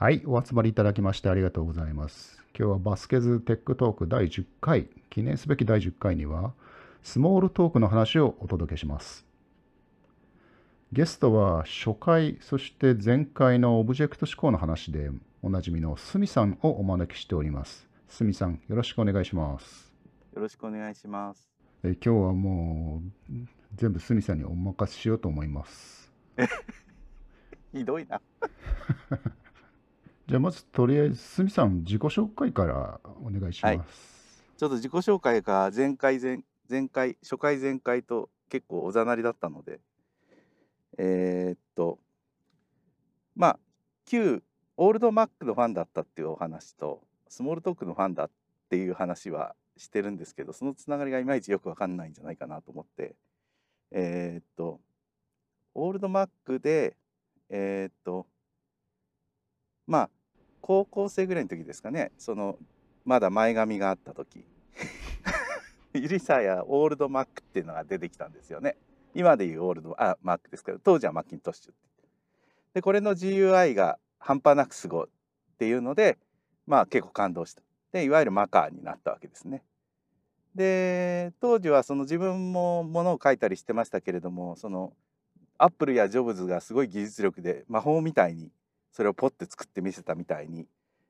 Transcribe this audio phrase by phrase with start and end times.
[0.00, 2.40] はい、お集まりいただきましてありがとうございます。
[2.56, 6.52] 今日はバスケズテックトーク第10回、記念すべき第10回には、
[7.02, 9.26] スモールトークの話をお届けします。
[10.92, 15.10] ゲストは初回、そして前回のオブジェクト指向の話で
[15.42, 17.88] おなじみのスミさんをお招きしております。
[18.06, 19.92] スミさん、よろしくお願いします。
[20.32, 21.50] よろしくお願いします。
[21.82, 23.32] え今日はもう
[23.74, 26.12] 全部スミさんにお任せしようと思います。
[27.74, 28.20] ひどいな。
[30.28, 33.72] じゃあまずとりあえずスミさん自己紹介からお願いします。
[33.72, 33.80] はい。
[34.58, 39.80] ちょっと自己紹介が前回前前回初回前回と結構おざなりだったので、
[40.98, 41.98] えーっと
[43.36, 43.58] まあ
[44.04, 44.42] 旧
[44.76, 48.30] オールドマックのファンだったっていうお話とスモールトークのファンだっ
[48.68, 53.16] ていう話はしてるんですけどそのつながりがいまいちよくわかんないんじゃないかなと思って。
[53.92, 54.78] えーっと
[55.74, 56.98] オールドマックで
[57.48, 58.26] えーっと
[59.86, 60.10] まあ
[60.60, 62.12] 高校生ぐらいの時ですかね。
[62.18, 62.58] その
[63.04, 64.44] まだ前髪があった時。
[65.94, 68.76] ユリサやオールドマックっていうのが出てきたんですよね。
[69.14, 71.72] 今でいうオールドあマックですけど当時はマッキントッシュ
[72.74, 76.18] でこれの GUI が半端なくすごいっていうので
[76.66, 77.62] まあ結構感動した。
[77.92, 79.62] でいわゆるマカーになったわけですね。
[80.54, 84.92] で当時はその自分もものを書いたりしてましたけれどもその
[85.56, 88.50] アップルやジョブズがすごい技術力で魔法みたいに
[88.92, 90.66] それをポッて作ってみせたみたいに、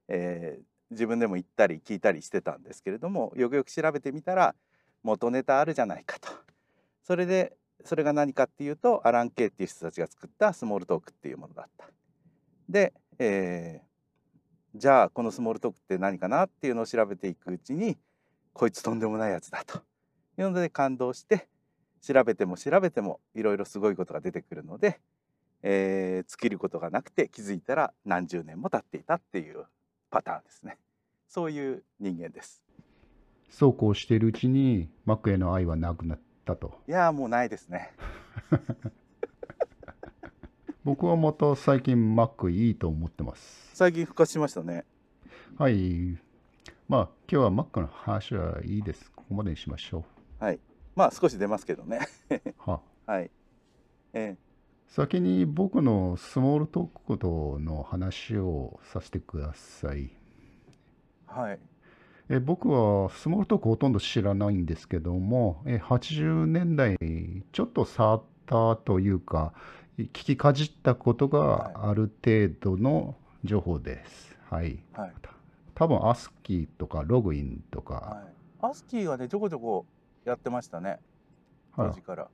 [0.09, 4.55] えー自分でも言ったり聞いたりしてたんですけれどもよくよく調べてみたら
[5.03, 6.31] 元ネタあるじゃないかと。
[7.05, 11.87] それでそれが何かっていうとアラン・ケイっていう人たちが作ったスモールトークっていうものだった。
[12.69, 13.89] で、えー
[14.75, 17.97] じゃあこのスモールトークって何かなっていうのを調べていくうちに
[18.53, 19.81] こいつとんでもないやつだと。
[20.39, 21.49] いうので感動して
[22.01, 25.01] 調べても調べてもいろいろすごいことが出てくるので、
[25.63, 29.65] えー尽きることがなくて気づいたら何十年も経っていたっていう
[30.11, 30.79] パターンですね
[31.29, 32.63] そういう人間です
[33.51, 36.79] そうこうしているうちに Mac への愛はなくなったと。
[36.87, 37.93] いやーもうないですね
[40.85, 43.71] 僕はまた最近 Mac いいと思ってます。
[43.75, 44.85] 最近復活しましたね
[45.59, 46.19] はい。
[46.89, 49.11] まあ今日は Mac の話はいいです。
[49.15, 50.05] ここまでにしましょ
[50.39, 50.61] はい
[50.97, 52.01] まあ少し出ますけどね
[52.31, 52.35] う。
[52.71, 53.31] は はい
[54.15, 54.37] え
[54.89, 60.11] 先に僕のスモールトークとの話をさせてください。
[61.29, 61.59] ーはい。
[62.31, 66.97] え僕はスモールトークほとんど知らないんですけども、え80年代
[67.53, 69.53] ちょっと触ったというか、
[69.99, 74.37] 聞きかじったことがある程度の情報です。
[74.51, 74.79] はい。
[74.95, 75.13] はい。
[75.75, 78.71] 多分 ASCII とかログインとか、はい。
[78.71, 79.85] アスキーはねちょこちょこ
[80.25, 80.99] やってましたね。
[81.77, 82.29] 当時から、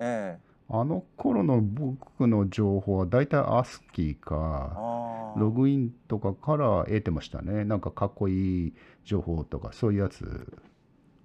[0.00, 7.64] ええあの頃の僕の情報は大体 ASCII か、ログインとかから得てましたね。
[7.64, 8.74] なんかかっこいい
[9.04, 10.52] 情報とか、そういうやつ。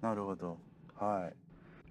[0.01, 0.57] なるほど。
[0.95, 1.31] は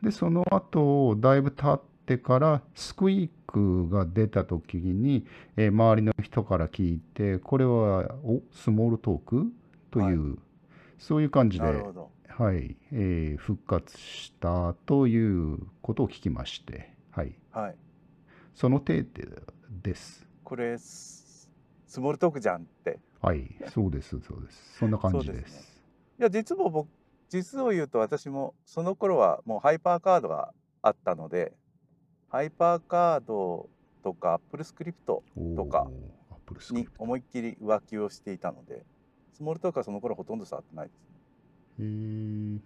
[0.01, 0.05] い。
[0.05, 9.53] で、その後、だいぶ経ってから、スクイークが出た時に、えー周りの人から聞いて、これは、お、スモールトーク？
[9.91, 10.39] という、
[10.99, 17.35] そういう感じで、はい、えー復活したということを聞きまして、はい。
[17.51, 17.77] はい
[18.55, 19.05] その程度
[19.83, 20.27] です。
[20.45, 21.51] これス
[21.87, 24.79] スモールトークじゃんってはい、そうです、そうです。
[24.79, 25.41] そんな感じです。
[25.43, 25.83] です
[26.19, 26.89] いや実も僕
[27.31, 31.53] 実を言うと私もその頃はもうハイパーカードがあったので
[32.29, 33.69] ハイパーカード
[34.03, 35.23] とかアップルスクリプト
[35.57, 35.87] とか
[36.71, 38.85] に思いっきり浮気をしていたので
[39.33, 41.05] スモールトークはその頃ほとんど触ってないですね
[41.79, 42.59] えー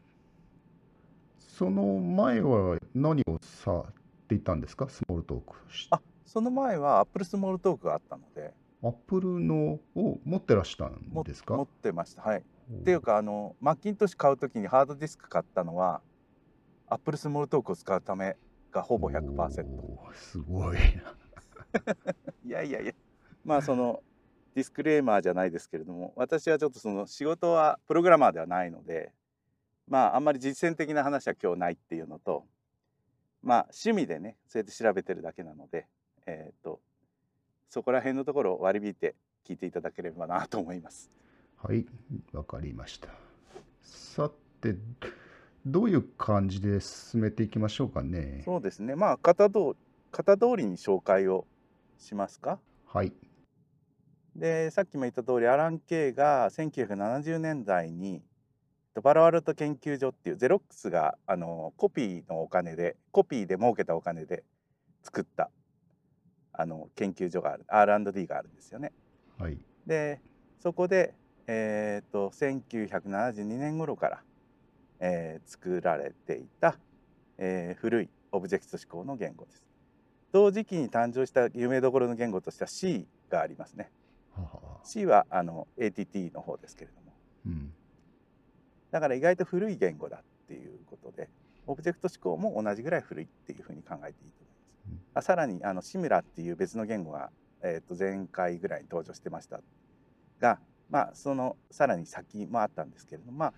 [1.38, 3.84] その前は何を触
[4.24, 5.56] っていたんですか、スモールトーク。
[5.90, 8.52] あその前はアップルスモールトークがあったので。
[8.82, 11.56] アップルのを持ってらっしゃるもんですか？
[11.56, 12.22] 持ってました。
[12.22, 12.38] はい。
[12.40, 16.00] っていうかあのマッキントッシュ買う時にハードディスク買ったのは
[16.88, 18.36] アップルスモールトークを使うため
[18.70, 20.78] がほぼ100%おーすごい。
[22.44, 22.92] いやいやいや。
[23.44, 24.02] まあその
[24.54, 29.12] ディスクレイマーじゃないですけれども私はちょっとその仕事はプログラマーではないので
[29.88, 32.46] まああんまり実践的な話は今日ないっていうのと
[33.44, 35.86] まあ趣味でねそうやって調べてるだけなので
[36.26, 36.80] えっ、と
[37.68, 39.14] そこら辺のところを割り引いて
[39.46, 41.10] 聞いていただければなと思います。
[41.56, 41.86] はい、
[42.32, 43.08] わかりました。
[43.82, 44.30] さ
[44.60, 44.74] て、
[45.66, 48.42] どういう感じで進めていきましょうかね。
[48.44, 49.76] そうですねまあ型どう
[50.12, 51.46] 型通りに紹介を
[51.98, 52.58] しますか？
[52.86, 53.12] はい。
[54.36, 58.22] でさっきも言った通りアラン・ケイが1970年代に
[59.02, 64.44] バラアルト研究所っていうゼロックスがあのコピーのお金でコピーで儲けたお金で
[65.02, 65.50] 作った
[66.52, 68.92] あの研究所がある R&D があるんですよね。
[69.38, 69.58] はい。
[69.86, 70.20] で
[70.60, 71.14] そこで、
[71.46, 74.22] えー、と1972年頃から、
[75.00, 76.78] えー作られていた、
[77.38, 79.66] えー古いオブジェクト指向の言語です。
[80.32, 83.90] 同時期に誕生した有名どころの言語としては C がありますね。
[84.34, 87.12] ははは C はあの ATT の方ですけれども
[87.46, 87.72] うん
[88.94, 91.28] だから意外と古い言語だっていうことで
[91.66, 94.44] オブジェクト指向も同じぐらい古いっていうふうに考えていいと
[94.86, 94.92] 思います。
[94.92, 97.30] うんあさらにあのシムラっていう別の言語が、
[97.60, 99.60] えー、と前回ぐらいに登場してました
[100.38, 100.60] が、
[100.90, 103.54] まあ、そのさらに先もあったんですけれども、まあ、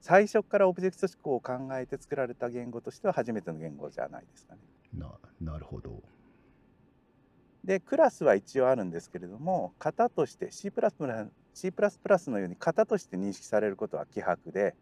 [0.00, 4.60] 最初からオブジェクト指向を考えて作られた言語としては初めての言語じゃないですかね。
[4.92, 6.02] ななるほど。
[7.62, 10.72] でクラスは一応あるんですけれども型として C++,
[11.58, 11.72] C++
[12.30, 14.76] のように型として認識されることは希薄で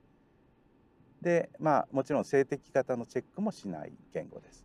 [1.23, 4.65] でまあもちろん静的型のチェックもしない言語です。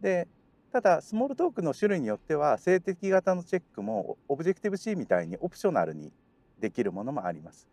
[0.00, 0.26] で
[0.72, 6.10] ただスモールトークの種類によっては静的型のチェックもオブジェクティブ C みたいにオプショナルに
[6.58, 7.68] できるものもあります。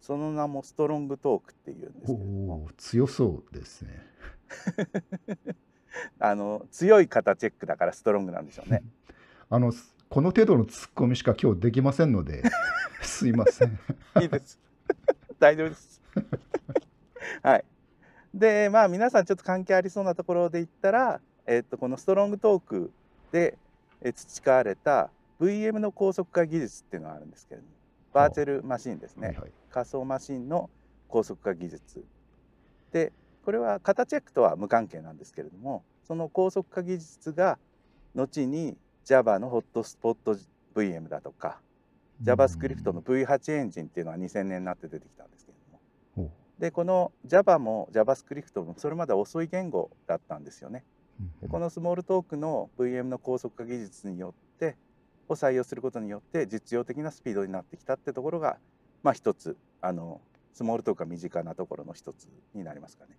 [0.00, 3.90] その名もストロングトークっていうんですおけれどもお強そうですね。
[6.20, 8.84] あの強い型チェックだからストロングなんでしょうね。
[9.50, 9.72] あの
[10.08, 12.42] この程度のツッコミしか今日できませんので、
[13.02, 13.78] すいません。
[14.20, 14.58] いいです。
[15.38, 16.02] 大丈夫です。
[17.42, 17.64] はい。
[18.32, 22.92] で、まあ皆さんちょっと関係ありそうなところで言ったら、えっとこのストロングトーク
[23.32, 23.58] で
[24.02, 25.10] え培われた
[25.40, 27.72] VM の高速化技術っていうのがあるんですけれども、
[28.12, 29.28] バーチャルマシンですね。
[29.28, 29.52] はいはい。
[29.70, 30.70] 仮想マシンの
[31.08, 32.04] 高速化技術。
[32.92, 33.12] で、
[33.44, 37.58] これは型チェックとは無関係なんですけれども、その高速化技術が
[38.14, 38.76] 後に
[39.06, 40.36] Java のホットスポット
[40.74, 41.60] VM だとか、
[42.24, 45.58] JavaScript の V8 エンジンっていうのは2000年になって出てきたんですけれ
[46.16, 46.28] ども。
[46.28, 50.84] ほでこの Java も JavaScript もそれまでは遅い言語だったんですよね。
[51.20, 54.76] うでこのスモールトークの VM の高速化技術によって
[55.28, 58.58] を採用することによって実用的なスピードになってきたってところが
[59.04, 60.20] まあ一つあの
[60.52, 63.16] スモールトークが身近なところの一つになりますかね。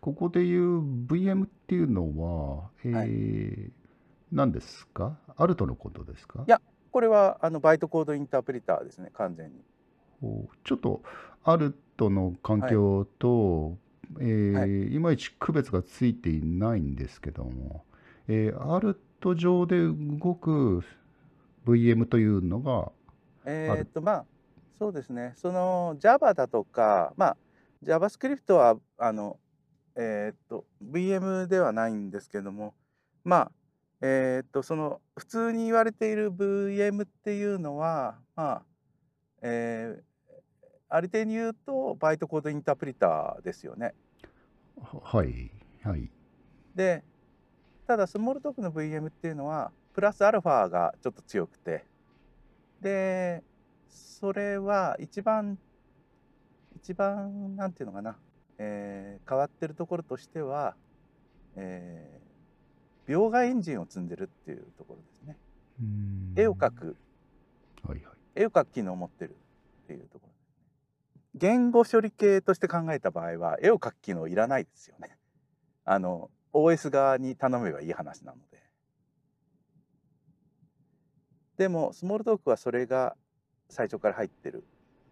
[0.00, 3.83] ここでいう VM っていうのは、えー
[4.34, 5.16] 何ですか？
[5.36, 6.44] アルトのことですか？
[6.46, 6.60] いや
[6.90, 9.54] これはあのバイトコードインタープリターですね完全に。
[10.64, 11.02] ちょっと
[11.44, 13.76] アルトの環境と、
[14.20, 17.84] えーい、まいち区別がついていないんですけども、
[18.26, 20.82] えーアルト上で動く
[21.66, 22.90] VM というのが、
[23.44, 24.24] えーっとまあ
[24.78, 25.34] そうですね。
[25.36, 27.36] その Java だとかまあ
[27.84, 29.38] JavaScript はあの
[29.94, 32.74] えーっと VM ではないんですけども
[33.24, 33.52] まあ
[34.06, 38.62] えーっとその普通に言われている VM っていうのはまあ
[39.40, 40.02] えー
[40.90, 43.94] ある程度に言うとバイトコードインタープリターですよね。
[44.78, 45.50] ははい、
[45.82, 46.10] はい。
[46.74, 47.02] で
[47.86, 51.86] ただスモールトークの VM っていうのはプラスアルファがちょっと強くて
[52.82, 53.42] で
[53.88, 55.58] それは一番
[56.76, 58.16] 一番なんていうのかな、
[58.58, 60.76] えー変わってるところとしては、
[61.56, 62.33] えー
[63.08, 65.36] 描画エンジンを積んでるっていうところですね
[66.36, 66.96] 絵を描く
[67.86, 68.14] はいはい。
[68.34, 69.36] 絵を描く機能を持ってる
[69.84, 70.32] っていうところ
[71.34, 75.16] 言語処理系として考えた場合は絵を描く機能いらないですよね
[75.84, 78.62] あの OS 側に頼めばいい話なので
[81.56, 83.16] でもスモールトークはそれが
[83.68, 84.64] 最初から入ってる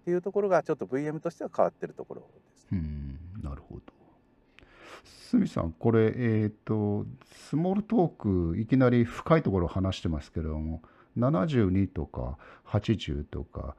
[0.03, 2.27] っていうところがちょっと VM としては変わってるところで
[2.59, 4.02] すうん、なるほど。
[5.33, 7.07] 鷲見さん、これ、えっ、と、
[7.49, 10.83] スモールトーク、いきなり深いところを話してますけれども、
[11.17, 12.37] 72とか
[12.67, 13.75] 80とか、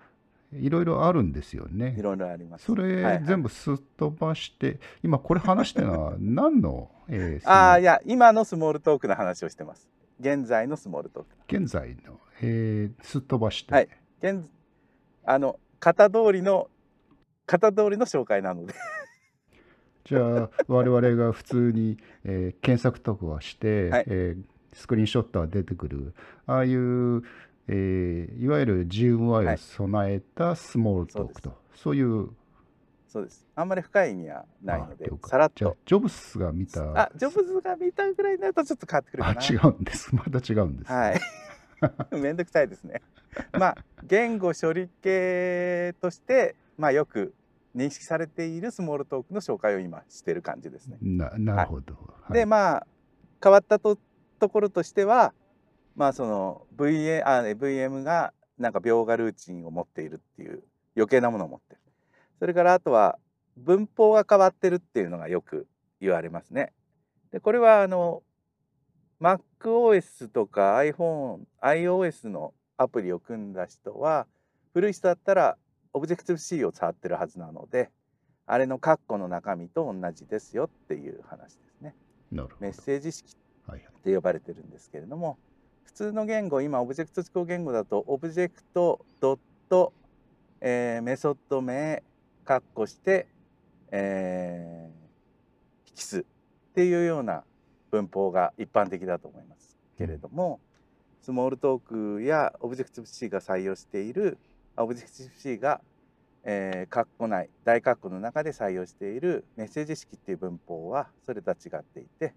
[0.52, 1.96] いろいろあるんですよいね。
[2.00, 2.66] ろいろあります。
[2.66, 3.24] それ、はいはい。
[3.26, 9.88] 全部すっ飛ばして、今これ話してるのは 何の、えーああいや今のスモールトークの話をしてます。
[10.20, 11.58] 現在のスモールトーク。
[11.58, 13.90] 現在の、えーすっ飛ばして、はい。
[14.22, 14.48] 現
[15.26, 16.70] あの型通りの
[17.46, 18.74] 型通りの紹介なので
[20.06, 24.06] じゃあ我々が普通に、えー検索とかして、はい。
[24.08, 24.44] えー
[24.76, 26.14] スクリーンショットが出てくる。
[26.48, 27.24] ああいう、
[27.68, 29.56] えーいわゆる GUI はい。
[29.56, 32.30] を備えたスモールトークと、そういう。
[33.08, 33.46] そうです。
[33.56, 35.54] あんまり深い意味はないのでさらっと。
[35.58, 40.10] じゃあジョブスが見たあジョブズが見たぐらいになるとちょっと変わってくるかあな違うんです。
[40.18, 41.20] また違うんです、はい。
[42.20, 43.04] めんどくさいですね。
[43.52, 47.36] まあ言語処理系としてまあよく
[47.76, 50.98] 認識されているスモールトークの紹介を今してる感じですね。
[51.02, 52.34] ななるほど、はい。
[52.34, 52.88] でまあ
[53.42, 53.98] 変わったと
[54.40, 55.34] ところとしては
[55.96, 60.64] まあその VA あ VM がなんか描画ルーチンを持っているっていう
[60.96, 61.82] 余計なものを持ってる。
[62.40, 63.18] それからあとは
[63.58, 65.68] 文法が変わってるっていうのがよく
[66.00, 66.74] 言われますね。
[67.32, 68.22] でこれはあの
[69.22, 74.28] MacOS とか iPhone iOS のアプリを組んだ人は
[74.74, 75.58] 古い人だったら
[75.94, 77.90] オブジェクティブ C を触ってるはずなので
[78.46, 81.96] あれの括弧の中身と同じですよっていう話ですね。
[82.32, 82.58] なるほど。
[82.60, 83.88] メッセージ式はいはい。
[83.88, 85.38] って呼ばれてるんですけれども
[85.86, 89.94] 普通の言語今オブジェクト指向言語だとオブジェクトドット、
[90.60, 92.04] えーメソッド名
[92.46, 93.28] 括弧して、
[93.92, 95.04] えー
[95.96, 96.24] 引数っ
[96.74, 97.44] ていうような
[97.92, 100.60] 文法が一般的だと思いますけれども、
[101.22, 104.40] スモールトークやオブジェクティブ C が採用している
[104.76, 105.82] Objective-C が、
[106.44, 112.34] えー、括弧内大括弧の中で採用しているメッセージ式っていう文法はそれとは違っていて、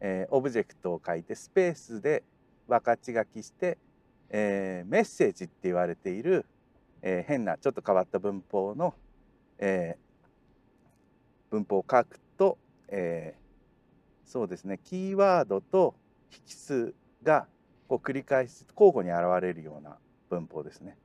[0.00, 2.22] えーオブジェクトを書いてスペースで
[2.66, 3.76] 分かち書きして、
[4.30, 6.46] えーメッセージって言われている、
[7.02, 8.94] えー変なちょっと変わった文法の、
[9.58, 10.08] えー
[11.50, 12.56] 文法を書くと、
[12.88, 13.48] えー
[14.30, 15.94] そうですねキーワードと
[16.30, 17.46] 引数が
[17.88, 19.96] こう繰り返し交互に現れるような
[20.28, 20.98] 文法ですね。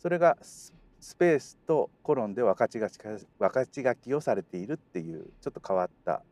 [0.00, 6.22] それがススペースとコロンで分かち書き分かち書きをされているっていうちょっと変わった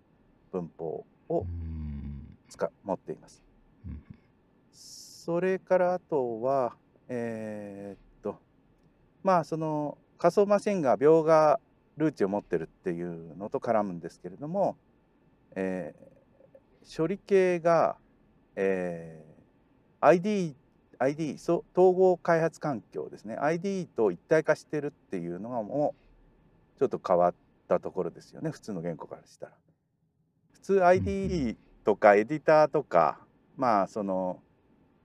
[0.52, 1.46] 文法を
[2.48, 3.42] 使持っています。
[3.86, 4.02] うん
[4.72, 6.74] それからあとは
[7.08, 8.40] えーっと
[9.22, 11.60] まあその仮想マシンが描画
[11.98, 14.76] ルーチを持ってるっていうのと絡むんですけれども、
[15.54, 16.08] えー
[16.96, 17.96] 処理系が、
[18.56, 20.56] えー ID,
[20.98, 23.36] ID そう統合開発環境ですね。
[23.36, 25.94] ID と一体化してるっていうのがも
[26.76, 27.34] うちょっと変わっ
[27.68, 28.50] たところですよね。
[28.50, 29.52] 普通の言語からしたら。
[30.52, 33.20] 普通 ID とかエディターとか
[33.56, 34.40] まあその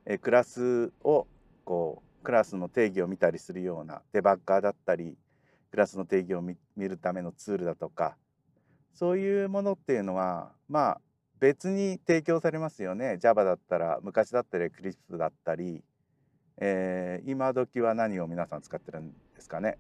[0.06, 1.28] えークラスを
[1.64, 5.18] こうクラスの定義を見たりするようなデバッガーだったり
[5.72, 8.16] クラスの定義を見見るためのツールだとか
[8.94, 11.02] そういうものっていうのはまあ
[11.44, 15.84] 別に提供されますよね Java だったら昔だったら Eclipse だったり、
[16.58, 19.78] えー今時は何を皆さん使ってるんですかね？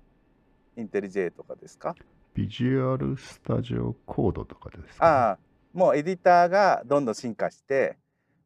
[0.75, 1.95] インテリジェとかですか？
[2.33, 5.37] ビジュアルスタジオコードとかですか、ああ
[5.73, 7.95] もうエディターがどんどん進化して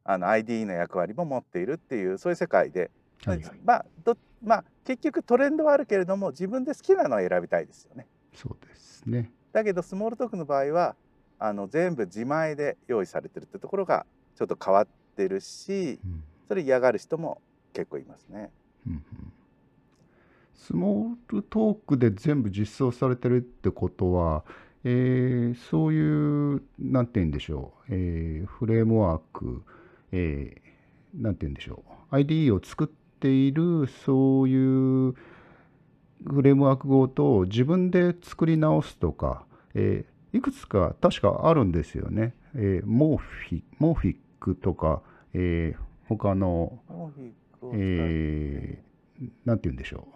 [0.04, 2.92] あの ID の役割も持っているっていうそういう世界で
[3.24, 3.58] はいはい。
[3.64, 8.06] まあどまあ結局トレンドはあるけれども自分で好きなのを選びたいですよね。
[8.32, 9.32] そうですね。
[9.52, 10.94] だけどスモールトークの場合は
[11.38, 16.22] あの全部自前で用意されてるってところがちょっと変わってるしうん。
[16.48, 17.42] それ嫌がる人も
[17.74, 18.50] 結構いますね。
[18.86, 19.02] うんうん。
[20.54, 24.44] スモールトークで全部実装されてるってことは、
[24.84, 29.62] えーそういう、なんて言うんでしょう、えーフレームワーク、
[30.12, 32.88] えーなんて言うんでしょう、IDE を作っ
[33.20, 42.34] ている、そういうフレームワークごと自分で作り直すとか、えーいくつか確かあるんですよね。
[42.54, 45.02] えーモーフィモーフィックとか、
[45.34, 46.80] えー他の、
[47.74, 50.08] えーなんて言うんでしょ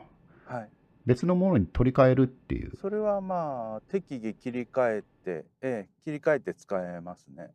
[0.49, 0.55] う。
[0.55, 0.69] はい、
[1.07, 2.77] 別のものに取り替えるっていう。
[2.77, 7.51] それはまあ適宜切り替えて、ええ、切り替えて使えますね。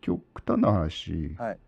[0.00, 1.58] 極端な話、はい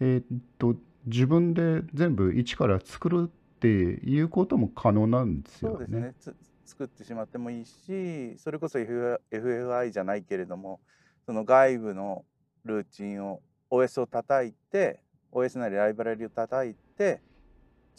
[0.00, 0.24] えーっ
[0.58, 5.76] と、自分で全部一から作るっていうことも可能なんですよね。
[5.78, 6.34] そうですねつ
[6.64, 10.80] 作ってしまってもいいしそれこそ FF FFI じゃないけれども
[11.26, 12.24] その外部の
[12.64, 13.40] ルーチンを
[13.70, 15.00] OS を叩いて
[15.32, 17.20] OS なりライブラリを叩いて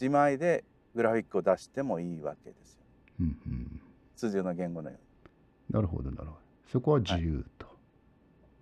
[0.00, 2.80] 自前でグラフィックを出してもいいわけですよ。
[3.20, 3.80] うんうん。
[4.16, 4.98] 通常の言語のよう
[5.70, 5.74] に。
[5.74, 6.38] なるほど、なるほど。
[6.72, 7.66] そこは自由と。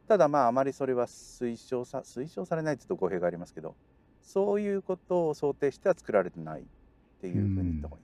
[0.09, 3.75] ただまああまりそれは推奨さ推奨されないというと語弊がありますけど
[4.21, 6.65] そういうことを想定しては作られてないっ
[7.21, 8.04] ていうふうに言った方がいい。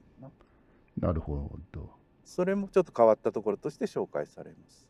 [1.01, 2.01] な、なるほど。
[2.23, 4.87] それもちょっと変わったところとして紹介されます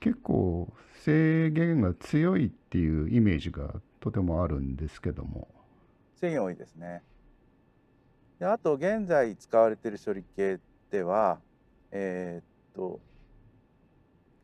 [0.00, 0.72] 結構
[1.04, 5.48] 制限が強いっていうイメージがとてもあるんですけども。
[6.16, 7.02] 制限多いですね。
[8.38, 10.58] であと現在使われている処理系
[10.90, 11.38] では
[11.92, 13.00] えーっと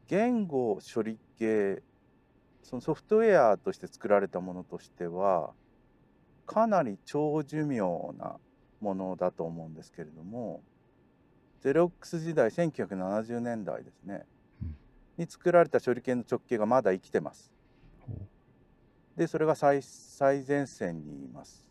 [0.07, 1.83] 言語処理系
[2.63, 5.51] そのソフトウェアとして作られたものとしては
[6.47, 7.81] かなり長寿命
[8.19, 8.37] な
[8.81, 10.63] ものだと思うんですけれども
[11.61, 14.31] ゼロックス時代1970年代ですね、うん
[15.21, 17.53] に作られた処理系の直径がまだ生きてます。
[18.01, 18.13] ほ
[19.17, 21.67] でそれが最最前線にいます。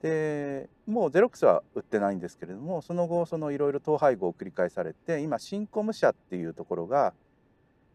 [0.00, 7.14] でもうゼロックスは売ってないんですけれどもその後そのいろいろ統廃合を繰り返されて今シンコム社っていうところが、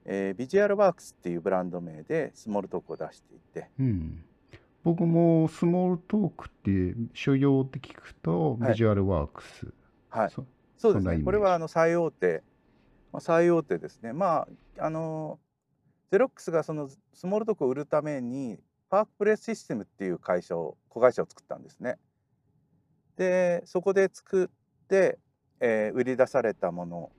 [0.05, 4.23] えービジュアルワークスっていうブランド名でスモールトークを出していてうん、
[4.83, 9.67] 僕もスモールトークって主要って聞くと、はいビジュアルワークス。
[9.67, 9.78] はい
[10.29, 10.45] そ
[10.77, 11.19] そうですね。
[11.23, 12.43] これはあの最大手、
[13.11, 14.13] まあ、最大手ですね。
[14.13, 14.47] ま
[14.77, 15.39] ああの
[16.11, 21.97] ゼロックスがそのスモールトークを売るためにパークプレスシステムっていう会社を子会社を作ったんですね。
[23.17, 25.19] でそこで作って、
[25.59, 27.11] えー売り出されたもの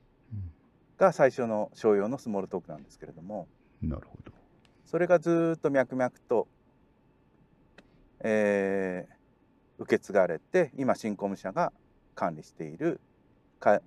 [0.97, 3.47] が最初の商用のスモールトークなんですけれども。
[3.82, 4.32] なるほど。
[4.87, 6.49] それがずーっと脈々と、
[8.20, 9.20] えー
[9.80, 11.73] 受け継がれて今新コム社が
[12.20, 13.00] 管理している
[13.58, 13.80] 開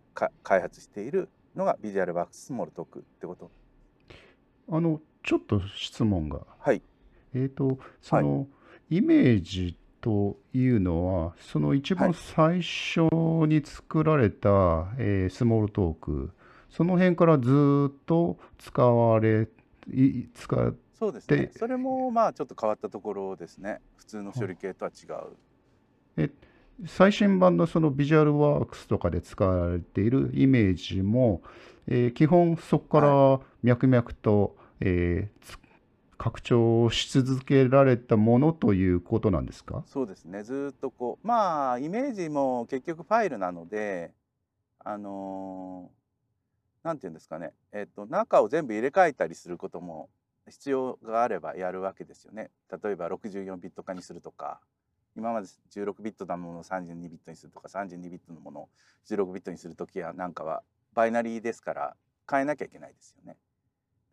[0.61, 3.51] 発しているのがビジュアルワークススモールトークってこと。
[4.71, 6.39] あの、ちょっと質問が。
[6.57, 6.81] はい。
[7.35, 8.47] えっと、その、
[8.89, 13.01] イメージというのは、その一番はい最初
[13.47, 14.49] に作られた、
[14.97, 16.31] えースモールトーク、
[16.69, 19.47] その辺からずーっと使われ、
[19.91, 21.37] い使っそうですね。
[21.37, 23.79] でそれもまあちょっと変わったところですね。
[23.97, 25.05] 普通の処理系とは違
[26.17, 26.31] う
[26.87, 31.41] 最新版のそのビジュアルワークスとかで使われているイメージも、
[31.87, 35.57] えー基本そこから脈々と、えーつ
[36.15, 39.83] 拡張し続けられたものということなんですか？
[39.87, 40.43] そうですね。
[40.43, 44.13] ずーっとこうまあイメージも結局ファイルなので
[44.79, 47.51] あのーなんていうんですかね。
[47.73, 50.09] えっと中を全部入れ替えたりすることも
[50.47, 52.51] 必要があればやるわけですよね。
[52.71, 54.61] 例えば64ビット化にするとか
[55.15, 58.69] 今まで16ビットなものを32ビットにするとか32ビットのものを
[59.07, 61.95] 16ビットにする時はなんかはバイナリーですから
[62.29, 63.37] 変えなきゃいけないですよね。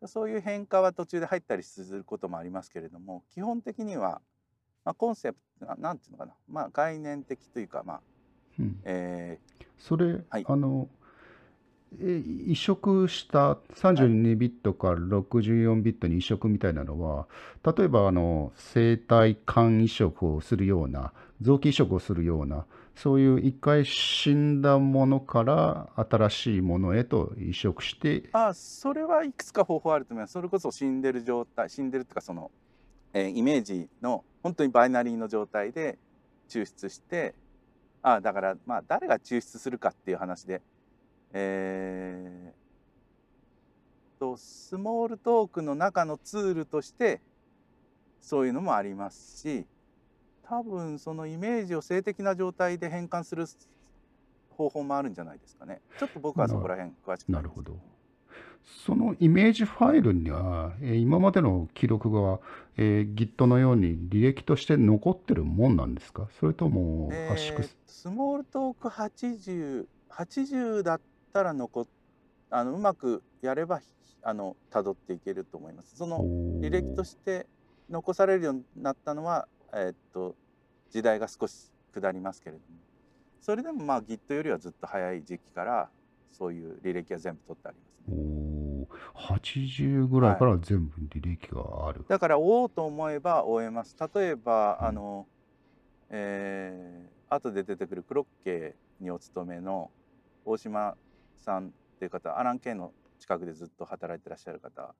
[0.05, 4.19] そういう変化は途中で入ったりすることもありますけれども基本的には、
[4.83, 8.01] まあ、コンセプトななんていうのかな、まあ、概念的というか、まあ
[8.59, 8.79] うん。
[8.83, 9.39] え
[9.77, 10.45] それ、はい。
[10.47, 11.00] あの、え
[11.99, 17.27] 移植した32ビットから64ビットに移植みたいなのは、
[17.65, 30.33] 例えばあの生体肝移植をするような、臓器移植をするような、そういう一回死んだものから新しいものへと移植して、あそれはいくつか方法あると思います。
[30.33, 32.51] それこそ死んでる状態死んでるっていうかその、
[33.13, 35.97] えーイメージの本当にバイナリーの状態で
[36.47, 37.35] 抽出して
[38.01, 40.61] あだからまあ誰が抽出するかっていう話で
[41.33, 47.21] えーとスモールトークの中のツールとして
[48.19, 49.65] そういうのもありますし
[50.43, 53.45] 多分そのイメージを静的な状態で変換する
[54.51, 55.81] 方法もあるんじゃないですかね。
[55.97, 57.79] ちょっと僕はそこら辺詳しくなるほど。
[58.85, 62.39] そのイメージファイルには、えー今までの記録が、
[62.77, 66.27] えー Git のように履歴として残ってるもんなんですか？
[66.39, 71.87] それともえ圧縮す、ースモールトーク8080 80だったら残っ
[72.51, 73.85] あのうまくやればひ
[74.23, 75.95] あの辿っていけると思います。
[75.95, 76.19] その
[76.59, 77.47] 履歴として
[77.89, 80.35] 残されるようになったのは、えーっと
[80.91, 82.65] 時代が少し下りますけれども。
[83.39, 85.89] それでもまあ Git よりはずっと早い時期から
[86.31, 88.15] そういう履歴は全部取ってありますね。
[88.17, 88.87] おー。
[89.39, 92.05] 80ぐらいから全部履歴がある。
[92.07, 93.95] だから追おうと思えば追えます。
[94.13, 94.87] 例えばうん。
[94.87, 95.27] あの、
[96.09, 99.89] えー後で出てくるクロッケにお勤めの
[100.43, 100.97] 大島
[101.41, 104.93] さんっていう方アラン・ケイの近くでずっと働いてらっしゃる方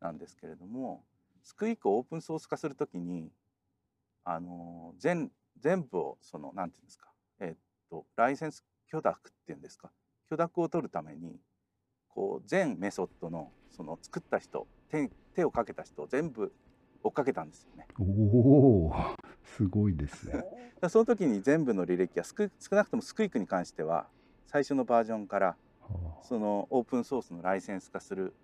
[0.00, 1.02] なんですけれども
[1.42, 3.30] スクイークをオープンソース化するときに
[4.24, 7.08] あの全全部をそのなんていうんですか
[7.40, 7.56] えーっ
[7.90, 9.90] とライセンス許諾っていうんですか
[10.28, 11.36] 許諾を取るために
[12.08, 16.52] こう全メソッドのその作った人手手をかけた人を全部
[17.02, 17.86] 追っかけたんですよね。
[17.98, 18.02] お
[18.88, 20.44] おー、すごいですね。
[20.88, 24.08] その時に全部の履歴は少少なくともスクイークに関しては
[24.46, 25.56] 最初のバージョンからはあ
[26.22, 28.34] そのオープンソースのライセンス化する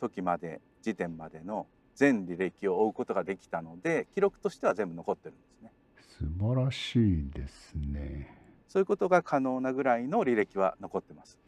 [0.00, 5.72] 時まで時点までの全履歴を追うことができたので記録としては全部残ってるんですね。
[6.18, 8.36] 素晴らしいですね。
[8.68, 11.38] そういうことが可能なぐらいの履歴は残ってます。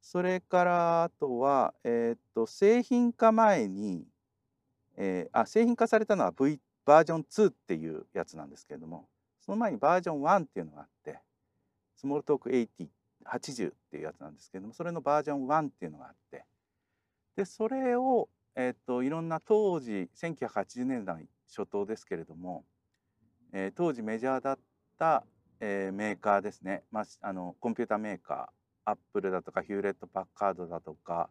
[0.00, 4.04] それからあとは、えーっと製品化前に、
[4.96, 9.08] えーあ製品化されたのは、v、バージョン2っていうやつなんですけれども
[9.40, 11.18] その前にバージョン1っていうのがあって
[12.02, 12.50] スモールトーク
[13.24, 16.44] 8080っていうやつなんですけれどもそれのバージョン1っていうのがあって。
[17.36, 22.64] でそれを、えーっといろんな当時1980年代初頭ですけれども、
[23.52, 24.58] えー当時メジャーだっ
[24.98, 25.24] た、
[25.60, 31.30] えーメーカーですね、まあ、あのコンピューターメーカーアップルだとかヒューレット・パッカードだとか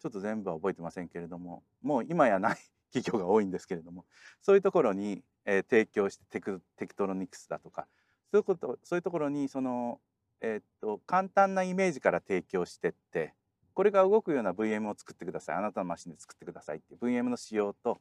[0.00, 2.56] ちょっと全部は覚えてませんけれどももう今やない
[2.94, 4.06] 企業が多いんですけれども
[4.40, 7.88] そういうところに、えー提供してテクテクトロニクスだとか
[8.30, 10.00] そういうことそういうところにその、
[10.42, 13.32] えーっと簡単なイメージから提供してって
[13.74, 15.56] これが動くような VM を作ってください。
[15.56, 17.98] あなたのマシンで作ってくださいっていう VM の仕様と、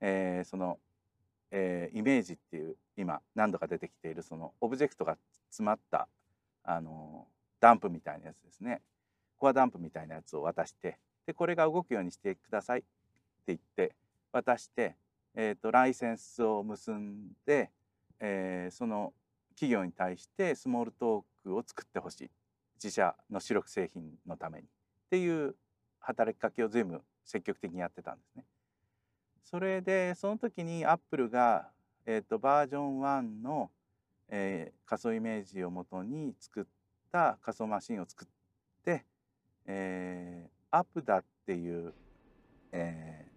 [0.00, 0.78] えーその、
[1.50, 5.18] えーイメージっていう今何度か出てきているそのオブジェクトが
[5.50, 6.08] 詰まった
[6.62, 7.26] あの
[7.60, 8.80] ダンプみたいなやつですね。
[9.36, 12.88] コアダンプみたいなやつを渡してでこれが動くようにしてくださいって
[13.48, 13.94] 言って
[14.32, 14.96] 渡して、
[15.34, 17.70] えー、とライセンスを結んで、
[18.20, 19.12] えーその
[19.58, 22.30] 企業に対してスモールトークを作ってほしい
[22.82, 24.68] 自社の主力製品のためにっ
[25.10, 25.54] ていう
[25.98, 28.44] 働きかけを全部積極的にやってたんですね。
[29.42, 31.70] それでその時にアップルが、
[32.04, 33.70] えー、とバージョン1の、
[34.28, 36.64] えー仮想イメージをもとに作っ
[37.10, 38.28] た仮想マシンを作っ
[38.84, 39.04] て、
[39.66, 41.94] えーアプダっていう、
[42.72, 43.28] えー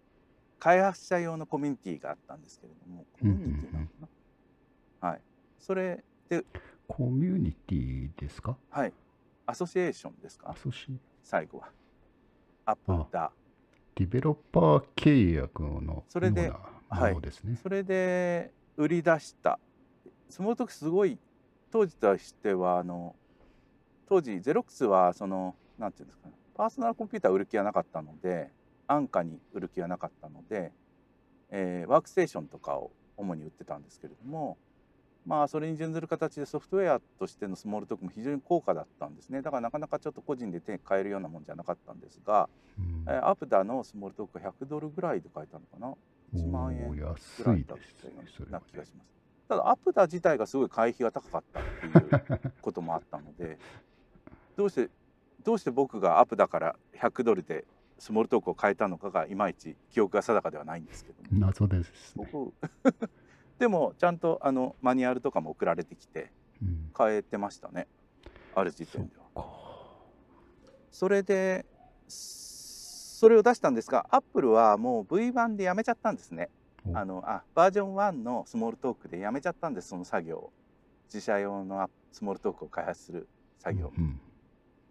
[0.59, 3.93] 開発者用のコミュニティがあったんですけれどもコミュニティなのか
[5.01, 5.21] な、はい。
[5.57, 6.45] それで
[6.93, 8.57] コミュニティですか？
[8.69, 8.91] はい。
[9.45, 10.51] アソシエーションですか？
[10.51, 10.87] アソシ
[11.23, 11.69] 最後は。
[12.65, 13.31] アプダ
[13.95, 16.59] ディベロッパー契約のそれでよ
[16.91, 17.57] うなものですね。
[17.63, 19.57] それで売り出した。
[20.29, 21.17] その時すごい
[21.71, 23.15] 当時としてはあの
[24.09, 28.49] 当時ゼロックスはそのなんていうんですかねパーソナルコンピューター売る気はなかったので
[28.87, 30.73] 安価に売る気はなかったので、
[31.51, 34.57] えーワークステーションとかを主に売ってたんですけれども
[35.25, 39.41] まあそれに準ずる形でソフトウェアとしてのスモールトークも非常に高価だったんですね。
[39.41, 43.05] だからなかなかちょっと個人で手に買えるようなもんじゃなかったんですが、うん。
[43.07, 45.93] えーアプダのスモールトークは100ドルぐらいで買えたのかな
[46.33, 48.13] ？1万円ぐ安らいだったよ
[48.47, 49.11] うな気がします。
[49.47, 53.57] ただアプダ自体がすごい会費が高かったっていうこともあったので
[54.55, 54.89] どうして
[55.43, 57.65] どうして僕がアプダから100ドルで
[57.99, 61.39] スモールトークを変えたのかがいまいち記憶が定かではないんですけども。
[61.39, 62.27] 謎ですね。
[62.31, 62.53] 僕
[63.61, 66.31] でもちゃんとあのマニュアルとかも送られてきて
[66.63, 67.85] うん変えてましたね
[68.55, 69.43] ある時点では。
[69.43, 69.47] か。
[70.89, 71.63] それで
[72.07, 76.49] それを出したんですがアップルはもう V1 でやめちゃったんですね。
[76.91, 80.51] おあのあバージョン1のスモールトークでやめちゃったんですその作業を
[81.05, 83.27] 自社用のアスモールトークを開発する
[83.59, 84.19] 作業、うん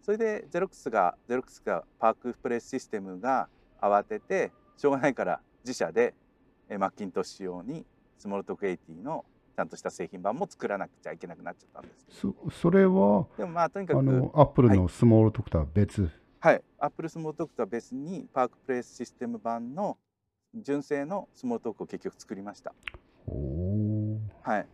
[0.01, 6.15] それでゼロックスがゼロックスがパークプレイスシステムが慌ててしょうがないから自社で
[6.69, 7.85] えマッキントッシュ用に
[8.21, 16.09] スモールトーク80のちゃんとした製品版も作らなくちゃいけなくなっちゃったんですそそれはでもまあとにかくあのアップルの Smalltalk とは別。
[16.39, 19.97] はい、アップル Smalltalk とは別に ParcPlace System 版の
[20.55, 22.73] 純正の Smalltalk を結局作りました。
[24.43, 24.67] はい、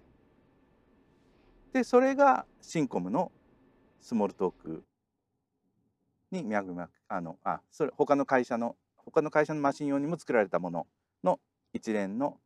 [1.74, 3.32] でそれが Cincom の
[4.00, 4.84] Smalltalk
[6.32, 10.88] に脈々あのあそれ他の会社の他の会社のマシン用にも作られたもの
[11.24, 11.40] の
[11.74, 12.38] 一連の、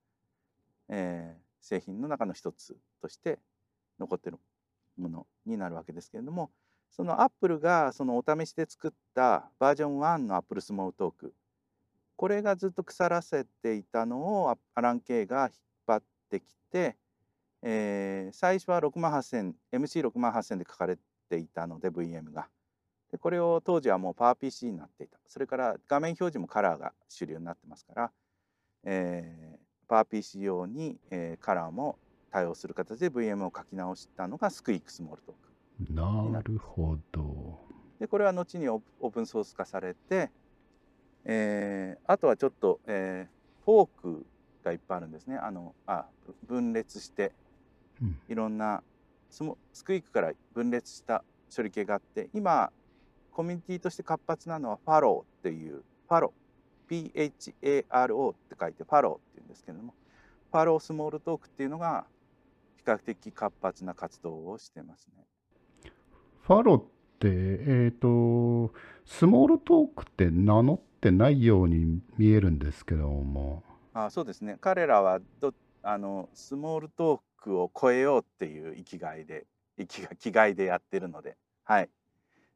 [0.91, 3.38] えー製品の中の一つとして
[3.99, 4.39] 残ってる
[4.97, 6.49] ものになるわけですけれども
[6.91, 11.34] そのアップルがそのお試しで作ったバージョン1のアップルスモールトーク。
[12.17, 15.51] これがずっと腐らせていたのをアラン・ケイが引っ
[15.88, 16.97] 張ってきて、
[17.63, 20.97] えー最初は6万 8000MC6 万8000で書かれ
[21.30, 22.49] ていたので VM が。
[23.10, 25.17] でこれを当時はもう PowerPC になっていた。
[25.27, 28.12] それから画面表示もカラーが主流になってますから、
[28.84, 31.97] えー、PowerPC 用に、えーカラーも
[32.32, 35.93] 対応する形で VM を書き直したのが Squeak Smalltalk。
[36.32, 37.60] なるほど。
[37.99, 40.32] でこれは後にオープンソース化されて、
[41.25, 44.25] えーあとはちょっと、えーフォーク
[44.63, 45.36] がいっぱいあるんですね。
[45.38, 47.34] あのあぶ分裂して
[48.01, 48.19] うん。
[48.30, 48.82] いろんな
[49.30, 51.23] スモ Squeak から分裂した
[51.54, 52.71] 処理系があって今
[53.32, 56.41] コミュニティとして活発なのはファローっていうファロー。
[56.91, 59.94] PHARO って書いてファローですけれども
[60.52, 62.06] ファロースモールトークっていうのが
[62.78, 65.24] 比較的活発な活動をしてますね。
[66.42, 66.84] ファロっ
[67.20, 68.74] て、えっ、と、
[69.06, 74.58] スモールトークって名乗ってないように見えるんですけども、あそうですね。
[74.60, 79.46] 彼らはどあのスモールトークを超えようっていう生きがいで
[79.78, 81.90] 生きが気概でやってるので、はい、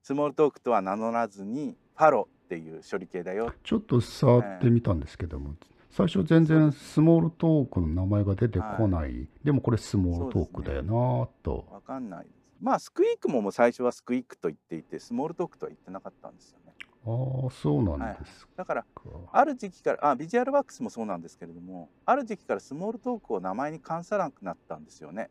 [0.01, 3.53] スモールトークとは名乗らずにファロっていう処理系だよ。
[3.63, 5.55] ちょっと触ってみたんですけども、
[5.95, 9.29] 最初全然スモールトークの名前が出てこない。
[9.45, 11.65] でもこれスモールトークだよなぁと。
[11.71, 16.73] わかんないですまあスクイークももう最初はスクイークと言っていてスモールトークとは言ってなかったんですよね
[17.05, 19.03] ああ、そうなんですだからか。
[19.31, 25.29] ある時期からあビジュアルワックスもそうなんですけれどもある時期からスモールトークを名前に冠さなくなったんですよね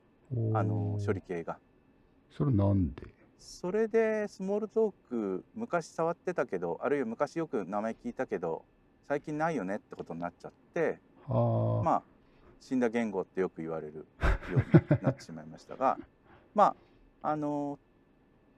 [0.55, 1.59] あの処理系が。
[2.31, 3.03] それなんで？
[3.39, 8.65] それでスモールトーク昔触ってたけどあるいは昔よく名前聞いたけど
[9.09, 12.03] 最近ないよねってことになっちゃってまあ
[12.61, 14.05] 死んだ言語ってよく言われるよ
[14.53, 15.99] うになってしまいましたが
[16.55, 16.75] ま
[17.23, 17.79] ああの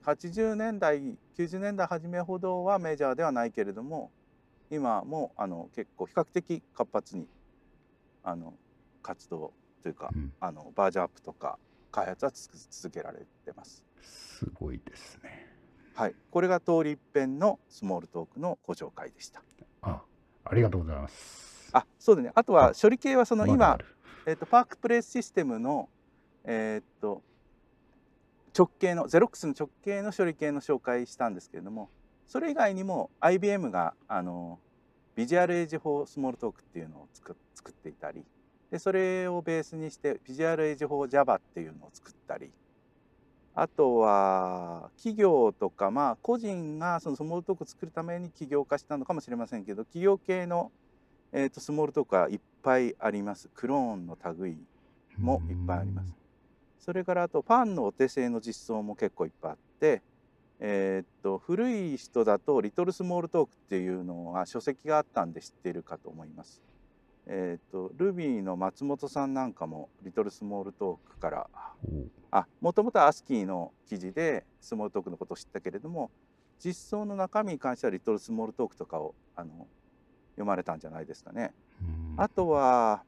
[0.05, 1.01] 80年代
[1.37, 4.13] 90年代初めほどはメジャーではないけれども
[4.71, 7.29] 今もあの結構比較的活発に
[8.23, 8.55] あの
[9.03, 11.59] 活動というかうんあのバージョンアップとか
[11.91, 12.31] 開発は
[12.71, 13.83] 続けられてます。
[14.03, 15.47] すごいですね。
[15.95, 19.43] はい、これが通り一遍のスモールトークのご紹介でした。
[19.81, 20.03] あ、
[20.51, 21.71] ありがとうございます。
[21.73, 23.79] あそうだねあとは処理系はその今
[24.27, 25.89] えー、とパークプレイスシステムの、
[26.45, 27.23] えー、と
[28.57, 31.91] 直系のゼロックスの直系の処理系の紹介したんですけれども
[32.27, 34.59] それ以外にも IBM があの
[35.15, 38.25] ビジュアルエイジ4スモールトークっていうのを作作っていたり
[38.71, 42.51] でそれをベースにしてビジュアルエイジ4 Java っていうのを作ったり
[43.59, 50.71] あとは企業とかまあ個人がそのスモールトークを作るために起業化したのかもしれませんけど企業系の、
[51.33, 54.59] えー、とスモールトークはいっぱいありますクローンの類
[55.17, 56.15] もいっぱいあります。
[56.79, 60.03] それからあとパンのお手製の実装も結構いっぱいあって、
[60.61, 66.61] えーっと古い人だと「リトルスモールトーク」っていうのは書籍があったんで知っているかと思います。
[67.27, 71.51] えーっと Ruby の松本さんなんかも「リトルスモールトーク」から
[72.31, 76.11] あもともとは ASCII の記事でスモールトークのことを知ったけれども
[76.59, 79.67] 実装の中身に関しては「リトルスモールトーク」とかをあの
[80.35, 81.53] 読まれたんじゃないですかね。
[81.81, 83.05] うんあとは、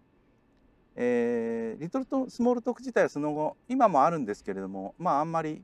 [0.94, 5.62] えーリトルとスモールトーク自体はその後今もあるんですけれどもまああんまり、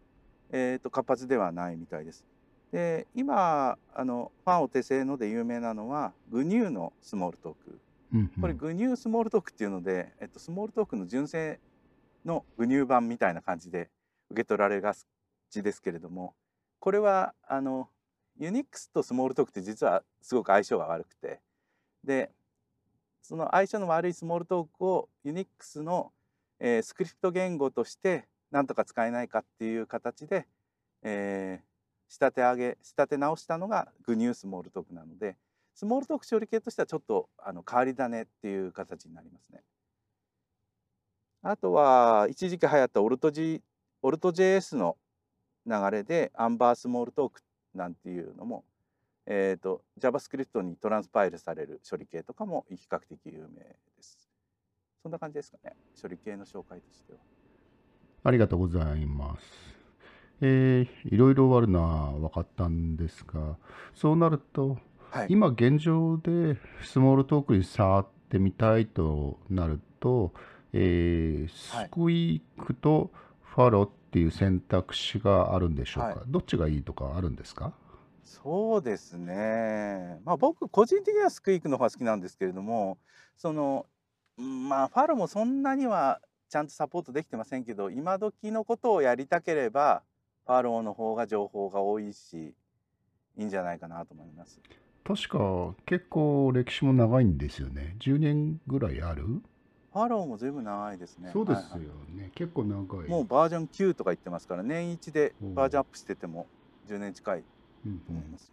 [0.50, 2.24] えーと活発ではないみたいです。
[2.70, 7.78] で今あのファンお手製ので有名なのはグニューのスモールトーク
[8.40, 11.58] これグニュースモールトークっていうので、えっと、スモールトークの純正
[12.24, 13.90] のグニュー版みたいな感じで
[14.30, 14.94] 受け取られが
[15.50, 16.34] ちですけれども
[16.78, 17.88] これはあの
[18.38, 21.40] ユニックスとスモールトークって実はすごく相性が悪くて
[22.04, 22.30] で
[23.22, 26.12] その相性の悪いスモールトークをユニックスの、
[26.60, 30.46] えースクリプト言語としてなんとか使えないかっていう形で、
[31.02, 31.74] えー
[32.06, 35.36] 仕立て上げ仕立て直したのがグニュースモールトークなので
[35.74, 39.60] スモールトーク処理系としてはちょっとあの変わり種っていう形になりますね。
[41.42, 43.60] あとは一時期流行ったオルト G
[44.02, 44.96] オルト JS の
[45.66, 47.40] 流れでアンバースモールトーク
[47.74, 48.64] なんていうのも、
[49.26, 54.28] えー、と JavaScript にトランスパイルされる処理系とかも比較的有名です。
[55.02, 57.18] そんな感じですかね処理系の紹介としては。
[58.22, 59.74] ありがとうございます。
[60.40, 63.56] えーいろいろあるのは分かったんですが、
[63.94, 64.78] そうなると、
[65.14, 70.32] はい、今現状でスモールトークに触ってみたいとなると、
[70.72, 71.86] えーはい。
[71.86, 76.18] スクイークとファロっていう選択肢があるんでしょうか、はい。
[76.26, 77.72] どっちがいいとかあるんですか？
[78.24, 80.18] そうですね。
[80.24, 82.98] まあ僕個人的にはスクイークの方が好きなんですけれども、
[83.36, 83.86] その
[84.36, 90.02] うんまあファロもそんなにはちゃんとサポートできてませんけど、今時のことをやりたければ
[90.44, 92.54] ファローの方が情報が多いし、
[93.36, 94.60] いいんじゃないかなと思います。
[95.04, 97.94] 確か結構歴史も長いんですよね。
[97.98, 99.24] 10年ぐらいある、
[99.92, 101.30] ファローも随分長いですね。
[101.32, 102.30] そうですよはいはいね。
[102.34, 103.08] 結構長い。
[103.08, 106.46] もうバージョン9とか言ってますから、年一でうんバージョンアップしてても
[106.88, 107.44] 10年近いと
[107.86, 108.50] うんうん思います。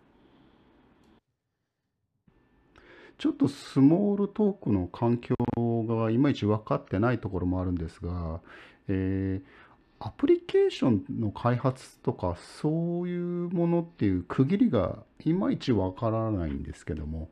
[3.18, 5.36] ちょっとスモールトークの環境
[5.88, 8.42] がいまいち分かってないところもあるんですが、
[8.88, 9.61] えー
[10.04, 17.30] アプリケーションの開発とかそういうものっていう区切りがいまいち分からないんですけども、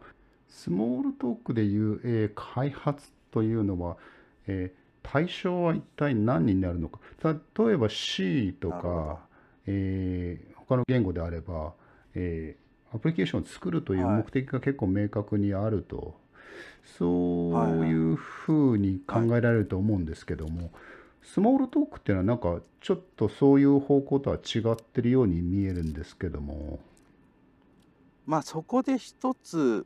[0.47, 3.97] スモールトークでいう、えー開発というのは、
[4.45, 6.99] えー対象は一体何になるのか。
[7.23, 9.19] 例えば C とか、
[9.65, 11.73] えー他の言語であれば、
[12.13, 16.19] えーアプリケーションを作るというはい目的が結構明確にあると、
[16.97, 17.51] そ
[17.81, 20.71] ういうふうに考えられると思うんですけども、
[21.23, 26.79] スモールトークっていうのはなんかちょっとそういう方向とは違ってるように見えるんですけども、
[28.25, 29.85] まあそこで一つ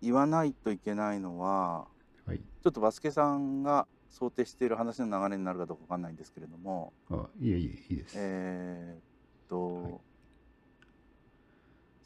[0.00, 1.86] 言わないといけないのは、
[2.26, 2.38] はい。
[2.38, 8.14] ちょっとバスケさんが想定している話の流れになるかどうかわかんないんですけれども、あ、いえいえ、いいです。
[8.16, 9.00] えーっ
[9.48, 9.92] と、はい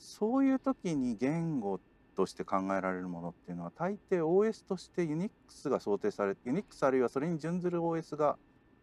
[0.02, 1.80] そういう時に言語
[2.16, 8.36] として考えられるものっていうのは大抵 OS として Unix が想定され Unix あるいはそれに準ずる OS が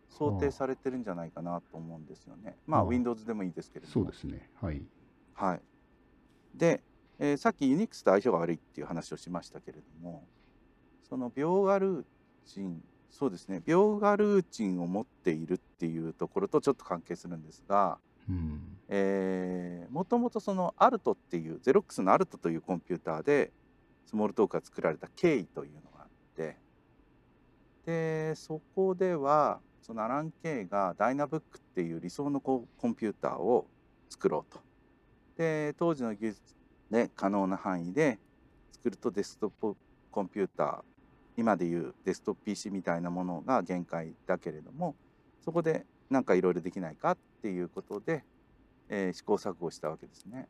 [0.09, 2.57] 想定されてるんじゃないかなと思うんですよね。
[2.65, 3.93] まあはあ Windows でもいいですけれども。
[3.93, 4.49] そうですね。
[4.55, 4.81] はい。
[5.33, 5.61] はい、
[6.53, 6.83] で、
[7.17, 10.27] えーさっき Unix と相性が悪いっていう話をしましたけれども
[11.07, 12.05] その描画ルー
[12.45, 17.97] チンそうですね描画ルーチンを持っているっていうところとちょっと関係するんですが
[18.29, 18.78] うん。
[18.89, 23.51] もともとその ALT っていうゼロックスの ALT というコンピューターで
[24.05, 26.57] スモールトークが作られた経緯というのがあって
[27.85, 33.67] でそこではそのアラン・ケイがダイナブックっていう理想のココンピューターを
[34.09, 34.59] 作ろうと。
[35.37, 36.41] で当時の技術
[36.89, 38.17] で可能な範囲で
[38.71, 39.77] 作るとデスクトップ
[40.11, 40.81] コンピューター
[41.37, 44.95] 今でいうデスクトップ PC みたいなものが限界だけれども
[45.45, 48.23] そこでなんかいろいろできないかっていうことで、
[48.89, 50.47] えー試行錯誤したわけですね。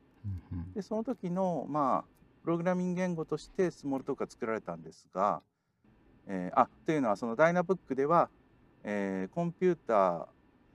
[0.51, 2.05] うんうんでその時のまあ
[2.43, 5.41] プログラミング言語としてスモールトークが作られたんですが、
[6.27, 8.29] えーあというのはそのダイナブックでは、
[8.83, 10.25] えーコンピューター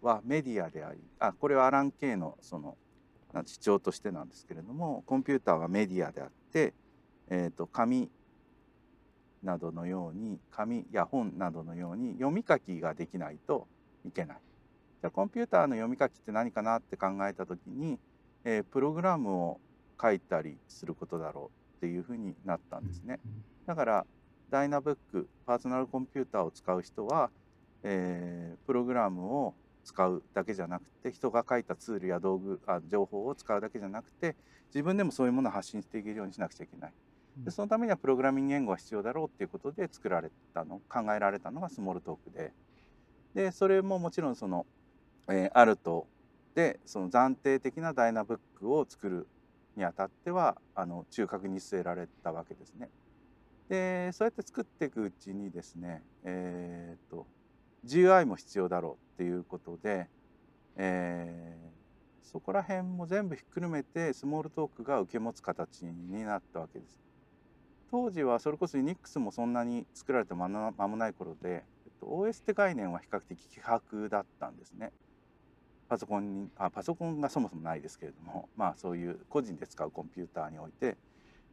[0.02, 2.76] はメディアでありあこれはアラン・ケイのその
[3.32, 6.74] な主張としてなんですけれどもコンピューターはメディアであって、
[7.28, 8.10] えー、と紙
[9.42, 13.66] などのように紙や本などのように読み書きができないと
[14.06, 14.38] いけない。
[15.04, 17.98] じゃあコンピューターの読み書きって何かなって考えた時に、
[18.42, 19.60] えープログラムを
[20.00, 23.20] 書いたりすることだろうっていうふうになったんですね。
[23.66, 24.06] だから
[24.48, 27.28] ダイナブックパーソナルコンピューターを使う人は、
[27.82, 34.34] えープログラムを使うだけじゃなくて人が書いたツールや道具あ情報を使うだけじゃなくて
[34.68, 36.92] 自分でもそういうものを発信していけるようにしなくちゃいけない。
[37.36, 42.54] でそのためにはプログラミング言語が必要だろうっていうことで作られたの考えられたのがスモールトークで
[43.34, 44.64] でそれももちろんその、
[45.28, 46.06] えーアルト
[46.54, 49.26] でその暫定的なダイナブックを作る
[49.76, 52.90] にあたってはあの中核に据えられたわけですね。
[53.68, 57.26] でそうやって作っていくうちにですねえー、と
[57.84, 60.08] GUI も必要だろうっていうことで、
[60.76, 61.74] えー
[62.34, 67.00] そこら辺も全部ひっくるめてスモールトークが受け持つ形になったわけです。
[67.92, 74.90] 当時はそれこそ Unix もそんなに作られて間もない頃で、えっと、OS って概念は比較的希薄だったんですね。
[75.88, 80.96] パソコンにあパソコンがそもそもないですけれども まあそういう個人で使うコンピューターにおいて、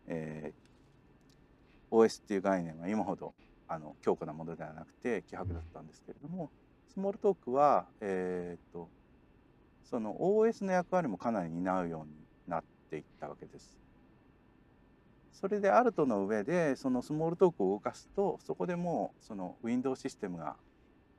[0.07, 0.71] えー
[1.91, 3.33] OS っていう概念は今ほど
[3.67, 6.49] あの強固なものではなくて希薄だったんですけれども
[6.87, 8.89] スモールトークは、えー、と
[9.83, 12.11] その OS の役割もかなり担うように
[12.47, 13.77] なっていったわけです。
[15.33, 20.55] それでアルトの上でそのスモールトークを動かすとそこでもうその Windows システムが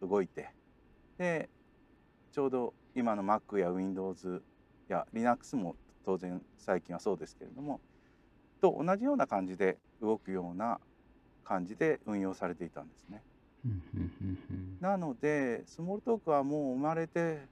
[0.00, 0.50] 動いて
[1.18, 1.48] で
[2.32, 4.42] ちょうど今の Mac や Windows
[4.88, 7.80] や Linux も当然最近はそうですけれども
[8.60, 10.80] と同じような感じで動くような
[11.44, 13.22] 感じで運用されていたんですね。
[14.80, 17.46] なのでスモールトークはもう生まれて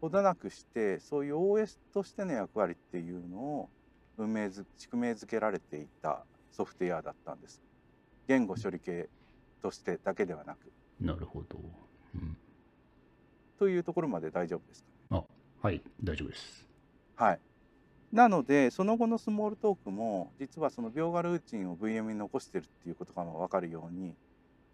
[0.00, 3.68] ほどなくしてそういう OS としての役割っていうのを
[4.16, 7.62] 運命づ宿命づけられていたソフトウェアだったんです。
[8.28, 9.08] 言語処理系
[9.62, 11.58] としてだけではなくなるほど。
[12.14, 12.36] うん
[13.58, 15.24] というところまで大丈夫ですか？
[15.62, 16.66] はい、大丈夫です。
[17.16, 17.40] はい。
[18.12, 24.14] なのでその後のスモールトークも実はその描画ルーチンを VM に残してるっていうことが分かるように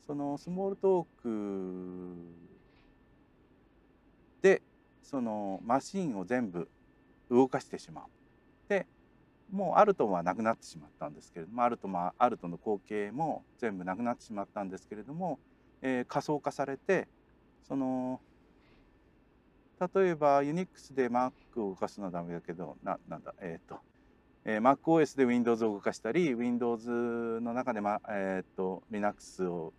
[0.06, 2.14] そのスモールトーク
[4.40, 4.62] で
[5.02, 6.68] そのマシンを全部
[7.30, 8.04] 動かしてしまう。
[8.68, 8.86] で
[9.50, 15.38] もうアルトはなくなってしまったんですけれどもアルトもアルトの後継も全部なくなってしまったんですけれども、
[15.82, 17.08] えー仮想化されて
[17.66, 18.20] その
[19.80, 23.80] 例えば Unix で Mac を動かすのはダメだけどななんだえっ、と、
[24.44, 29.72] えー MacOS で Windows を動かしたり Windows の中で、まえー、と Linux を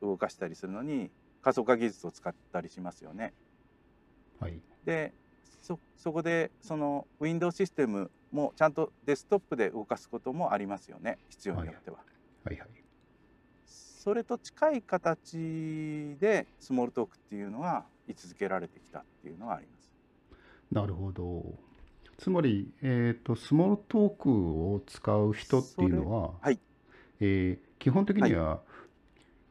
[0.00, 1.10] 動かしたりするのに
[1.42, 3.32] 仮想化技術を使ったりしますよね。
[4.40, 4.60] はい。
[4.84, 5.12] で
[5.62, 11.98] そそこでその Windows システムもちゃんとデスクトップで動かすこともありますよね必要によっては。
[12.44, 12.68] はいはい。
[13.64, 19.90] それと近い形でスモールトークっていうのが居続けられてきたっていうのがあります。
[20.70, 21.44] なるほど。
[22.18, 26.58] つまり、えーと、スモールトークを使う人っていうのは、はい
[27.20, 28.62] えー基本的には、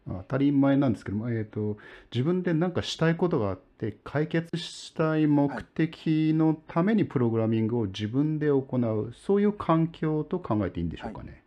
[0.08, 1.78] 当たり前なんですけども、えーと、
[2.14, 11.44] 自分で何かしたいことがあって、解決したい目的のためにプログラミングを自分で行う、そういう環境と考えていいんでしょうかね。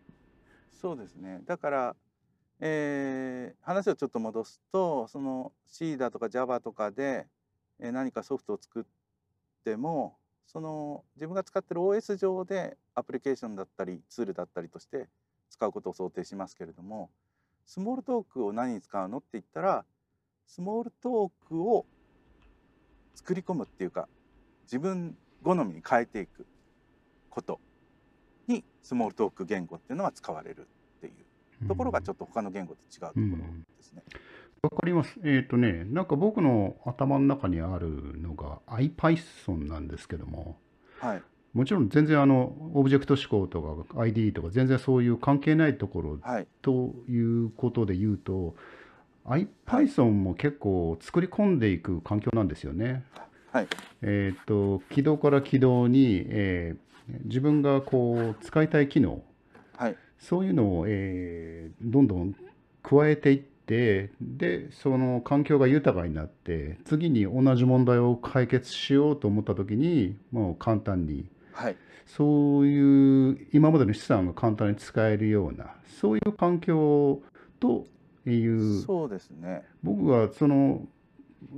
[0.72, 1.40] そうですね。
[1.46, 1.96] だから、
[2.60, 7.26] えー話をちょっと戻すと、その C だとか Java とかで、
[7.78, 8.84] 何かソフトを作っ
[9.64, 10.16] ても、
[10.46, 15.06] その自分が使ってる OS 上でアプリケーションだったりツールだったりとして
[15.50, 17.10] 使うことを想定しますけれども、
[17.66, 19.84] スモールトークを何に使うのって言ったら、
[20.46, 21.84] スモールトークを
[23.14, 24.08] 作り込むっていうか、
[24.64, 26.46] 自分好みに変えていく
[27.28, 27.60] こと
[28.46, 30.66] にスモールトーク言語っていうのは使われる。
[31.66, 33.26] ところがちょっっと他の言語と違うところ
[33.78, 34.02] ですね。
[34.62, 35.18] とわかります。
[35.24, 40.58] えっ、とね、なんか僕の頭の中にあるのが IPython なんですけども、
[41.00, 41.22] はい。
[41.54, 46.46] もちろん全然あのオブジェクト思考とか ID とか全然そういう関係ないところはい。
[46.62, 48.54] ということで言うと
[49.24, 53.04] IPython も結構作り込んでいく環境なんですよね。
[53.50, 53.68] はい。
[54.02, 56.88] えっ、と起動から起動に、えー
[57.24, 59.22] 自分がこう使いたい機能
[59.76, 59.96] はい。
[60.18, 62.34] そういうのを、えーどんどん
[62.82, 71.76] 加えていってでその環境が豊かになって次に同じ問題を解決しようと思った時にもう簡単にはい。
[72.06, 77.20] そういう今までの資産が簡単に使えるようなそういう環境
[77.60, 77.84] と
[78.26, 79.62] いうそうですね。
[79.82, 80.86] 僕はその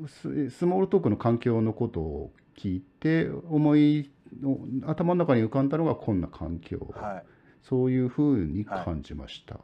[0.09, 4.11] ススモールトークの環境のことを聞いて思い
[4.43, 7.25] の頭の中に浮かんだのがこんな環境、はい
[7.63, 9.61] そういうふうに感じました。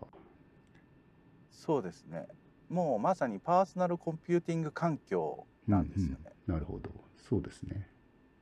[1.50, 2.26] そうですね。
[2.68, 6.18] もうまさにパーソナルコンピューティング環境なんですよね、
[6.48, 6.60] うんうん。
[6.60, 6.90] なるほど。
[7.16, 7.88] そうですね。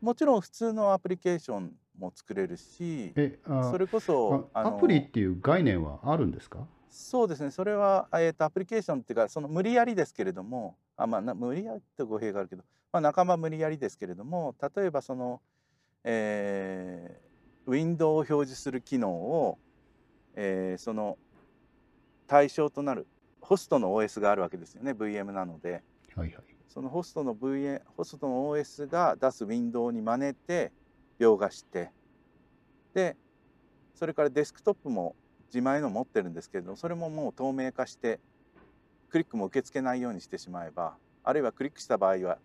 [0.01, 6.67] もちろん普通のアプリケーションも作れるしえあそれこそあアプリっていう概念はあるんですか？
[6.91, 7.51] そうですね。
[7.51, 15.41] それは、えー、とアプリケーションっていうかその無理やりですけれどもあ、まあ、な無理やりって語弊があるけど、まあ、仲間無理やりですけれども例えばその、
[16.05, 17.24] えー、
[17.67, 19.59] ウィンドウを表示する機能を、
[20.35, 21.19] えーその
[22.27, 23.07] 対象となる
[23.41, 25.83] ホストの OS があるわけですよね VM なので
[26.17, 26.45] はいはい。
[26.69, 30.73] そのホストの VM ホストの OS が出すウィンドウに真似て
[31.21, 31.91] 描画して
[32.95, 33.17] で
[33.95, 35.15] それからデスクトップも
[35.49, 38.19] 自前の持ってるんですけれどそれももう透明化して
[39.11, 42.39] クリックも受け付けないようにしてしまえばあるいはクリックした場合は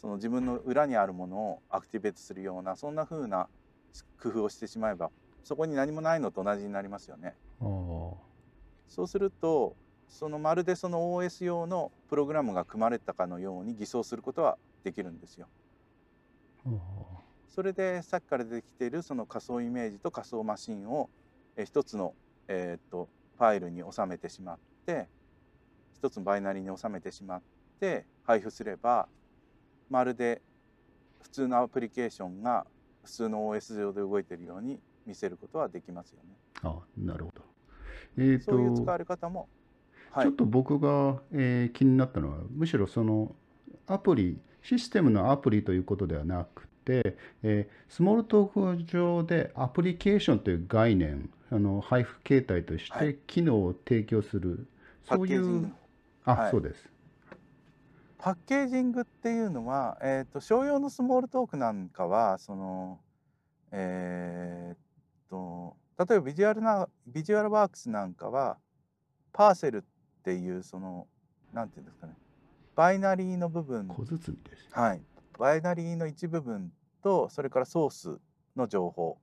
[0.00, 3.48] その自分の裏にあるものをアクティベートするようなそんな風な
[4.20, 5.10] 工夫をしてしまえば
[5.44, 7.34] そこに何もないのと同じになりますよね。
[8.88, 9.76] そうすると
[10.08, 15.46] そのまるでその OS 用のプログラムが組まれたかのように偽装することはできるんですよ。
[16.66, 16.70] あ
[17.48, 21.08] それでさっきから出てきているその仮想イメージと仮想マシンを
[21.56, 22.14] えー一つの、
[22.48, 25.08] えー、とファイルに収めてしまって
[25.94, 27.42] 一つのバイナリに収めてしまっ
[27.80, 29.08] て配布すれば
[29.88, 30.42] まるで
[31.22, 32.66] 普通のアプリケーションが
[33.06, 36.36] 普通の OS 上で動いているように見せることはできますよね。
[36.62, 37.42] あなるほど。
[38.18, 39.48] えっ、とそういう使われ方も、
[40.10, 40.24] はい。
[40.24, 43.34] ちょっ、と僕が、えー気になったのはむしろその
[43.86, 53.12] アプリシステムのアプリということではなくて、えースモールトーク上でアプリケーションという概念あの配布形態としはい。
[53.12, 54.66] て機能を提供する、
[55.04, 55.72] そういう
[56.24, 56.50] あ、はい。
[56.50, 56.88] そうです
[58.18, 63.00] パッケージングっていうのは、えー、と商用のスモールトークなんかはその
[63.72, 64.78] えーっ
[65.28, 68.58] と例えばビジュアルなビジュアルワークスなんかは
[69.32, 69.82] パーセルっ
[70.22, 71.06] ていうその
[71.52, 72.14] なんていうんですかね。
[72.74, 73.88] バイナリーの部分。
[73.88, 75.00] 小包みですはい。
[75.38, 76.70] バイナリーの一部分
[77.02, 78.18] とそれからソース
[78.56, 79.18] の情報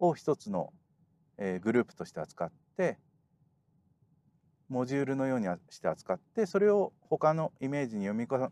[0.00, 0.72] を一つの、
[1.36, 2.98] えーグループとして扱って
[4.68, 8.50] モジュールのようにして扱ってそれを他のイメージに読み込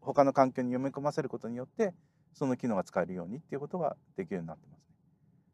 [0.00, 1.94] 他の環境に読み込ませることによって
[2.34, 4.86] その機能が使えるようにっていうことができるようになってますね。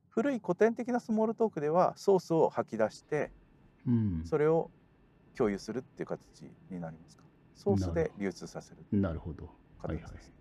[0.08, 3.30] 古い古典的なスモールトークではソースを吐き出して
[3.86, 4.70] うんそれを
[5.36, 7.22] 共有するっていう形になりますか？
[7.54, 9.44] ソースで流通させるなるほど
[9.78, 10.32] はいはい形です。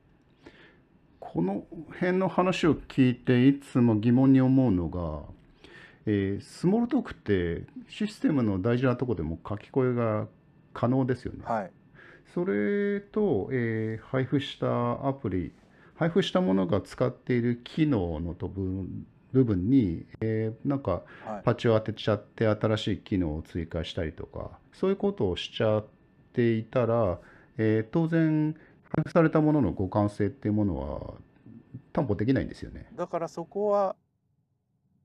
[1.20, 5.24] この辺の話を聞いていつも疑問に思うのが、
[6.06, 10.28] えースモールトークってシステムの大事なところでも書き込みが
[10.74, 11.40] 可能ですよね。
[11.46, 11.72] はい
[12.34, 15.54] それと、えー配布したアプリ
[15.96, 18.86] 配布したものが使っている機能のと部
[19.32, 25.86] 部分に、えーなんかはいパッチを当てちゃって新しい機能を追加したりとかそういうことをしちゃっ
[26.34, 27.20] ていたら、
[27.58, 28.56] えー当然
[28.96, 31.14] 配布されたものの互換性っていうものは
[31.94, 32.88] 担保できないんですよね。
[32.96, 33.96] だからそこは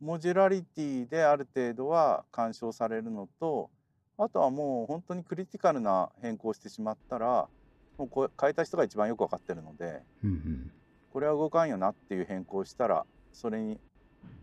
[0.01, 3.71] モジュラリティである程度は干渉されるのと
[4.17, 7.49] あとはもう本当にクリティカルな変更をしてしまったら
[7.99, 10.71] もうこれ変えた人が一番よく分かってるのでうんうん
[11.13, 13.79] これは動かんよなっていう変更をしたらそれに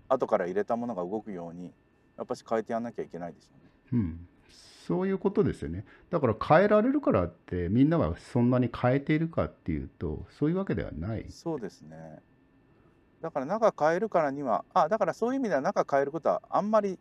[0.09, 1.73] 後から入れたものが動くように
[2.17, 3.47] やっぱし変えてやんなきゃいけないでしょ
[3.93, 4.01] うね。
[4.03, 4.27] うん、
[4.87, 5.85] そういうことですよね。
[6.09, 11.25] だから変えられるからってみんながそんなに変えているかっていうとそういうわけではない。
[11.29, 12.19] そうですね。
[13.21, 16.99] だから中変えるからにはあだからそういう意味では中変えることはあんまり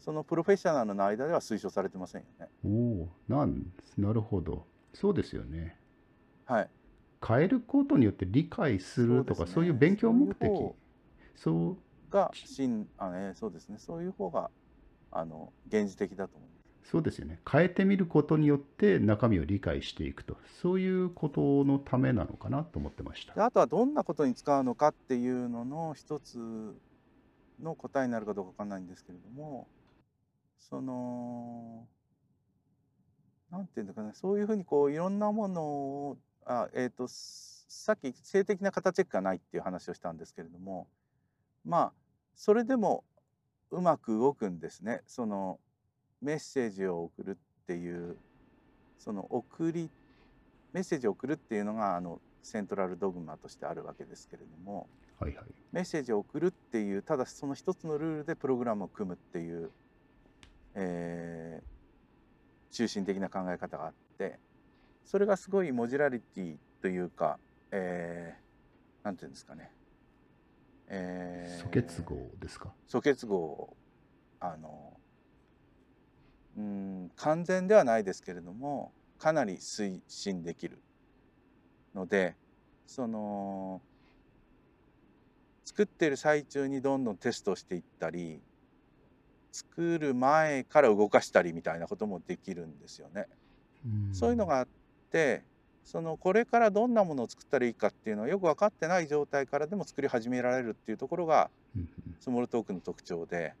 [0.00, 2.48] そのプロフェッショナルの間では推奨されてませんよね。
[2.64, 5.76] おおなんなるほどそうですよね。
[6.46, 6.70] はい。
[7.26, 10.50] 変えることによって理解するとかそうねいう勉強目的
[11.34, 11.76] そう
[12.10, 14.50] が真あねそうですねそういう方が
[15.10, 16.55] あの現実的だと思います。
[16.90, 17.40] そうですよね。
[17.50, 20.36] 変えてみることによって中身を理解していくと。
[20.62, 23.44] そういうことのためなのかなと思ってました。
[23.44, 26.38] あとはどんなことに使うのかっていうのの一つ
[27.60, 29.66] の答えになるかどうかわかんないんですけれども。
[30.58, 31.86] その
[33.50, 40.88] なんていうんだかねそういうふうにこういろんなものをあ、えー、とさっき性的な型チェックがないっていう話をしたんですけれども。
[41.64, 41.92] まあ
[42.36, 43.02] それでも
[43.70, 45.02] うまく動くんですね。
[45.06, 45.58] その
[46.22, 48.16] メッセージを送るっていう
[48.98, 49.90] その送り
[50.72, 54.88] メッセージを送るっていうのがあのセントラルドグマとしてあるわけですけれども
[55.18, 55.44] はいはい。
[55.72, 59.70] メッセージを送るっていうただその一つのルールでプログラムを組むっていう、
[60.74, 61.76] えー
[62.72, 64.38] 中心的な考え方があって
[65.06, 67.38] それがすごいモジュラリティというか、
[67.70, 69.70] えーなんていうんですかね、
[70.88, 72.74] えー素結合ですか？
[72.86, 73.76] 素結合を
[74.40, 74.92] あの
[76.56, 80.78] うん完全ではないですけれどもかなり推進できる
[81.94, 82.34] ので
[82.86, 83.80] その
[85.64, 88.40] 作ってる最中にどんどんテストをしていったり
[89.52, 93.26] 作る前から動かしたりみたいなこともできるんですよね。
[93.84, 94.68] うんそういうのがあっ
[95.10, 95.42] て
[95.84, 101.50] そのこれからどんなものを作ったらいいかっていうのはよく分かってない状態からでも作り始められるっていうところが
[102.20, 103.54] スモールトークの特徴で。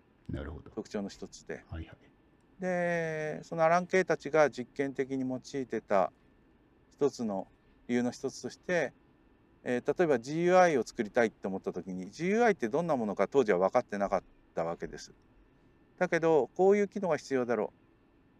[0.74, 2.05] 特徴の一つではいはい。
[2.60, 6.10] でそのアラン・ケイたちが実験的に用いてた
[6.90, 7.46] 一つの
[7.88, 8.92] 理由の一つとして、
[9.62, 14.22] えー例えば GUI を作りたいって思った時に GUI ってどんなものか当時は分かってなかっ
[14.54, 15.12] たわけです。
[15.98, 17.72] だけどこういう機能が必要だろ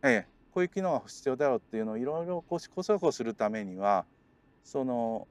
[0.02, 4.04] う、ええ、こういう機能が必要だろうっていうのをいろいろこう試行錯誤するためには
[4.64, 5.26] その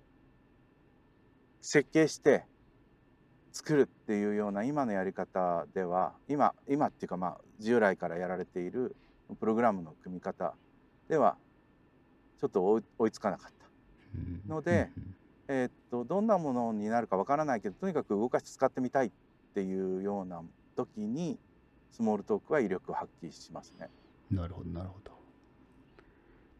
[1.62, 2.46] 設計して
[3.56, 8.98] 作るっていうような今のやり方では今今っていうかまあ従来からやられている
[9.40, 10.54] プログラムの組み方
[11.08, 11.38] では
[12.42, 13.66] ちょっと追いつかなかった。
[14.16, 14.90] うんので
[15.48, 19.12] えーっとどんなものになるかわからないけどとにかく動かして使ってみたいっ
[19.54, 20.42] ていうような
[20.76, 21.40] 時に
[21.92, 23.90] スモールトークは威力を発揮しますね。
[24.30, 25.12] なるほど、なるほど。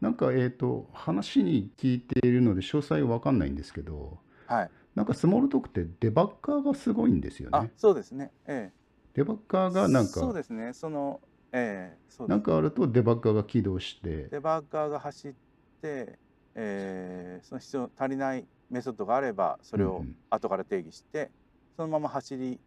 [0.00, 4.70] なんか、えっと、話に聞いているので、詳細わかんないんですけど、はい。
[4.96, 7.70] なんかスモールトークってデバッカーがすごいんですよあね。
[7.76, 8.32] そうですね。
[8.46, 8.70] え
[9.14, 10.72] デバッカーえがなんか、そうですね。
[10.72, 11.20] その
[11.52, 15.32] ええそうなんかあるとデバッカーが起動して、デバッガーが走っ
[15.82, 16.18] て、
[16.54, 21.30] えーその必要足りないメソッドがあればそれを後から定義して、
[21.76, 22.58] そのまま走り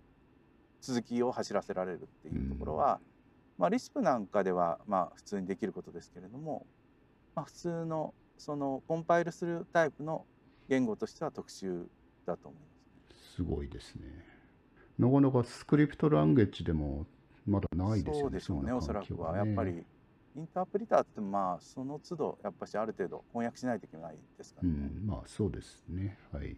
[0.82, 3.00] 続きを走らせられるっていうところは、
[3.58, 6.68] まあ、リスプなんかではまあ普通にできることですけれども、
[7.36, 10.26] まあ、普通のそのコンパイルするタイプの
[10.70, 11.88] 言語としては特殊
[12.30, 13.36] だと思います。
[13.36, 14.04] すごいですね。
[14.98, 17.06] なかなかスクリプトランゲッジでも
[17.46, 18.22] まだないですよね。
[18.22, 19.38] そうでしょうね、おそらくは。
[19.38, 19.84] やっぱり
[20.36, 24.76] インタープリターってまあその都度やっぱしある程度翻訳しないといけないですからね。
[24.76, 26.18] うん、まあそうですね。
[26.32, 26.56] はい。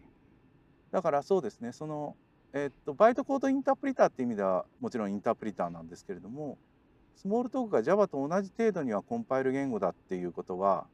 [0.92, 2.16] だからそうですねその、
[2.54, 6.58] えっとバイトコードインタープリターっていう意味ではもちろんインタープリターなんですけれども
[7.16, 10.86] スモールトークが Java と同じ程度にはコンパイル言語だっていうことは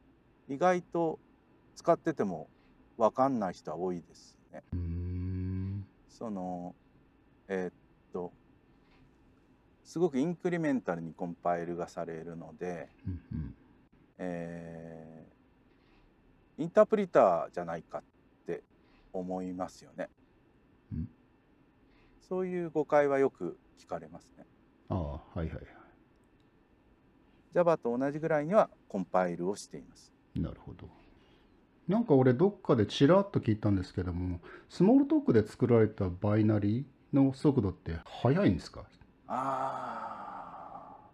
[0.48, 1.18] 意外と
[1.74, 2.48] 使ってても
[2.96, 4.62] 分かんない人は多いですね。
[6.08, 6.74] その
[7.48, 8.32] えっと
[9.84, 13.54] すごくインクリメンタルにコンパイルがされるので、うんうん
[14.18, 15.38] えー
[16.58, 18.02] インタープリターじゃないかっ
[18.44, 18.64] て
[19.12, 20.08] 思いますよね
[20.92, 21.08] うん。
[22.28, 24.44] そういう誤解はよく聞かれますね。
[24.88, 25.60] ああ、はいはいは
[27.54, 30.12] Java と同じぐらいにはコンパイルをしています。
[30.34, 30.40] い。
[30.40, 30.88] なるほど。
[31.88, 38.84] なんか俺どっかでちらっと聞いたんですけども、スモールトークで作られたバイナリーの速度って速いんですか？
[39.26, 41.08] ああ。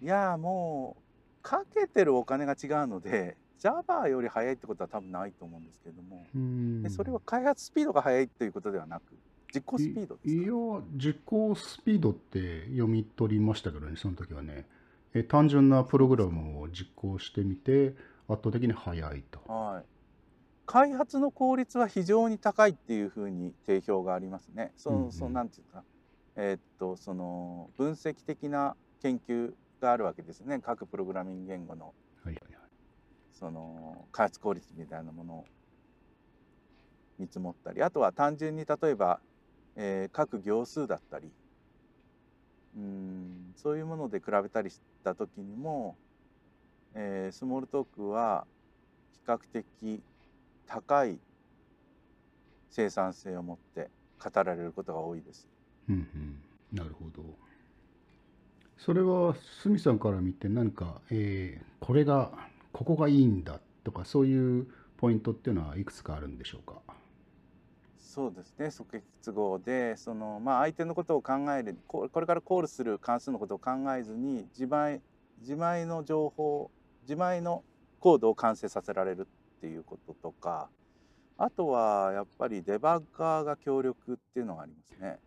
[0.00, 1.02] いやもう
[1.42, 6.26] かけてるお金が違うので Java より速いってことは多分ないと思うんですけれども
[6.82, 9.02] でそれは開発スピードが速いということではなく
[9.54, 10.32] 実行スピードですか？
[10.32, 10.52] いいや、
[10.96, 14.66] 実行スピードって読み取りましたけどね、その時はね。
[15.14, 17.94] え単純なプログラムを実行してみて、
[18.28, 19.40] 圧倒的に速いと。
[19.52, 19.84] はい、
[20.66, 24.72] 開発の効率は非常に高いっていうふうに定評がありますね。
[24.76, 25.84] その、うんうんそのなんていうか、
[26.36, 30.60] えーっとその分析的な研究があるわけですね。
[30.60, 31.94] 各プログラミング言語の
[32.24, 32.70] はいはいはい。
[33.32, 35.44] その開発効率みたいなものを
[37.18, 39.20] 見積もったり、あとは単純に例えば、
[39.76, 41.32] えー各行数だったり、
[42.76, 45.96] うんそういうもので比べたりした時にも、
[46.94, 48.46] えースモールトークは
[49.12, 50.02] 比較的
[50.66, 51.18] 高い
[52.70, 53.90] 生産性を持って
[54.22, 55.48] 語られることが多いです。
[55.88, 56.42] うんうん。
[56.72, 57.22] なるほど。
[58.78, 62.32] それは、鷲見さんから見て何か、えーこれが、
[62.72, 64.66] ここがいいんだとか、そういう
[64.96, 66.80] ポイントっていうのはいくつかあるんでしょうか？
[67.98, 75.00] そうですね即結合でその、まあ、相手のことを考えるここれからコールする関数のことを考えずに自前
[75.40, 76.70] 自前の情報
[77.02, 77.62] 自前の
[78.00, 80.68] コードを完成させられるっていうこととか
[81.38, 85.18] あとはやっぱりデバッガーが強力っていうのがありますね。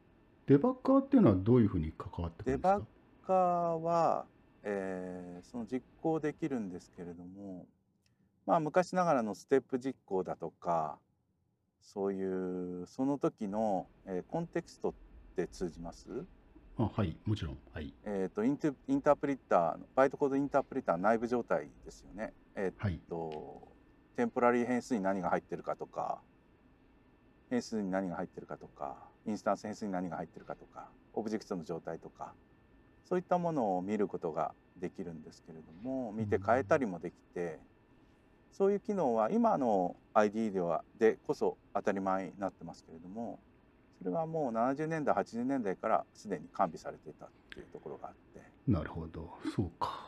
[0.47, 2.75] デバッカーっていうのはどういうふうに関わってくるんですか？
[2.75, 2.83] デバッ
[3.27, 4.25] ガーは、
[4.63, 7.65] えーその実行できるんですけれども、
[8.45, 10.97] まあ、昔ながらのステップ実行だとか
[11.81, 14.93] そういうその時の、えーコンテクストっ
[15.35, 16.07] て通じます？
[16.77, 17.57] あはいもちろん。
[17.73, 17.93] はい。
[18.03, 22.33] えっ、とインテインタープリッターのバイトコードインタープリッターの内部状態ですよね。
[22.55, 23.67] えっ、はいと
[24.17, 26.19] テンポラリー変数に何が入ってるかとか
[27.49, 32.33] 変数に何が入ってるかとかインスタンス変数に何が入ってるかとかオブジェクトの状態とか
[33.07, 37.59] そういったものを見ることができるんですけれども見て変えたりもできて
[38.51, 43.39] そういう機能は今の ID ではでこそ当たり前になってますけれども
[43.99, 50.05] それはもう70年代80年代からすでに完備されていたっていうところがあってなるほどそうか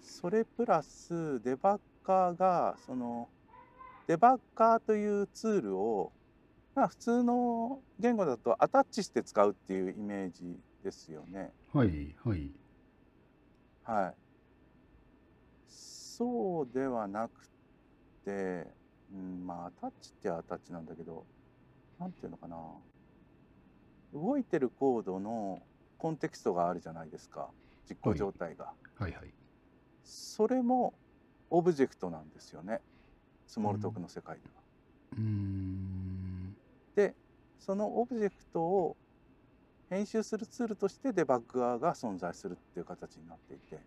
[0.00, 3.28] それプラスデバッカーがその
[4.06, 6.12] デバッカーというツールを
[6.74, 11.52] まあ普通の言語だとアタッチして使うっていうイメージですよね。
[11.72, 12.50] はいはい
[13.84, 14.14] はい。
[15.68, 17.48] そうではなく
[18.24, 18.66] て、
[19.12, 21.24] うん、まあアタッチってアタッチなんだけど、
[21.98, 22.56] なんていうのかな。
[24.12, 25.62] 動いてるコードの
[25.98, 27.48] コンテクストがあるじゃないですか。
[27.88, 28.72] 実行状態が。
[28.98, 29.32] はいはい
[30.02, 30.94] それも
[31.50, 32.80] オブジェクトなんですよね。
[33.46, 34.62] Smalltalk の世界では。
[35.12, 36.56] うーん
[36.96, 37.14] で、
[37.60, 38.96] そのオブジェクトを
[39.90, 43.78] 編集するツールとしてデバッガーが存在するっていう形になっていて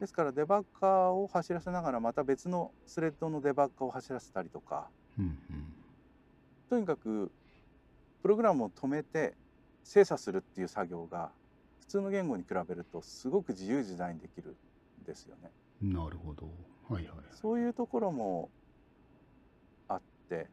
[0.00, 5.72] ですからデバッガーを走らせながらまた別のスレッドのデバッガーを走らせたりとかうんうん
[6.70, 7.30] とにかく
[8.22, 9.34] プログラムを止めて
[9.84, 11.30] 精査するっていう作業が
[11.80, 14.56] 普通の言語に比べるとすごく自由自在にできる
[15.02, 15.50] んですよね。
[15.80, 16.46] なるほど
[16.88, 18.50] はいはいそういうところも
[19.88, 20.48] あって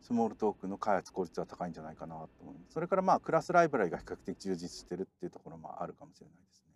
[0.00, 2.72] スモールトークの開発効率は高いんじゃないかなと思います。
[2.72, 6.72] それからまあクラスライブラリが比較的充実してるっていうところもあるかもしれないですね。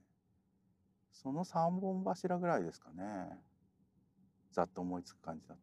[1.13, 3.39] その3本柱ぐらいですかね。
[4.51, 5.61] ざっと思いつく感じだと。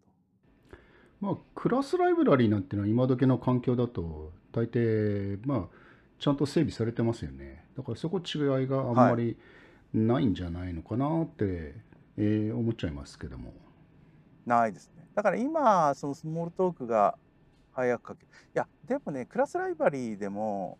[1.19, 5.67] まあクラスライブラリーなんていうのは今時の環境だと大抵まあ
[6.19, 7.63] ちゃんと整備されてますよね。
[7.77, 9.37] だからそこ違いがあんまり
[9.93, 11.75] ないんじゃないのかなって、
[12.17, 13.53] えー思っちゃいますけども。
[14.45, 15.07] ないですね。
[15.15, 17.17] だから今そのスモールトークが
[17.71, 20.77] 早く書けいやでもねクラスライブラリーでも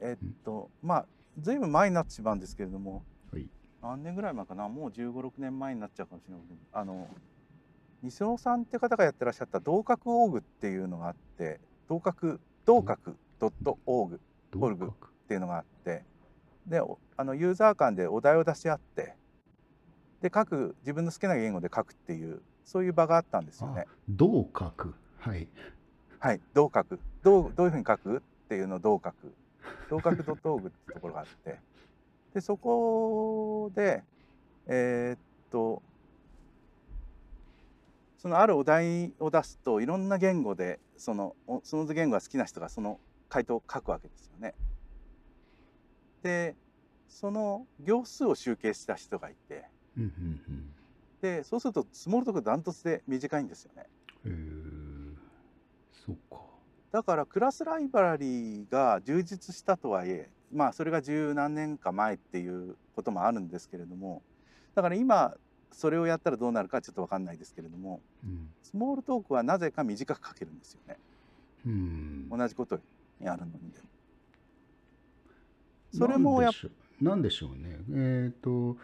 [0.00, 1.06] えっとまあ
[1.38, 3.48] 随分前になってしまうんですけれどもはい。
[3.82, 4.68] 何年ぐらい前かな？
[4.68, 6.42] もう1 5 6年前になっちゃうかもしれない。
[6.48, 7.08] けどあの
[8.02, 14.18] 西尾さんって方がやってらっしゃった同格オーグっていうのがあって同格同格ドットオーグっ
[15.28, 16.04] ていうのがあって
[16.66, 19.14] でおあのユーザー間でお題を出し合って
[20.20, 23.86] で書く自分の好きな言語で書くっていうそういう場があったんですよね。
[24.08, 25.48] どう書くはい。
[26.20, 29.34] はい、どう書くどうどういうふうに書くっていうのをどう書く
[29.90, 31.58] 同格ドットオーグってところがあって。
[32.34, 34.02] でそこで
[34.66, 35.18] えーっ
[35.50, 35.82] と
[38.22, 44.54] そのあるお題を出すといろんな言語でそのおその言語が好きな人がその回答を書くわけですよね。
[46.22, 46.54] で
[47.08, 49.64] その行数を集計した人がいて
[51.20, 53.86] でそうするとスモールトークダントツで短いんですよね。
[54.24, 55.16] えー、
[56.06, 56.36] そっか
[56.92, 64.22] だからクラスライブラリーが充実したとはいえまあそれが十何年か前っていうこともあるんですけれども
[64.76, 65.34] だから今
[65.72, 68.48] それをやったらどうなるかちょっと分かんないですけれどもうん。
[68.62, 70.96] スモールトークはなぜか短く書けるんですよね。
[71.66, 72.28] うん。
[72.30, 72.78] 同じこと
[73.20, 73.72] やるのに
[75.92, 76.52] それもやっ
[77.00, 77.54] なんでしょう。
[77.54, 78.26] なんでしょうね。
[78.26, 78.76] えっ、と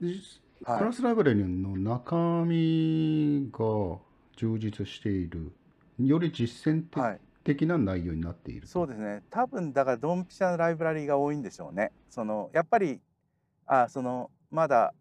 [0.00, 0.22] じ
[0.64, 0.78] はい。
[0.78, 3.98] クラスライブラリーの中身が
[4.36, 5.52] 充実している
[5.98, 7.20] より実践的,、はい。
[7.42, 9.22] 的な内容になっているそうですね。
[9.30, 11.90] 多分だからドンピシャなライブラリーが多いんでしょうね。
[12.08, 13.00] そのやっぱり
[13.66, 14.94] あそのまだ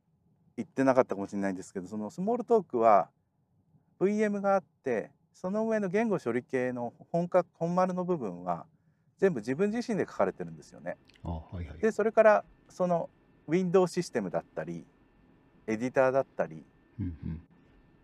[0.55, 3.09] 言ってなかったかもしれないんですけどそのスモールトークは
[3.99, 8.65] VM があってその上の言語処理系の本格本丸の部分は
[9.17, 10.97] 全部自分自身で書かれてるんですよね。
[11.23, 11.77] あはいはい。
[11.79, 13.09] でそれからその
[13.47, 14.85] Windows システムだったり
[15.65, 16.63] エディターだったり、
[16.99, 17.41] うんうん。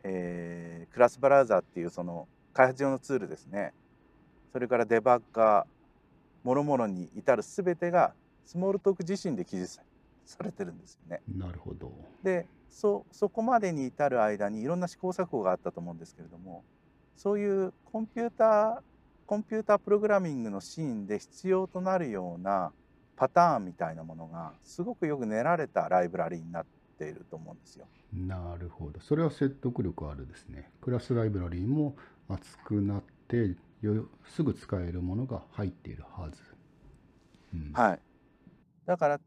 [0.04, 3.74] えークラスブラウザーっていうその開発用のツールですね。
[4.52, 5.68] それからデバッガー
[6.44, 8.14] もろもろに至る全てが
[8.46, 9.80] スモールトーク自身で記述
[10.30, 11.22] さされてるんですよね。
[11.28, 11.92] なるほど。
[12.24, 16.64] でそそこまでに至る間にいろんな試行錯誤があったと思うんですけれども
[17.16, 18.82] そういうコンピューター
[19.26, 22.72] コンピュータープログラミングのシーンで必要となるような
[23.16, 26.66] パターンみたいなものがすごくよく練られたライブラリになっ
[26.98, 27.86] ていると思うんですよ。
[28.14, 29.00] なるほど。
[29.02, 30.72] それは説得力あるですね。
[30.82, 31.96] クラスライブラリーも
[32.28, 36.42] 厚くなってよすぐ使えるものが入っているはず、
[37.54, 37.72] うん。
[37.74, 38.00] はい、
[38.86, 39.20] だから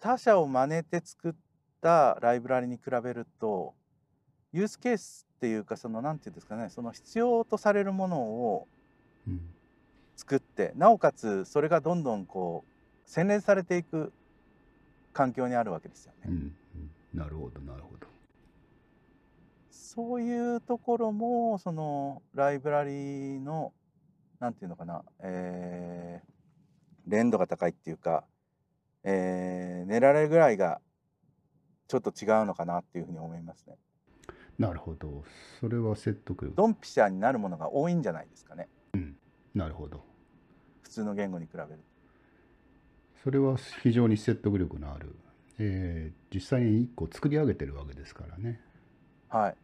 [0.00, 1.32] 他社を真似て作っ
[1.80, 3.74] たライブラリに比べると
[4.52, 8.68] ユースケースっていうかそのなんていうんですかねその必要とされるものを
[9.28, 9.40] うん。
[10.16, 14.12] 作ってなおかつそれがどんどんこう洗練されていく
[15.14, 16.18] 環境にあるわけですよね。
[16.26, 16.54] うん
[17.14, 17.18] うん。
[17.18, 18.06] なるほどなるほど。
[19.70, 23.72] そういうところもそのライブラリの
[24.40, 26.30] なんていうのかな、えー
[27.06, 28.24] 連度が高いっていうか、
[29.04, 30.80] えー寝られるぐらいが
[31.88, 33.76] ちょっと違うのかなっていうふうに思いますね。
[34.58, 35.24] なるほど
[35.58, 38.68] それは説得力ドンピシャになるものが多いんじゃないですかね
[39.54, 40.04] なるほど
[40.82, 41.76] 普通の言語に比べると。
[43.24, 45.16] それは非常に説得力のある、
[45.58, 48.60] えー実際に1個作り上げてるわけですからね
[49.28, 49.56] はい。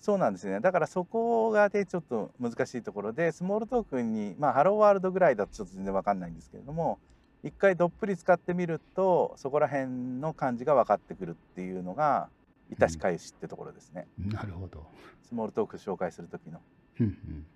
[0.00, 0.58] そうなんですね。
[0.58, 6.98] だからそこがでちょっと難しいところで、スモールトークンに、まあ、ハローワールドぐらいだとちょっと全然わかんないんですけれども、
[7.42, 9.86] 一回どっぷり使ってみると、そこら辺
[10.20, 12.28] の感じが分かってくるっていうのが、
[12.70, 14.06] いたし返しってところですね。
[14.18, 14.86] なるほど
[15.22, 16.60] スモールトーク紹介する時の。
[17.00, 17.46] うんうん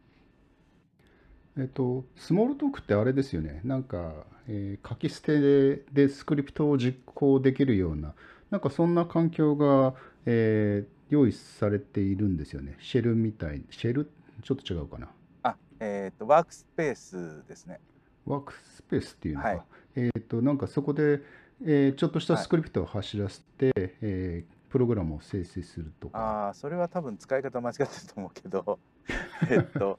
[1.58, 3.62] えっと、スモールトークってあれですよね。
[3.64, 8.14] なんか、えー書き捨てででスクリプトを実行できるような、
[8.50, 9.94] なんかそんな環境が、
[10.26, 12.76] えー用意されているんですよね。
[12.80, 13.64] シェルみたい。
[13.70, 14.10] シェル？
[14.42, 15.08] ちょっと違うかな。
[15.44, 17.80] あ、えっ、と、ワークスペースですね。
[18.26, 19.48] ワークスペースっていうのか。
[19.48, 19.62] はい
[19.96, 21.22] えっと、なんかそこで、
[21.64, 23.72] えーちょっとしたはいスクリプトを走らせて、
[24.02, 26.18] えープログラムを生成するとか。
[26.18, 28.78] ああ、それは多分使い方間違ってると思うけど、
[29.48, 29.96] えっと、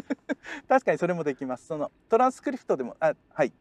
[0.68, 1.66] 確かにそれもできます。
[1.66, 3.52] そのトランスクリプトでも、あ、はい。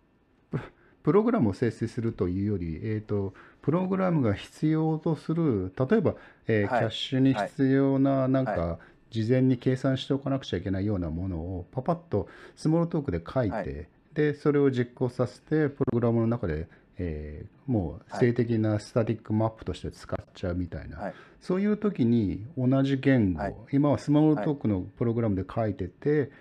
[1.04, 6.16] プログラムを生成するというより、えー、とプログラムが必要とする例えば、
[6.48, 8.80] えーはいキャッシュに必要ななんか、は
[9.12, 13.88] 事前に計算しておかなくちゃいけないようなものをパパッとスモールトークで書いて、はい。
[14.14, 21.14] でそれを実行させてプログラムの中で、えーもう静的なスタティックマップとして使っちゃうみたいな、はい。
[21.40, 23.56] そういう時に同じ言語、はい。
[23.72, 26.32] 今はスモールトークのプログラムで書いてて、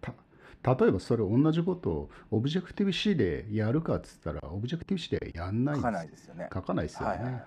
[0.00, 0.12] た
[0.76, 5.76] 例えばそれ同じことをオブジェクティブ C でやるかっつったらオブジェクティブ C でやんない。
[5.76, 6.48] 書かですないですよね。
[6.54, 7.14] 書かないですよね。
[7.14, 7.32] はいはい。
[7.32, 7.42] はい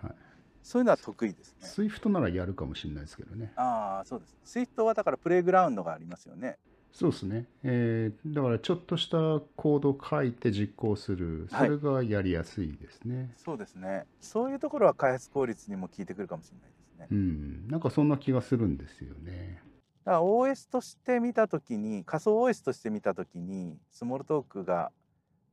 [0.64, 1.68] そういうのは得意ですね。
[1.68, 3.52] Swift ならやるかもしれないですけどね。
[3.56, 4.60] ああ、そうです。
[4.60, 6.58] Swift はだから Playground がありますよね。
[6.94, 7.46] そうですね。
[7.64, 9.18] えーだからちょっとした
[9.56, 13.34] コードを書いて実行する、そはいれがやりやすいですね。
[13.36, 14.06] そうですね。
[14.22, 17.08] そういうところは開発効率にも効いてくるかもしれないですね。
[17.12, 19.62] うん、なんかそんな気がするんですよね。
[20.06, 24.92] だから OS として見たときに、仮想 OS として見たときに、スモールトークが、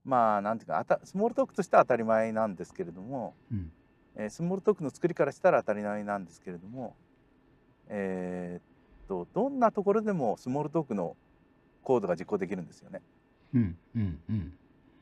[0.05, 3.73] まあ、なんていうか、あたスモールトークとしては当たり前なんですけれども、うん、
[4.17, 6.97] えースモールトークの作りからしたら当たり前なんですけれども、
[7.89, 8.63] えーっ
[9.09, 11.17] と、どんなところでもスモールトークの
[11.83, 13.03] コードが実行できるんですよね。
[13.55, 14.53] うん、うん、うん。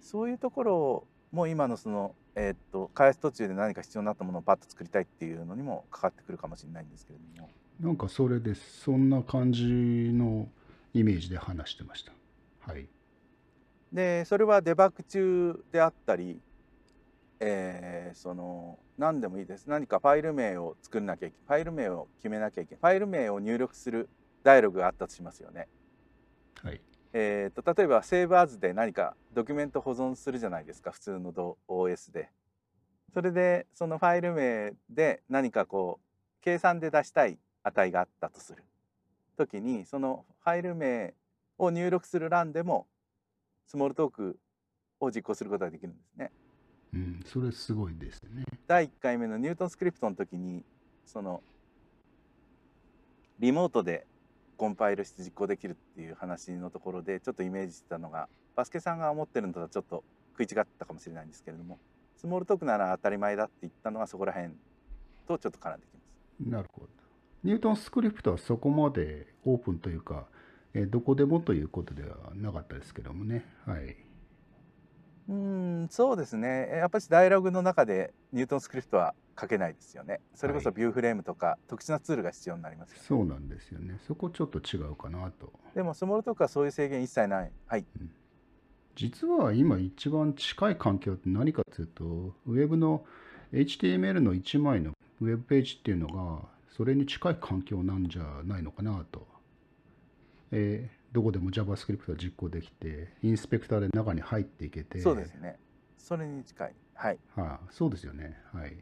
[0.00, 7.50] そういうところも今のその、えーっと開発途中で何か必要になったものをパッと作りたいっていうのにもかかってくるかもしれないんですけれども。
[7.80, 8.80] なんかそれです。
[8.80, 10.48] そんな感じの
[10.94, 12.12] イメージで話してました。
[12.60, 12.88] はい。
[13.92, 16.40] でそれはデバッグ中であったり、
[17.40, 24.08] えーその何でもいいです何かファイル名を作らなきゃいけファイル名を決めなきゃいけないファイル名を入力する
[24.42, 25.68] ダイアログがあったとしますよね。
[26.62, 26.80] はい。
[27.12, 32.30] えー、と例えばセーブアズで何かドキュメント保存するじゃないですか普通のど OS で。
[33.14, 38.62] それでそのファイル名で何かこう計算で出したい値があったとする
[39.36, 41.14] 時にそのファイル名
[41.56, 42.86] を入力する欄でも
[43.66, 44.38] スモールトーク
[45.00, 46.30] を実行することができるんですね。
[46.94, 48.44] うん、それすごいですね。
[48.66, 50.64] 第1回目のニュートンスクリプトの時に
[51.04, 51.42] その
[53.38, 54.06] リモートで
[54.56, 60.02] コンパイルして実行できるっていう話のところでちょっとイメージしてたのがバスケさんが思ってるのとはちょっと
[60.36, 61.78] 食い違ったかもしれないんですけれども
[62.16, 64.52] スモールトークなら当たり前だって言ったのはそこら辺
[65.28, 66.50] とちょっと絡んできます。
[66.50, 66.88] なるほど。
[67.44, 70.26] ニュートンスクリプトはそこまでオープンというか、
[70.74, 73.44] えーどこでもということではなかったですけどもね。
[73.64, 73.96] はい。
[75.28, 75.34] うー
[75.84, 76.68] んそうですね。
[76.72, 80.20] やっぱりダイアログの中でニュートンスクリプトは書けないですよね。
[80.34, 80.76] それこそはい。
[80.76, 83.02] ビューフレームとか特殊なツールが必要になりますよね。
[83.06, 83.98] そうなんですよね。
[84.06, 85.52] そこちょっと違うかなと。
[85.74, 87.52] でもスモールトークはそういう制限一切ない。
[87.66, 87.84] はい。
[88.96, 92.04] 実は今一番近い環境って何かというと、
[92.46, 93.04] ウェブの
[93.52, 96.42] HTML の1枚のウェブページっていうのが、
[96.76, 99.26] それに近い環境なんじゃないのかなと。
[100.50, 105.58] えーどこでも JavaScript が実行できて、インスペクターで中に入っていけて、そうですね。
[105.96, 106.74] それに近い。
[106.94, 107.18] はい。
[107.34, 108.36] はい、そうですよね。
[108.52, 108.76] はい。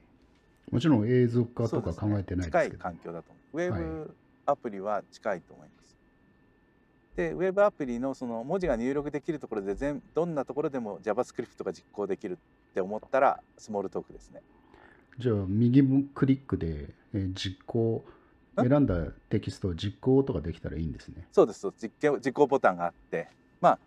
[0.70, 2.82] もちろん映像化とか考えてないです近いけど。
[2.82, 3.56] 環境だと思う。
[3.56, 4.16] ウェはブ
[4.46, 5.96] アプリは近いと思います、
[7.16, 12.38] でウェブアプリのその文字が入力できるところで全どんなところでも JavaScript が実行できる
[12.70, 14.42] って思ったらスモールトークですね。
[15.18, 15.82] じゃあ、右
[16.14, 18.15] クリックで、ええー実行ん
[18.56, 18.94] 選んだ
[19.28, 21.26] テキストを実行とかできたらいいんですね。
[21.32, 23.28] そうです実験実行ボタンがあって。
[23.60, 23.78] まあ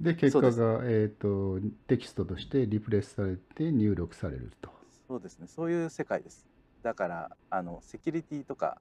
[0.00, 0.50] で結果が、
[0.84, 4.70] えー、とテキストとしてリプレイスされて入力されると。
[5.08, 5.46] そうですね。
[5.46, 6.46] そういう世界です。
[6.82, 8.80] だからあのセキュリティとか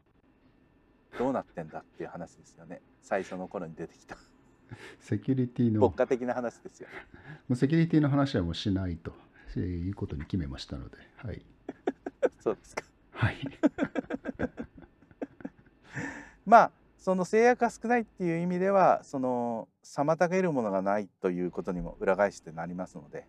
[1.17, 2.81] どうなってんだっていう話ですよね。
[3.01, 4.17] 最初の頃に出てきた。
[4.99, 5.81] セキュリティの。
[5.81, 6.87] 牧歌的な話ですよ
[7.49, 9.11] もうセキュリティの話はもうしないと
[9.57, 11.41] えーいうことに決めましたので、はい。
[12.39, 12.83] そうですか。
[13.11, 13.37] はい。
[16.45, 23.25] まあその制約が少ないっていう意味ではその妨げるものがないということにも裏返してなりますので、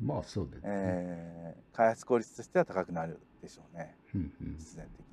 [0.00, 0.62] まあそうですね。
[0.64, 3.96] えー開発効率としては高くなるでしょうね。
[4.14, 4.56] うんうん。
[4.58, 5.06] 必然的に。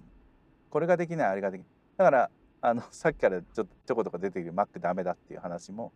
[0.70, 1.70] これができないあれができない。
[1.98, 2.30] だから
[2.62, 5.92] あのさっきからちょちょこちょこ出てくる Mac ダメだっていう話も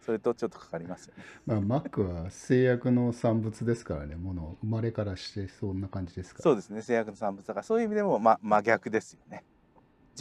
[0.00, 1.24] それとちょっとかかりますよね。
[1.44, 6.42] まあ Mac は制約の産物ですからね、もの生まれからしてそんな感じですから。
[6.44, 6.80] そうですね。
[6.80, 9.44] 制約の産物だからそういう意味でも、ま、真逆ですよね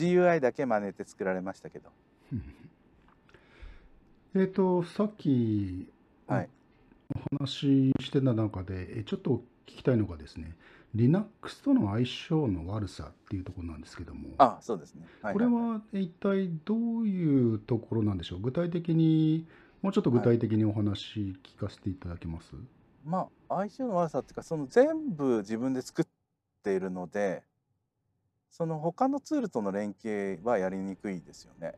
[0.06, 1.90] GUI だけ真似て作られましたけど。
[2.34, 2.44] う ん
[4.36, 5.88] えっと、さっき
[6.28, 6.50] はい。
[7.34, 10.56] お話ししてた中で、えちょっと聞きたいのがですね、
[10.94, 15.34] Linux との相性の悪さっていうところなんですけども、あそうですね、はい。
[15.34, 18.40] これは一体どういうところなんでしょう？
[18.42, 19.48] 具体的に、
[19.82, 22.54] もうちょっと具体的にお話聞かせていただけます？
[23.06, 26.06] まあ相性の悪さっていうかその全部自分で作っ
[26.64, 27.44] ているので
[28.52, 31.76] その他のツールとの連携はやりにくいですよね。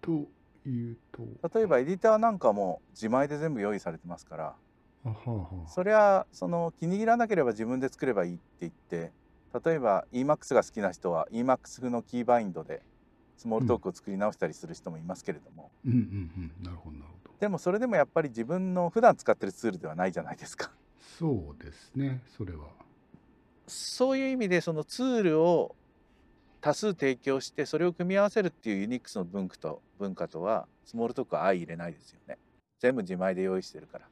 [0.00, 0.28] と
[0.66, 1.22] いうと、
[1.54, 4.54] 例えばエディターなんかも自前で全部用意されてますから。
[5.04, 5.68] あはあはあ。
[5.68, 9.12] それはその気に入らなければ自分で作ればいいって言って
[9.64, 12.82] 例えば EMAX が好きな人は EMAX のキーバインドで
[13.36, 17.34] スモールトークを作り直したりする人もいますけれども、うんうんうん、なるほど、なるほど。
[17.40, 20.70] でもそれでもやっぱり自分の普段使ってるツールではないじゃないですか。
[21.18, 22.68] そうですね、それは。
[23.66, 25.74] そういう意味でそのツールを
[26.62, 32.38] 多数提供してそれを組み合わせるっていうユニックスの文化と文化とはスモールトークは相入れないですよね。
[32.78, 34.06] 全部自前で用意してるから。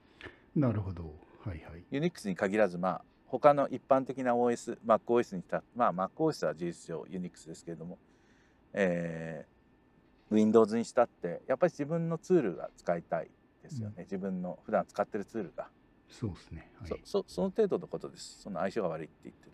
[0.57, 1.15] なるほど。
[1.45, 1.85] はいはい。
[1.91, 7.99] ユニックスに限らずまあ他の一般的な OS、MacOS にしたまあ MacOS は事実上ユニックスですけれども、
[8.75, 9.61] えー
[10.35, 13.29] Windows にしたってやっぱり自分のツールが使いたい
[13.65, 15.69] ですよね、自分の普段使ってるツールが、
[16.09, 16.71] そうですね。
[16.81, 19.51] はいそそその程度のことですその相性が悪いって言ってる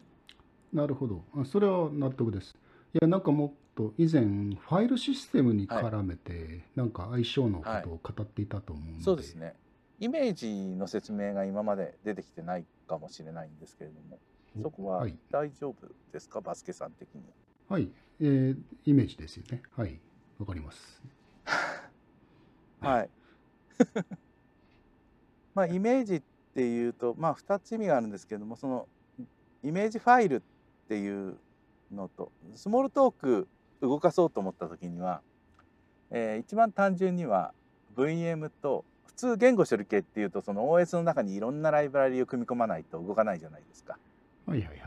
[0.73, 1.25] なるほど。
[1.35, 2.57] あそれは納得です。
[2.95, 9.55] いや、なんかもっと以前、ファイルシステムに絡めて、なんか相性のことを語っていたと思うので、そうですね。
[9.99, 14.18] イメージの説明が今まで出てきてないかもしれないんですけれども
[14.59, 15.16] おそこははい。
[15.30, 17.22] 大丈夫ですか、バスケさん的に
[17.68, 17.76] は。
[17.76, 19.62] はい、えーイメージですよね。
[19.74, 19.99] はい、
[20.39, 21.03] わかります。
[22.80, 23.11] はい。
[25.55, 26.22] まあイメージっ
[26.55, 28.87] ていうとまあ2つ意味があるんですけれどもその
[29.62, 30.41] イメージファイルっ
[30.89, 31.37] ていう
[31.93, 33.49] のとスモールトーク
[33.80, 35.20] 動かそうと思った時には、
[36.11, 37.53] えー一番単純には
[37.97, 43.99] VM と普通言語処理系っていうとその OS の中にいろんなライブラリを組み込まないと動かないじゃないですか。
[44.47, 44.78] はいはいはい。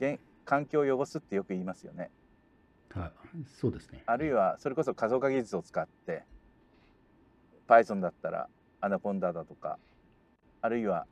[0.00, 2.10] げ環境を汚すってよく言いますよね。
[2.90, 3.12] はい、
[3.60, 4.02] そうですね。
[4.06, 6.24] あるいはそれこそ仮想化技術を使って
[7.68, 8.48] Python だったら
[8.80, 9.78] アナコンダだとか
[10.60, 11.06] あるいは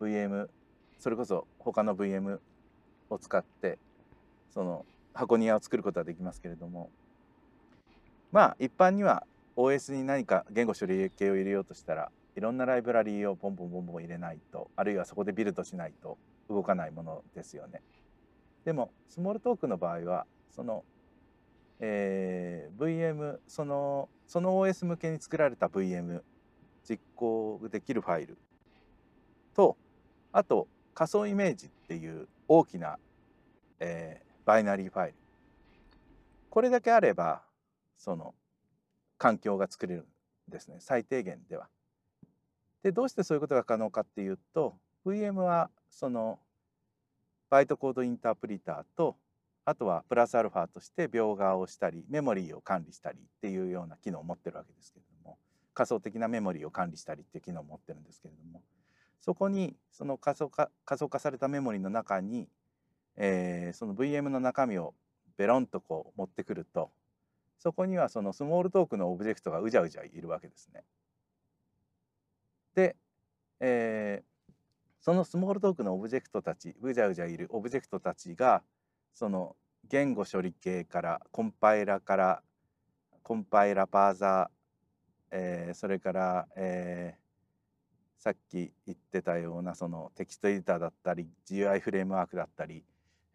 [0.00, 0.48] VM
[0.98, 2.38] それこそ他の VM
[3.08, 3.78] を使って
[4.50, 4.84] その
[5.14, 6.90] 箱庭を作ることはできますけれども
[8.32, 9.26] まあ一般には
[9.56, 16.16] OS に何か言語処理系を入れようとしたらいろんなライブラリーをボンボンボンボン入れないとあるいはそこでビルドしないと
[16.48, 17.82] 動かないものですよね。
[18.64, 20.84] でも Smalltalk の場合はその、
[21.80, 26.22] えー VM そのその OS 向けに作られた VM
[26.88, 28.38] 実行できるファイル
[29.54, 29.76] と
[30.32, 32.98] あと仮想イメージっていう大きな、
[33.80, 35.14] えーバイナリーファイル
[36.48, 37.42] これだけあれば
[37.96, 38.34] その
[39.18, 40.06] 環境が作れる
[40.48, 41.68] んですね最低限では。
[42.82, 44.74] でどうしてそういうことが可能かっていうと
[45.04, 46.38] VM はその
[47.50, 49.16] バイトコードインタープリターと
[49.66, 55.36] あとはプラスアルファとして描画をしたりメモリーを管理したりっていうような機能を持ってるわけですけれども
[55.74, 58.62] 仮想的なメモリーを管理したりっていう機能を持ってるんですけれども
[59.20, 62.48] そこにその仮想化仮想化されたメモリーの中に、
[63.16, 64.94] えーその VM の中身を
[65.36, 66.90] ベロンとこう持ってくると
[67.58, 70.84] そこにはそのスモールトークのオブジェクトがうじゃうじゃいるわけですね。
[72.74, 72.96] で、
[73.60, 74.30] えー
[75.02, 78.62] その Smalltalk のオブジェクトたちうじゃうじゃいるオブジェクトたちが
[79.14, 79.56] その
[79.88, 82.42] 言語処理系からコンパイラから
[83.22, 87.20] コンパイラパーザー、えーそれから、えー
[88.20, 92.84] さっき言ってたようなそのテキストエディターだったり GUI フレームワークだったり、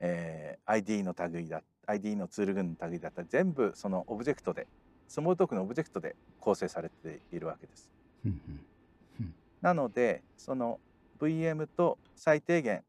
[0.06, 4.68] えー ID の類だ ID のツール群の類だったり全部そのオブジェクトで
[5.08, 7.92] スモールトークのオブジェクトで構成されているわけです。
[9.62, 10.80] なのでその
[11.20, 12.84] VM と最低限、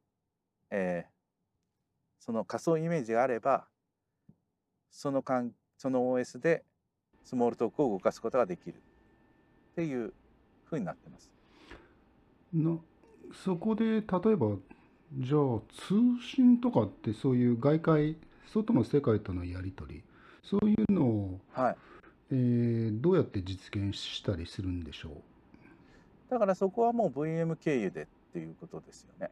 [0.71, 1.17] えー
[2.19, 3.69] その仮想イメージがあれば
[4.91, 6.65] そのかんその OS で
[7.23, 10.13] スモールトークを動かすことができるっていう
[10.65, 11.31] ふうになってます。
[12.53, 12.77] な
[13.33, 14.57] そこで例えば
[15.19, 18.17] じゃあ通信とかってそういう外界
[18.53, 20.03] 外の世界とのやり取り
[20.43, 21.77] そういうのを、はい、
[22.33, 25.13] えーどうやって実現したりするんでしょう？
[26.31, 29.31] だからそこはもう VM 経由でっていうことですよね。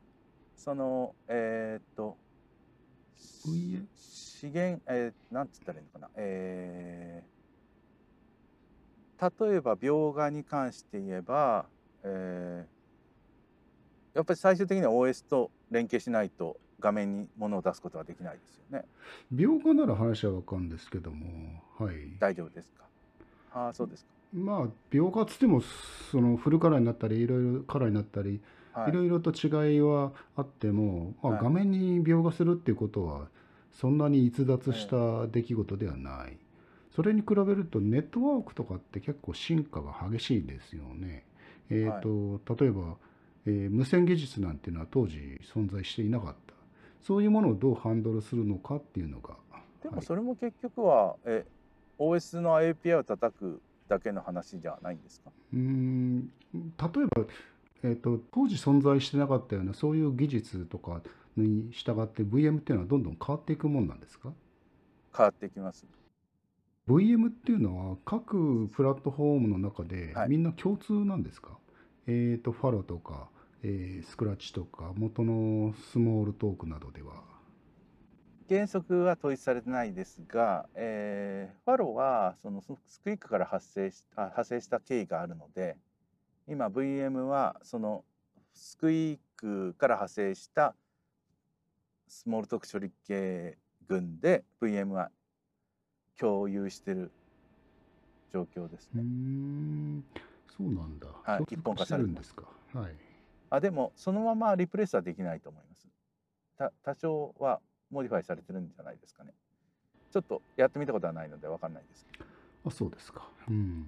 [0.57, 2.17] そのえーっと
[3.17, 6.11] 資源えー、なんつったらいいのかな。
[6.17, 7.35] えー
[9.21, 11.67] 例えば描画に関して言えば、
[12.03, 12.74] えー
[14.15, 18.85] やっぱり最終的には OS と連携しないと画面に物を出すことができないですよね。
[19.35, 21.27] 描画なら話はわかるんですけども
[21.79, 22.85] はい大丈夫ですか？
[23.53, 25.61] ああそうですまあ描画つっても
[26.11, 28.41] そのフルカラーになったりいろいろカラーになったり
[28.73, 28.81] か。
[28.83, 33.29] はいいろいろと違いはあっても、まあ、はい画面に描画するっていうことは
[33.71, 36.37] そんなに逸脱した出来事ではない。
[36.91, 41.25] それに比べるとネットワークとかって結構進化が激しいですよね。
[41.71, 42.97] えっ、と、例えば、
[43.47, 45.19] えー無線技術なんていうのは当時
[45.55, 46.55] 存在していなかった。
[47.01, 49.31] そういうものをどうハンドルするのかっていうのが。
[49.51, 51.45] はいでもそれも結局は、え
[51.99, 55.31] OS の API を叩くだけの話じゃないんですか？
[55.53, 56.21] うーん
[56.53, 57.27] 例えば、
[57.83, 61.03] えー、と当時存在してなかったようなそういう技術とか
[61.37, 64.33] に従って VM っていうのはどんどん変わっていくもんなんですか？
[65.15, 65.85] 変わってきます。
[66.89, 71.59] VM っていうのは各プラットフォームの中ではいみんな共通なんですか、
[72.07, 73.29] えっ、と、ファロとか、
[73.67, 77.23] えースクラッチとか元のスモールトークなどでは。
[78.47, 85.77] 原則は統一されてないですが、えーファロはそのススクイックから発生しあ派生した経緯があるので
[86.47, 88.05] 今 VM はその
[88.53, 90.75] スクイックから派生した
[92.07, 93.57] スモールトーク処理系
[93.89, 95.11] 群で VM は
[96.21, 97.11] 共有してる
[98.31, 99.01] 状況ですね。
[99.03, 100.05] ん、
[100.55, 101.07] そうなんだ。
[101.23, 102.45] はい一本化されるんですか？
[102.75, 102.95] はい。
[103.51, 105.87] あでもそのままリプレイスはできないと思います。
[106.57, 107.61] た多少は
[107.91, 109.33] modify されてるんじゃないですかね。
[110.11, 112.25] ちょっとやってみたことはないのでわかんないですけど。
[112.67, 113.29] あ、そうですか。
[113.49, 113.87] うん。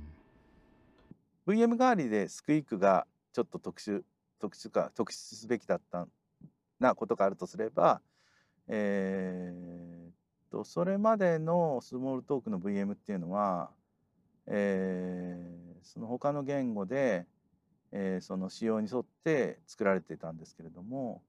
[1.47, 4.03] VM 代わりで Squeak がちょっと特殊
[4.41, 6.07] 特殊か特筆すべきだった
[6.79, 8.01] なことがあるとすれば、
[8.69, 10.13] えーっ
[10.51, 13.71] とそれまでのスモールトークの VM っていうのは、
[14.47, 17.27] えーその他の言語で、
[17.93, 21.23] えーその仕様に沿って作られていたんですけれども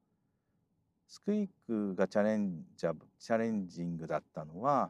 [1.08, 4.90] スクイックがチャレンジャブチャレンジングだったのは、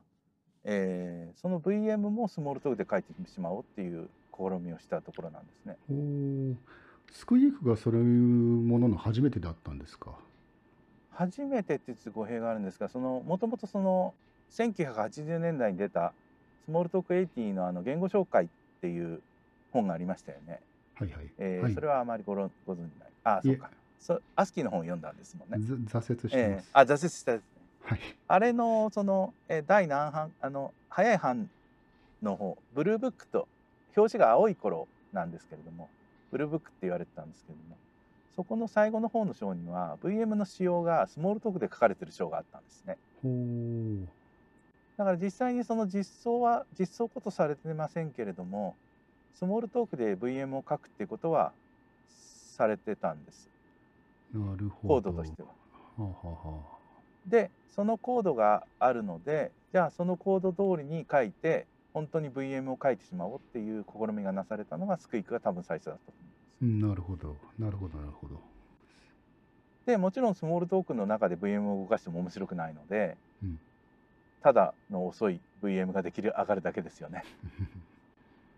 [0.64, 5.78] えーその VM もスモールトークで書いてしまおうっていう試みをしたところなんですね。
[7.12, 10.16] スクイークがそういうものの初めてだったんですか？
[11.12, 14.14] 初めてって言って語弊があるんですがそのもともとその
[14.52, 16.14] 1980年代に出た
[16.66, 18.48] スモールトーク80のあの言語紹介っ
[18.82, 19.22] ていう
[19.72, 20.60] 本がありましたよね。
[21.00, 21.30] はいはい。
[21.38, 23.10] えーはいそれはあまりごろご存じない。
[23.24, 23.70] あそうか。
[24.00, 25.66] そアスキーの本を読んだんですもんね。
[25.90, 26.64] ざ挫折してえー。
[26.74, 27.48] あ挫折したですね。
[27.84, 28.00] はい。
[28.28, 30.32] あれのその、えー第何版？
[30.42, 31.50] あの早い版
[32.22, 33.48] の方ブルーブックと
[33.96, 35.90] 表紙が青い頃なんですけれども
[36.32, 37.78] ブルーブックって言われてたんですけれども
[38.36, 44.08] そこの最後の方の章には VM の仕様がスモールトークで書かれてる章があったんですねほう。
[44.98, 48.76] だから実際にその実装は実装ことされてませんけれども
[49.38, 51.52] スモールトークで VM を書くっていうことは
[52.56, 53.50] されてたんです
[54.34, 55.12] なるほコーど。
[55.12, 55.50] ドとしては。
[55.50, 55.54] は
[56.00, 56.78] あはあはあ
[57.28, 66.62] でそのコードがあるのでじゃあそのコード通りに書いて本当に VM を書いてしまおうっていう試みがなされたのがスクイックが多分最初だったと思います。
[66.62, 67.36] うん、なるほど。
[67.60, 68.40] なるほど、なるほど。
[69.86, 73.60] でもちろんスモールトークの中で VM を動かしても面白くないので、うん
[74.44, 77.24] ただの遅い VM ができる上がるだけですよね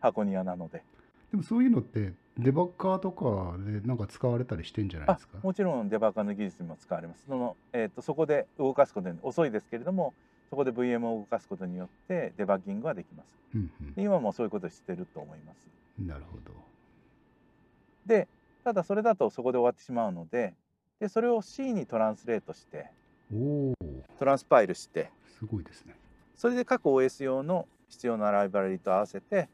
[0.02, 0.84] 箱庭なので
[1.32, 5.38] でもそういうのってデバッカーとかでなんか使われたりしてんじゃないあですか？
[5.44, 10.14] もちろんデバッカーの技術にも使われますその、えー、とそこで動かすことに遅いですけれども
[10.50, 15.58] そこで VM を動かすことによってデバッギングはできますうんで今もそういうことをしてると思います
[16.00, 16.08] うん。
[16.08, 16.54] なるほど。
[18.06, 18.28] で
[18.64, 20.54] ただそれだとそこで終わってしまうので
[21.00, 22.88] でそれを C にトランスレートして
[24.18, 25.96] トランスパイルしてすごいですね。
[26.36, 29.48] それで各 OS 用の必要なライブラリと合わせて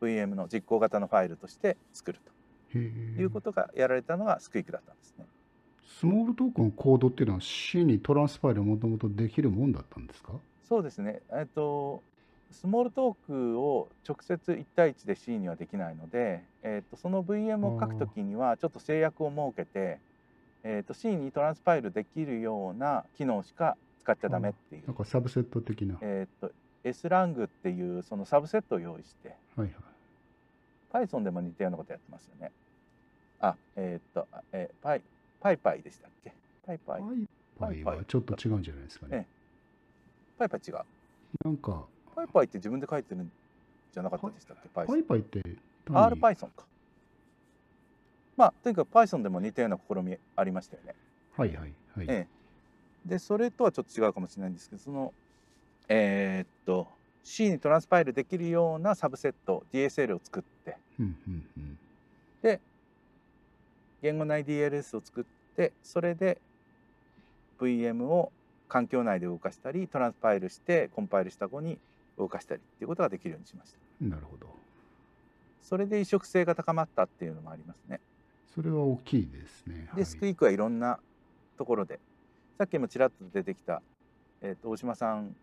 [0.00, 2.18] VM の実行型のファイルとして作る。
[2.72, 5.24] ということがやられたのがスクイックだったんですね。
[5.98, 10.32] スモールトークのコードっていうのは C にトランスパイルもともとできるもんだったんですか？
[10.68, 12.02] そうですねえっと
[12.50, 19.98] スモールトークを直接1対1で C にはできないので、えっとその VM を書くときにはちょっと制約を設けて、
[20.62, 25.94] えっと C にトランスパイルできるような機能しか使っちゃダメっていうなんかサブセット的な。
[25.94, 26.52] はいえっと
[26.88, 29.70] S ラングっていうそのサブセットを用意してはい。
[30.92, 32.52] Python でも似たようなことやってますよね。
[33.40, 35.02] あ、えーっと、あえー、パイ、
[35.40, 36.32] パイパイでしたっけ？
[36.66, 37.02] パイパイ。
[37.58, 39.26] パイパイはちょっと違うんじゃないですかね。
[40.38, 40.74] パイパイ違う。
[41.44, 41.84] なんか、
[42.14, 43.32] パイパイって自分で書いてるん
[43.92, 44.68] じゃなかったでしたっけ？
[44.68, 45.42] パイパイパイって
[45.84, 46.64] 単 R に Python か。
[48.36, 50.94] まあ、とにかく Python でも似たような試みありましたよね。
[51.36, 52.06] はいはいはい。
[52.08, 52.26] え
[53.06, 53.08] え。
[53.08, 55.12] で、それとはちょっと違うかもしれないんですけど、その、
[55.88, 56.88] えーっと、
[57.22, 61.78] C にトランスパイルできるようなサブセット、DSL を作って、うんうんうん。
[62.42, 62.60] で
[64.02, 65.24] 言語内 DLS を作っ
[65.56, 66.38] てそれで
[67.60, 68.30] VM を
[68.68, 71.78] 環境内で動かしたりトランスパイルしてコンパイルした後に
[72.18, 74.46] 動かしたりっていうことができるようにしましたなるほど。
[75.62, 78.00] それで移植性が高まったっていうのもありますね
[78.54, 79.90] それは大きいですね。
[79.94, 80.98] で、スクイークはいろんな
[81.58, 81.98] ところで
[82.56, 83.82] さっきもちらっと出てきた、
[84.40, 85.34] えーと大島さん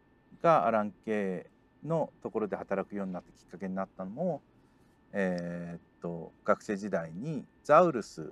[0.42, 1.50] がアラン系
[1.84, 4.42] のところで働くようになってきっかけになったのも
[5.12, 8.26] えーっと学生時代にザウルスっ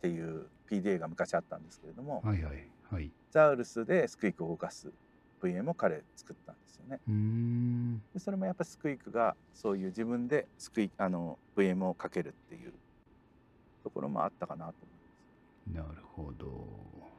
[0.00, 3.10] ていう PDA が昔あったんですけれども、はいはいはい。
[3.30, 4.90] ザウルスでスクイークを動かす
[5.42, 7.00] VM を彼作ったんですよね。
[7.06, 8.02] うーん。
[8.12, 12.72] でそれもやっぱスクイークがそういう自分でスクイあの VM をかけるっていう
[13.84, 14.74] ところもあったかなと
[15.74, 15.88] 思います。
[15.88, 17.11] なるほど。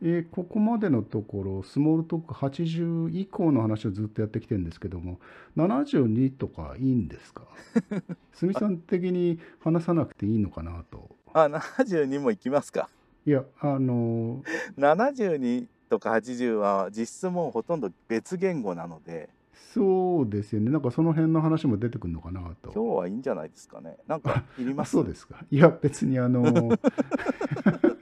[0.00, 5.18] えーここまでのところ、スモールトーク80以降の話をずっとやってきてるんですけども、
[5.56, 7.42] 72とかいいんですか？
[8.32, 11.08] 住さん的に話さなくていいのかなと。
[11.32, 12.88] あ72もいきますか。
[13.26, 14.42] いや、あの
[14.78, 19.28] 72とか80は実質もうほとんど別言語なので
[19.74, 20.70] そうですよね。
[20.70, 22.70] なんかその辺の話も出てくるのかなと。
[22.72, 23.96] 今日はいいんじゃないですかね。
[24.06, 24.92] なんかいりあます？
[24.92, 25.44] そうですか。
[25.50, 26.42] いや、別にあの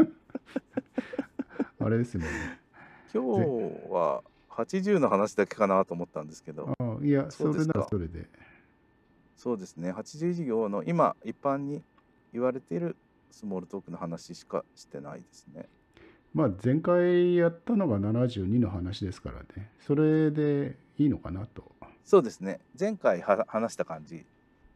[1.86, 2.26] あれですよね。
[3.14, 8.28] 今日は80の話だけかなと思ったんですけどあいや、そうれならそれで。
[9.36, 11.84] そうですね80事業の今一般に
[12.32, 12.96] 言われている
[13.30, 15.68] スモールトークの話しかしてないですね。
[16.34, 19.70] まあ、前回やったのが72の話ですからね。
[19.78, 21.72] それでいいのかなと。
[22.04, 24.24] そうですね前回は話した感じ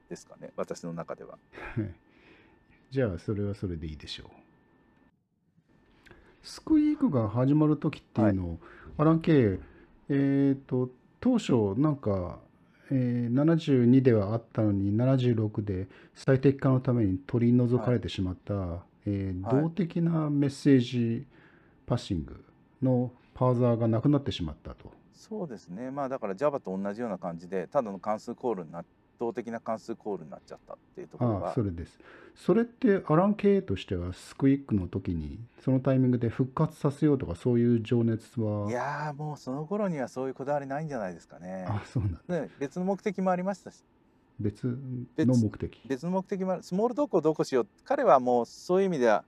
[0.08, 1.38] ですかね私の中では。
[2.90, 4.49] じゃあ、それはそれでいいでしょう。
[6.42, 8.58] スクイークが始まるときっていうのを、
[8.98, 9.58] アラン・ケイ、
[10.08, 12.38] えっ、と、当初、なんか、
[12.90, 19.62] えー72ではあったのに、76で最適化のために取り除かれてしまった、えーはい。
[19.62, 21.26] 動的なメッセージ
[21.86, 22.44] パッシング
[22.82, 24.92] のパーザーがなくなってしまったと。
[25.12, 25.90] そうですね。
[25.90, 28.84] まあだから Java と同じような感じでただの関数コールにな
[29.20, 32.00] 動的な関数コールになっちゃったっていうところああ、がそれです。
[32.34, 38.68] それってアラン系としてはスクイックの時にそのタイミングで復活させようとかそういう情熱は？
[38.70, 41.66] いやーもうその頃にはそういうこだわりないんじゃないですかね。
[41.68, 43.84] あそうなん別の目的もありましたし
[44.38, 45.82] 別の目的？
[45.86, 49.24] 別の目的もあるスモールトークをどうこうしよう彼はもうそういう意味では、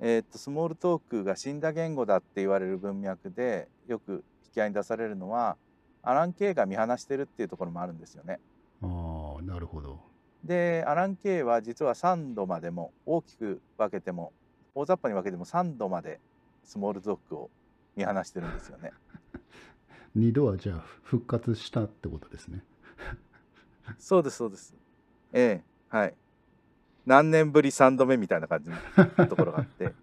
[0.00, 5.56] えーっとスモールトークが死んだ言語だって言われる文脈でよく引き合いに出されるのは
[6.02, 8.38] アラン・ケイが見放してるっていうところもあるんですよね。
[8.82, 10.00] ああなるほど
[10.44, 14.32] でアラン・ケイは実は3度までも大きく分けても
[14.74, 16.20] 大雑把に分けても3度まで
[16.62, 17.50] スモールトークを
[17.96, 18.92] 見放してるんですよね。
[20.14, 22.62] 二度はじゃあ復活したってことですね
[23.98, 24.74] そうですそうです。
[25.32, 26.14] ええはい。
[27.04, 28.76] 何年ぶり3度目みたいな感じの
[29.28, 29.94] ところがあって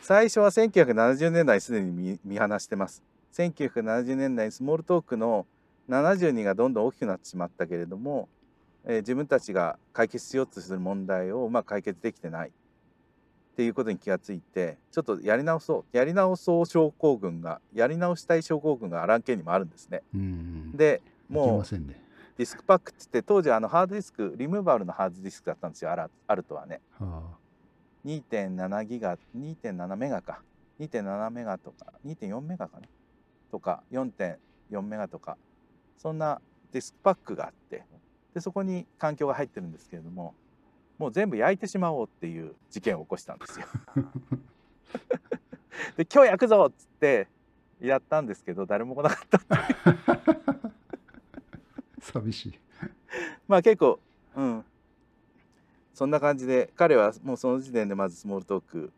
[0.00, 3.02] 最初は1970年代にすでに見見放してます。
[3.32, 5.46] 1970年代にスモールトークの
[5.88, 8.28] 72がどんどん大きくなってしまったけれども、
[8.84, 12.48] えー自分たちが解決しようとする問題をうまく解決できてない。
[12.48, 12.52] っ
[13.56, 15.96] ていうことに気がついてちょっとやり直そう。
[15.96, 20.02] やり直そう症候群がやり直したい症候群がアラン系にもあるんですね。
[20.14, 22.02] うんでもうね。
[22.36, 26.80] ディスクパックって言って当時あのハードディスクリムーバルのハードディスクだったんですよあらあるとはね。
[26.98, 27.22] は
[28.04, 30.42] 2.7ギガ2.7メガか。
[30.78, 32.86] 2.7メガとか2.4メガかな。
[33.50, 35.38] とか4.4メガとか
[35.96, 36.40] そんな
[36.72, 37.84] ディスクパックがあって
[38.34, 40.34] でそこに環境が入ってるんですけれども
[40.98, 43.66] もう全部焼いてしまおうっていう事件を起こしたんですよ。
[45.96, 47.28] で今日焼くぞっつって
[47.80, 49.40] やったんですけど誰も来なかった
[52.00, 52.58] 寂しい。
[53.46, 54.00] まあ結構、
[54.36, 54.64] うん、
[55.94, 58.92] そんな感じで彼はもうその時点でまずスモールトーク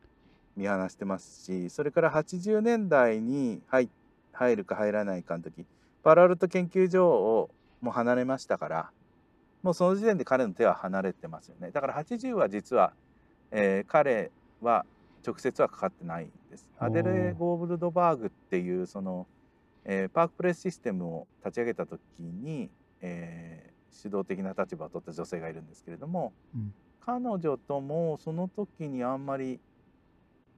[0.56, 3.88] 見放してますしそれから80年代に入
[4.32, 5.64] 入るか入らないかの時
[6.08, 7.50] パラアルト研究所を
[7.82, 8.90] もう離れましたから
[9.62, 12.94] もうその時点で彼の手は離れてますよねだから80は実は、
[13.50, 14.30] えー彼
[14.62, 14.86] は
[15.26, 16.66] 直接はかかってないんです。
[16.78, 19.26] アデレ・ゴーブルドバーグっていうその、
[19.84, 22.70] えーパークプレスシステムを立ち上げた時に、
[23.02, 26.72] えー主導的な立場を取った女性がいるんですけれども、うん
[27.04, 29.60] 彼女ともその時にあんまり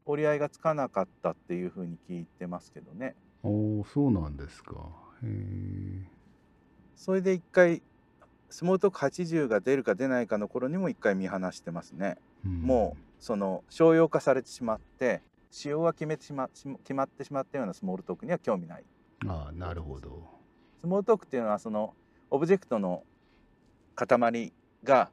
[0.07, 3.17] 折り合いがつかなかったっていうふうに聞いてますけどね。
[3.43, 5.10] おおそうなんですか
[6.97, 7.83] それで一回
[8.49, 12.19] スモールトーク80が出るか出ないかの頃にも一回見放してますね。
[12.45, 15.21] うんもうその商用化されてしまって
[15.51, 18.85] 仕様が決めてしまし決まってしまったようなスモールトークには興味ない。
[19.27, 20.23] ああなるほど
[20.81, 21.95] スモールトークっていうのはその
[22.31, 23.03] オブジェクトの
[23.95, 24.53] 塊
[24.83, 25.11] が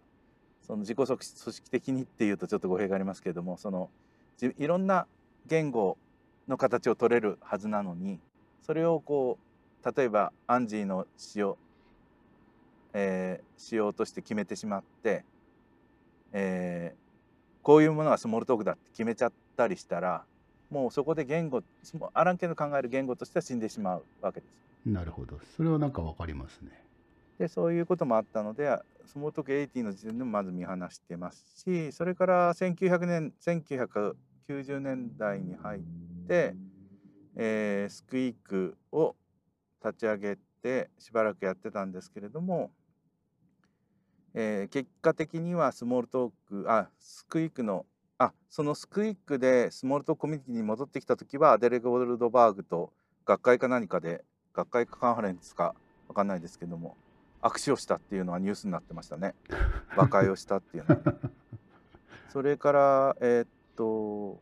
[0.61, 3.89] その自己組織的にっていうとちょっと語弊がありますけれどもその
[4.37, 5.07] じいろんな
[5.45, 5.97] 言語
[6.47, 8.19] の形を取れるはずなのに
[8.61, 9.46] それをこう
[9.95, 11.57] 例えばアンジーの仕様、
[12.93, 15.23] えー仕様として決めてしまって、
[16.31, 17.07] えー
[17.63, 20.23] こういうものがスモールトークだって決めちゃったりしたら
[20.69, 21.61] もうそこで言語
[22.13, 24.53] アラン系の考える言語としては死んでしまうわけです。
[24.85, 26.71] なるほどそれはなんかわかりますね
[27.37, 28.69] でそういうこともあったので
[29.05, 35.81] スモールトーク80の時点でもまず見放してますしそれから1900年1990年代に入っ
[36.27, 36.55] て、
[37.35, 39.13] えースクイークを
[39.83, 42.71] 立ち上げてしばらくやってたんですけれども、
[44.33, 46.31] えー結果的にはスモールトー
[46.63, 47.85] クあスクイークの
[48.17, 52.91] あそのスクイークでスモールトークコミュニティに戻ってきた時はアデレ・ゴールドバーグと
[53.25, 54.23] 学会か何かで
[54.53, 55.75] 学会かカンファレンスか
[56.07, 56.97] 分かんないですけども
[57.41, 59.35] 握手をしたっていうのはニュースになってましたね。
[59.95, 61.01] 和解をしたっていうのは。
[62.29, 64.41] それからえーっと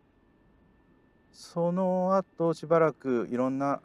[1.31, 3.81] その後しばらくいろんな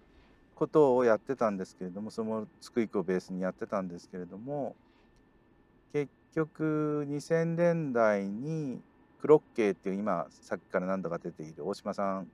[0.60, 4.76] ことをやってたんですけれどもそのスクイックをベースにやってたんですけれども
[5.94, 8.82] 結局2000年代に
[9.22, 12.28] クロッケーっていう今さっきから何度か出ている大島さん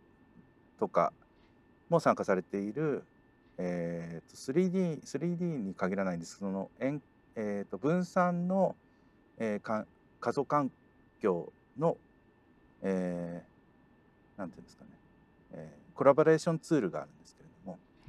[0.80, 1.12] とか
[1.88, 3.04] も参加されている、
[3.58, 8.74] えー、と 3D, 3D に限らないんですけどその、えー、と分散の、
[9.38, 9.86] えーか
[10.18, 10.72] 仮想環
[11.22, 11.96] 境の、
[12.82, 14.90] えーなんていうんですかね、
[15.52, 17.15] えーコラボレーションツールがあるん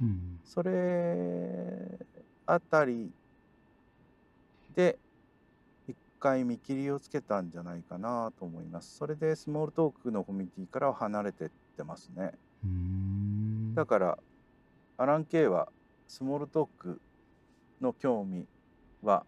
[0.00, 1.98] うんそれ
[2.46, 3.10] あたり
[4.74, 4.98] で
[5.86, 8.96] 一回見切りをつけたんじゃないかなと思います。
[8.96, 12.32] それでスモールトークのコミュニティからは離れてってますね。
[13.74, 14.18] だから
[14.96, 15.68] アラン・ケイは
[16.06, 17.00] スモールトーク
[17.80, 18.46] の興味
[19.02, 19.24] は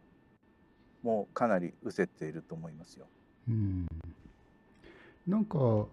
[1.02, 3.06] もうかなり失せていると思いますよ。
[3.48, 3.86] うん
[5.26, 5.86] なんか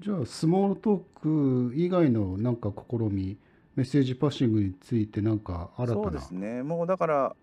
[0.00, 3.36] じゃあスモールトーク以外のなんか試み
[3.76, 6.62] メッセージパッシングについてなんか新そうたなですね。
[6.62, 7.36] もうだから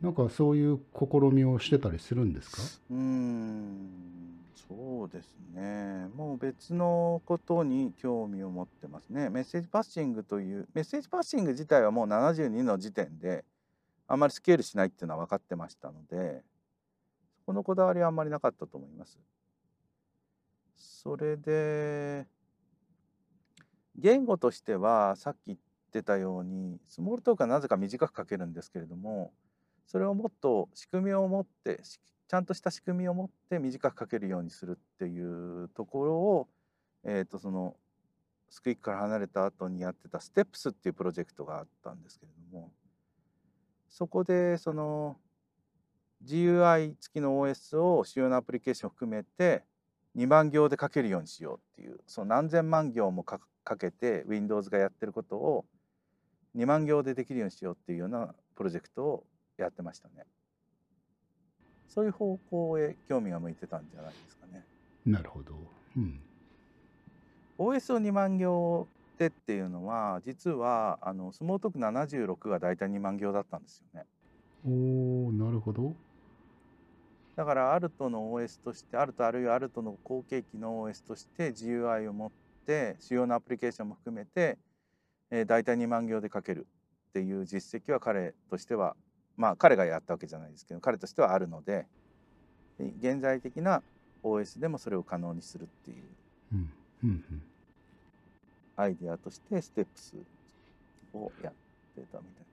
[0.00, 2.62] なんかそういう試みをしてたりするんですか？
[2.90, 3.90] うーん
[4.68, 6.08] そうですね。
[6.16, 9.28] もう別のことに興味を持ってますね。
[9.30, 13.44] メッセージパッシングというメッセージパッシング自体はもう72の時点で
[14.08, 16.42] あんまりスケールしないっていうのは分かってましたので
[17.38, 19.18] そこのこだわりはあんまりなかったと思います。
[20.76, 22.26] それで
[23.96, 25.58] 言語としてはさっき言っ
[25.92, 29.32] てたようにスモールトークはなぜか短く書けるんですけれども
[29.86, 36.48] それをもっと仕組みを持ってちゃんとした仕組みを持って短く書けるようにするっていうところを、
[37.04, 37.74] えー、とその
[38.50, 42.70] スクイックから離れた後にやってた STEPS っていうプロジェクトがあったんですけれども
[43.88, 45.16] そこでその
[46.24, 49.64] GUI 付きの OS を主要なアプリケーションを含めて
[50.16, 55.64] 2万行で書けるようにしようっていうその何千万行もかかけて Windows がやってることを
[56.56, 59.24] 2万行でできるようにしようっていうようなプロジェクトを
[59.56, 60.26] やってましたね。
[61.88, 64.64] そういう方向へ興味が向いてたんじゃないですかね。
[65.04, 65.54] なるほど。
[65.96, 66.20] うん。
[67.58, 68.86] OS を2万行
[69.18, 74.06] でっていうのは実はあのスモートーク76が大体2万行だったんですよね。
[74.66, 75.94] おおなるほど。
[77.36, 82.30] だからアルトの OS としてアルトあるいはアルトの後継機の OS として GUI を持っ
[82.70, 84.56] て主要なアプリケーションも含めて、
[85.32, 86.68] えー、大体2万行で書ける
[87.10, 88.94] っていう実績は彼としては
[89.36, 91.86] まあ彼がやったわけじゃないですけど彼としてはあるので
[92.78, 93.82] で現在的な
[94.22, 95.96] OS でもそれを可能にするっていう。
[98.76, 100.14] アイデアとしてステップス
[101.12, 101.52] をやっ
[101.94, 102.44] てたみたい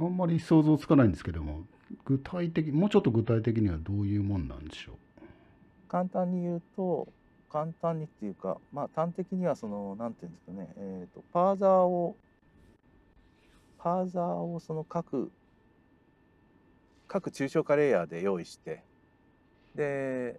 [0.00, 1.64] あんまり想像つかないんですけども
[2.04, 4.92] 具体的もうちょっと具体的にはどういうもんなんでしょ
[5.88, 7.08] 簡単に言うと
[7.50, 12.16] 簡単にっていうかまあ端的にはそのなんていうんですかね、えー、とパーザーを
[13.78, 15.30] パーザーをその各
[17.06, 18.82] 各抽象化レイヤーで用意して
[19.74, 20.38] で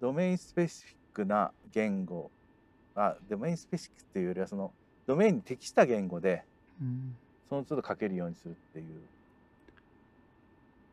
[0.00, 2.30] ドメインスペシフィックな言語
[2.94, 4.72] あドメインスペシフィックっていうよりはその
[5.06, 6.44] ドメインに適した言語で
[6.80, 7.16] う、うん
[7.48, 8.84] その都度書けるようにするっていう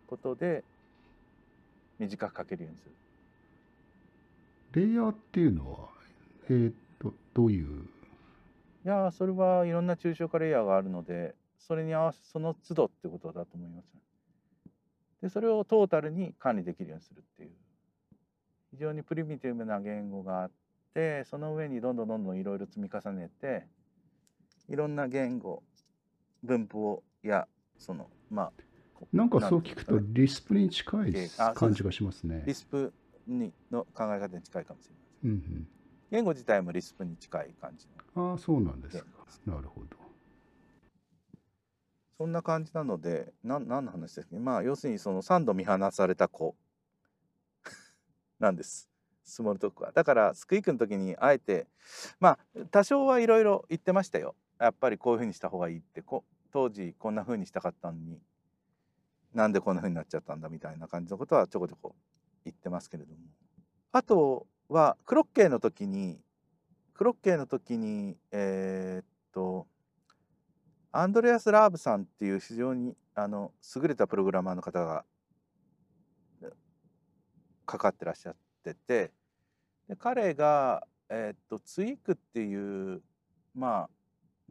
[0.07, 0.63] ことで
[1.99, 2.91] 短く書けるようにする。
[4.73, 5.89] レイヤーっていうのは
[6.49, 7.65] えーっとどういう？
[7.65, 7.87] い
[8.83, 13.85] やーそれはいろんな抽象化レイヤーがあるのでそれに合わせその都度ってことだと思います。
[15.21, 17.51] でそれをトータルに管理できるようにするっていう。
[18.71, 20.51] 非常にプリミティブな言語があっ
[20.95, 23.67] てその上にどんどんどんどんいろいろ積み重ねて
[24.67, 25.61] いろんな言語
[26.41, 27.47] 分布をや
[27.77, 28.51] そのまあ
[28.95, 31.13] こなんかそう聞くとリスプに近い
[31.53, 32.43] 感じがしますね。
[32.47, 32.53] リ。
[32.55, 32.91] スプ
[33.27, 34.95] にの考え方に近いかもしれ
[35.29, 35.49] ないです。
[35.49, 35.67] うん
[36.11, 39.05] 言語自体もリスプに近い感じああそうなんですか。
[39.47, 39.97] なるほど。
[42.19, 44.35] そんな感じなので、なん何の話ですか？
[44.35, 44.39] ね。
[44.39, 46.55] まあ、要するにその3度見放された子
[48.39, 48.87] なんです。
[49.23, 49.91] スモールトークは。
[49.91, 51.67] だから、スクイークの時にあえて、
[52.19, 54.35] まあ、多少はいろいろ言ってましたよ。
[54.59, 58.21] やっぱりこういうふうにした方がいいって、こ当時こんなふうにしたかったのに、
[59.33, 61.95] なんでこんなふうになっちゃったんだみたいな感じのことはちょこちょこ
[62.45, 63.17] 言ってますけれども。
[63.91, 66.19] あとは、クロッケーの時に、
[66.93, 69.67] クロッケーの時に、えーっと、
[70.91, 75.03] アンドレアス・ラーブさんっていう非常にあの優れたプログラマーの方が
[77.65, 79.11] かかってらっしゃってて
[79.87, 83.01] で彼が、えーっとツイークっていう
[83.55, 83.89] まあ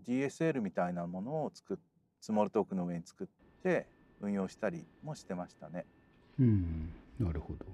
[0.05, 1.77] DSL みたいなものを作っ
[2.23, 3.27] スモールトークの上に作っ
[3.65, 3.85] て
[4.21, 5.85] 運用したりもしてましたね。
[6.39, 7.67] うん、なるほど。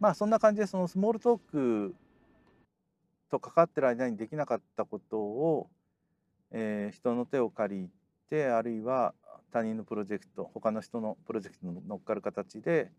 [0.00, 1.94] まあそんな感じでそのスモールトーク
[3.30, 5.68] と関わってる間にできなかったことを、
[6.50, 7.90] えー人の手を借り
[8.30, 9.14] てあるいは
[9.52, 12.90] 他人のプロジェクト他の人のプロジェクトに乗っかる形で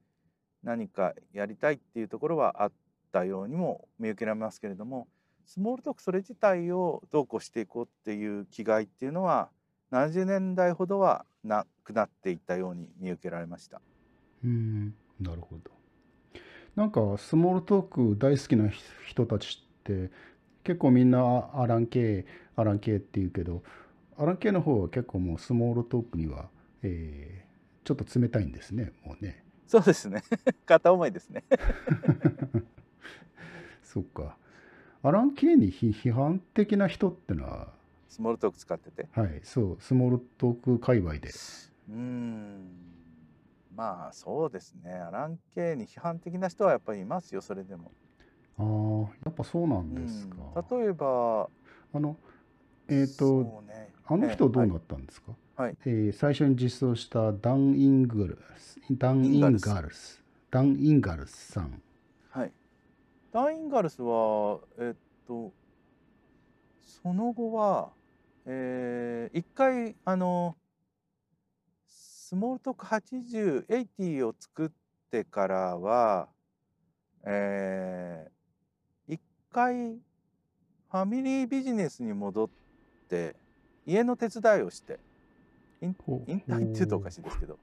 [0.64, 2.72] 何かやりたいっていうところはあっ
[3.12, 5.08] たようにも見受けられますけれども
[5.46, 9.50] スモールトークそれ自体をどうこうしていこうっていう気概っていうのは
[9.92, 13.82] 70年代ほどはなくなっていったように見受けられました。
[14.44, 15.79] うん、なるほど。
[16.80, 18.70] なんかスモールトーク大好きな
[19.06, 20.10] 人たちって
[20.64, 22.26] 結構みんなアラン系
[22.56, 23.64] アラン系って言うけど
[24.18, 26.48] アラン系の方は結構もうスモールトークには、
[26.82, 27.50] えー
[27.86, 29.44] ちょっと冷たいんですねもうね。
[29.66, 30.22] そうですね
[30.68, 31.44] 片思いですね。
[33.82, 34.38] そっか。
[35.02, 37.74] アラン系に批批判的な人ってのは
[38.08, 39.08] スモールトーク使ってて。
[39.12, 41.30] はいそうスモールトーク界隈で。
[41.30, 42.99] うーん
[43.80, 44.92] まあそうですね。
[44.94, 47.94] アラン・ケイに批判的な人はやっぱりいますよそれでも。
[48.58, 48.66] ああ
[49.26, 50.30] やっぱそうなんうですん。
[50.30, 50.64] か。
[50.70, 51.52] 例えば
[51.94, 52.18] あの
[52.90, 53.96] えっ、とそうね。
[54.08, 55.78] あの人どうえなったんですか、はい。
[55.86, 61.82] えー最初に実装したダン・イングルス、ダン・インガルス、ダン・インガルスさん。
[62.30, 62.54] はい、
[63.32, 65.56] ダインガルスはえっと
[66.80, 67.96] その後は、
[68.46, 70.59] えー一回あの
[72.30, 74.70] スモールトーク80、80を作っ
[75.10, 76.28] てからは、
[77.26, 79.20] えー一
[79.52, 82.50] 回ファミリービジネスに戻っ
[83.10, 83.36] て
[83.88, 85.00] 家の手伝いをして
[86.28, 87.58] 引退っていうとおかしいですけど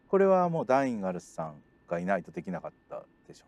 [0.08, 1.56] これはもうダインガルスさん
[1.90, 3.46] がいないとできなかったでしょ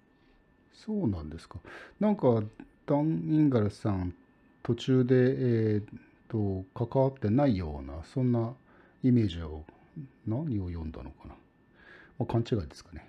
[0.73, 1.59] そうなんですか。
[1.99, 2.43] なんか、
[2.87, 4.15] ダン・インガルスさん、
[4.63, 5.83] 途中で、えー、
[6.27, 8.55] と関わってないような、そんな
[9.03, 9.63] イメージを、
[10.25, 11.35] 何を読んだのかな。
[12.17, 13.07] まあ、勘違いですかね。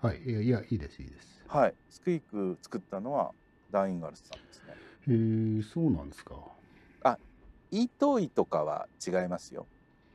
[0.00, 1.32] はい、いや、いやいいです、いいです。
[1.52, 3.32] はいスクイーク作ったのは
[3.72, 4.74] ダインガルスさんですね
[5.08, 6.36] へえ、そうなんですか。
[7.74, 9.66] イートイとかは違いますよ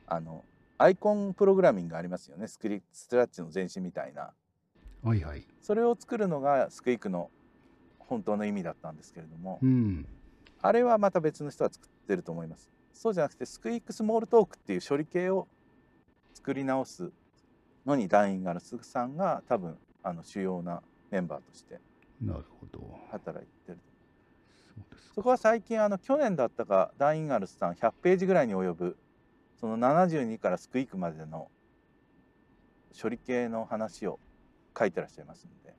[0.06, 0.44] あの
[0.78, 4.30] アイコンプログラミングありますよねスクリストラッチの前身みたいな
[5.02, 5.44] はいはい。
[5.62, 7.30] それを作るのがスクイークの
[7.98, 10.06] 本当の意味だったんですけれども、うん。
[10.60, 12.68] あれはまた別の人が作ってると思います。
[12.92, 15.46] そうじゃなくてスクイークスモールトークっていう処理系を
[16.34, 17.12] 作り直す
[17.86, 21.78] のにダイインガルスさんが多分あの主要なメンバーとして
[22.20, 22.98] なるほど。
[23.10, 23.78] 働いてる。
[24.74, 28.96] そうですすそこは最近あの去年だったかダイインガルスさん100ページぐらいに及ぶ
[29.60, 31.48] その72からスクイークまでの
[33.00, 34.18] 処理系の話を
[34.78, 35.74] 書いてらっしゃいますので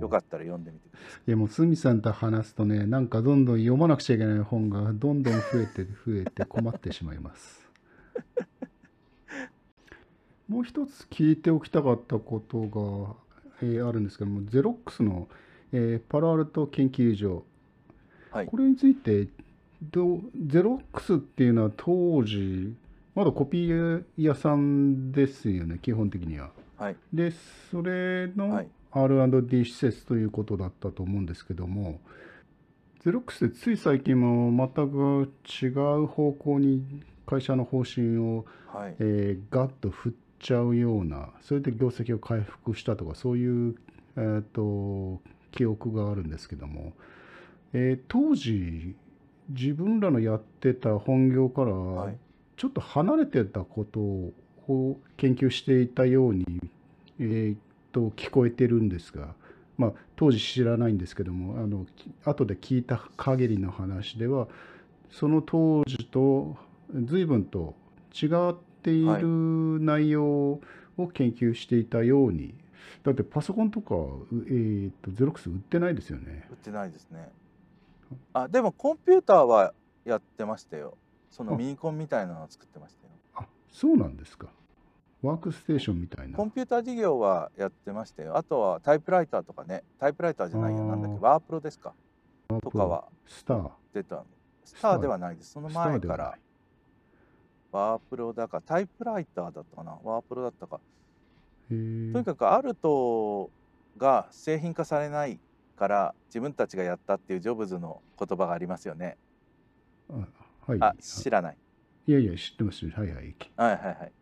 [0.00, 1.22] よかったら読んでみてください。
[1.26, 7.66] いやもう鷲見さんと話すとねなんかどんどん読まなくちゃいけない本がどんどん増えて増えて困ってしまいます
[10.48, 13.16] もう一つ聞いておきたかったことが、
[13.62, 15.28] えーあるんですけどもゼロックスの、
[15.72, 17.44] えーパロアルト研究所。
[18.30, 18.46] はい。
[18.46, 19.28] これについて
[19.82, 22.74] どうゼロックスっていうのは当時
[23.14, 26.50] まだコピー屋さんですよね基本的には。
[26.76, 26.96] はい。
[27.12, 27.32] で
[27.70, 32.00] それはのい R&D 施設ということだったと思うんですけども
[33.00, 35.32] ゼロックスでつい最近も全く
[35.62, 35.66] 違
[36.02, 38.96] う方向に会社の方針を、はい。
[38.98, 43.74] えーガッと振っちゃうようなそれで業績を回復したとかそういう、
[44.16, 45.20] えー、と
[45.56, 46.92] 記憶があるんですけども、
[47.72, 48.94] えー当時
[49.48, 52.18] 自分らのやってた本業からはい。
[52.56, 56.46] ちょっと離れてたことを研究していたように、
[57.20, 57.56] えー
[57.92, 59.34] と聞こえてるんですが、
[59.78, 64.48] まあ、当時知らないんですけどもあのき後で聞いた限りの話では
[65.10, 66.56] その当時と
[66.92, 67.74] 随分と
[68.12, 70.60] 違っている内容を
[71.12, 72.54] 研究していたように、
[73.02, 76.46] だってパソコンとか、うえーとゼロックス売ってないですよね。
[76.50, 77.30] 売ってないですね。
[78.32, 80.96] あでもコンピューターはやってましたよ。
[81.30, 83.12] そのあミニコンみたいなのを作ってましたよ。
[83.34, 84.48] あそうなんですか。
[85.22, 86.36] ワークステーションみたいな。
[86.36, 88.36] コンピューター事業はやってましたよ。
[88.36, 91.94] あとはタイプライターとかね、タイプライターじゃないや、なんだっけ、ワープロですか？
[92.48, 93.70] とかはスター。
[93.92, 94.24] 出た。
[94.64, 95.52] スターではないです。
[95.52, 96.38] その前から。
[97.72, 100.80] ワープロだか、タイプライターだったかな、ワープロだったか。
[101.68, 103.50] とにかくアルト
[103.96, 105.38] が製品化されない
[105.76, 109.16] から自分たちがやったっていうジョブズの言葉がありますよね。
[110.10, 110.26] あ
[110.66, 110.78] はい。
[110.80, 111.56] あ、知らない。
[112.06, 112.88] いやいや、知ってます。
[112.88, 113.36] はいはい。
[113.56, 114.12] はいはいはい。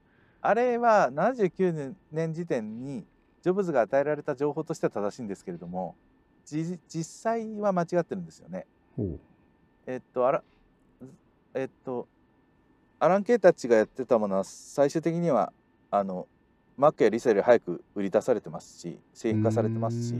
[0.46, 3.06] あれは79年年時点に
[3.42, 5.96] ジョブズが与えられた情報としては正しいんですけれども
[6.44, 8.66] じ実際は間違ってるんですよね。
[8.94, 9.18] ほ
[9.86, 10.42] えっとあら
[11.54, 12.06] えっと
[13.00, 15.50] アラン・ケイたちがやってたものは最終的には
[15.90, 16.26] あの
[16.76, 19.34] マックやリセルより早く売り出されてますし製う。
[19.34, 20.14] 品化されてますし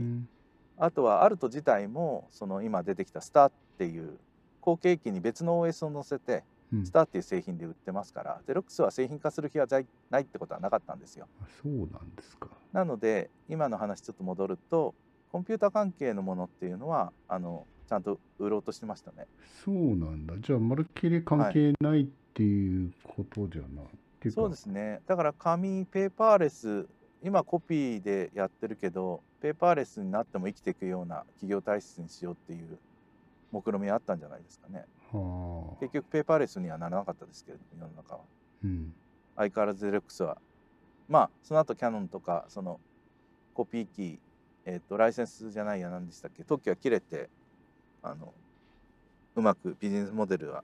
[0.77, 4.17] あとはアルト自体もその今出てきたスターっていう
[4.61, 11.27] 後継機に別の OS を載せてうんスターっていう製品で売ってますからゼロックスは製品化する気はないないってことはなかったんですよ。
[11.41, 12.49] あそうなんですか。
[12.73, 14.95] なので今の話ちょっと戻ると
[15.31, 19.27] コンピューター関係のものっていうのはあのちゃんと売ろうとしてましたね。
[19.63, 20.33] そうなんだ。
[20.39, 23.85] じゃあ、まるっきり関係ないっていうことじゃない。
[24.25, 26.87] っていうかそうですねだから紙ペーパーレス
[27.23, 32.77] 今コピーでやってるけどペーパーレスになっても生きていくような企業体質にしようっていう
[33.51, 34.85] 目論見あったんじゃないですかね。
[35.11, 35.79] はあ。
[35.79, 38.21] 結局ペーパーレスにはならなかったですけれども世の中は。
[38.63, 38.93] うん。
[39.35, 40.37] 相変わらずゼロックスは
[41.07, 42.79] まあその後キャノンとかその
[43.53, 44.19] コピー機、
[44.65, 46.43] えっとライセンスじゃないや何でしたっけ？
[46.43, 47.29] 特許が切れて
[48.03, 48.33] あの
[49.35, 50.63] うまくビジネスモデルは、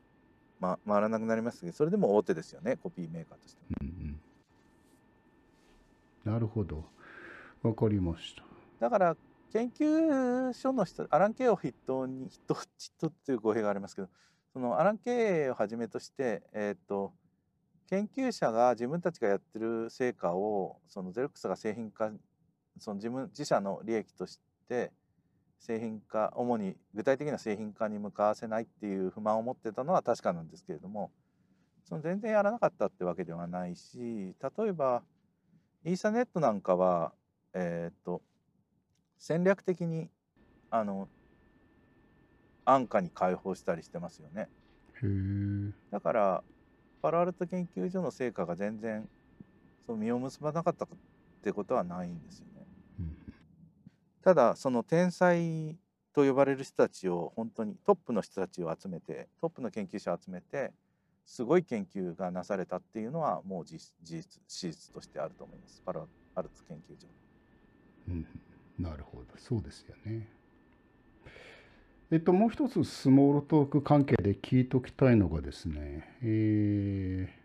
[0.62, 3.68] ま、回らなくなりましたけどそれでも大手ですよねコピーメーカーとしては。
[3.82, 6.34] うんうん。
[6.34, 6.86] なるほど。
[7.64, 8.44] わかりました。
[8.80, 9.18] だから
[9.52, 12.70] 研究所の人アラン・ケイを筆頭に筆頭筆
[13.00, 14.10] 頭っていう語弊がありますけど
[14.54, 17.14] そのアラン・ケイをはじめとして、えっと
[17.90, 22.10] 研究者が自分たちがやってる成果をそのゼロックスが製品化
[22.80, 24.40] その自分自社の利益とし
[24.70, 24.92] て
[25.62, 31.12] 製品化主に具体的な製品化に向かわせないっていう不満を持ってたのは確かなんですけれども
[31.84, 35.04] その全然やらなかったってわけではないし例えば
[35.86, 37.14] イーサネットなんかは
[37.54, 38.22] えーっと
[39.20, 40.10] 戦略的に
[40.72, 41.08] あの
[42.66, 44.50] 安価に開放したりしてますよね。
[45.92, 46.44] だから
[47.04, 49.08] パロアルト研究所の成果が全然
[49.86, 50.88] その実を結ばなかったっ
[51.44, 52.46] てことはないんですよ
[54.24, 55.76] ただその天才
[56.14, 60.72] と呼ばれる人たちを本当にトップの人たちを集めてトップの研究者を集めて
[61.26, 67.08] すごい研究がなされたっていうのはもう事実事実としてあると思いますパロアルト研究所。
[68.10, 68.28] うん、
[68.80, 70.28] なるほど、そうですよね。
[72.12, 77.42] えっと、もう一つスモールトーク関係で聞いておきたいのがですね、えー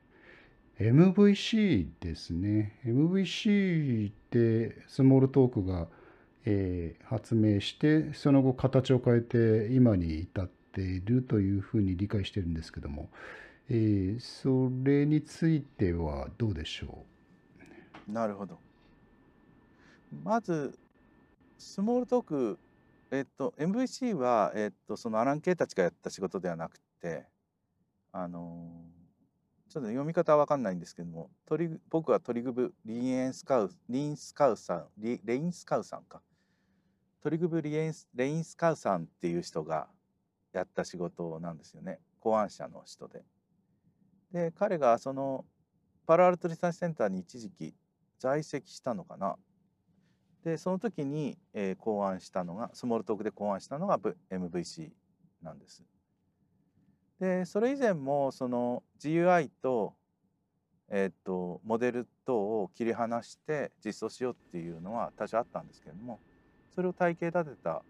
[0.79, 2.79] MVC ですね。
[2.85, 5.89] MVC ってスモールトークが、
[6.47, 13.11] えー発明して、その後形を変えて今に至っているというふうに理解してるんですけども、
[13.69, 17.05] えーそれについてはどうでしょ
[18.09, 18.13] う？
[18.13, 18.59] なるほど。
[20.25, 20.79] まず
[21.59, 22.59] スモールトーク
[23.11, 27.25] えっと MVC は、えっと、そのアラン・ケイたちがやった仕事ではなくて
[28.13, 28.69] あの
[29.69, 36.23] ちょっと読み方は分かんないんですけどもトリ僕はトリグブ・リエンスカウリンスカウさんリレインスカウさんか
[37.23, 39.89] トリグブ・リエンスレインスカウさんっていう人が
[40.53, 43.25] やった仕事なんですよね考案者の人で。
[44.33, 45.45] で彼がその
[46.07, 47.75] パラアルトリサーチセンターに一時期
[48.19, 49.37] 在籍したのかな
[50.45, 53.99] でその時に、えー、考案したのがスモールトークで考案したのが
[54.31, 54.91] MVC
[55.43, 55.83] なんです。
[57.19, 59.95] でそれ以前もその GUI と,、
[60.89, 66.21] えーと、モデル等を切り離して実装しようっていうのは多少あったんですけれども
[66.77, 67.83] それを体系立てた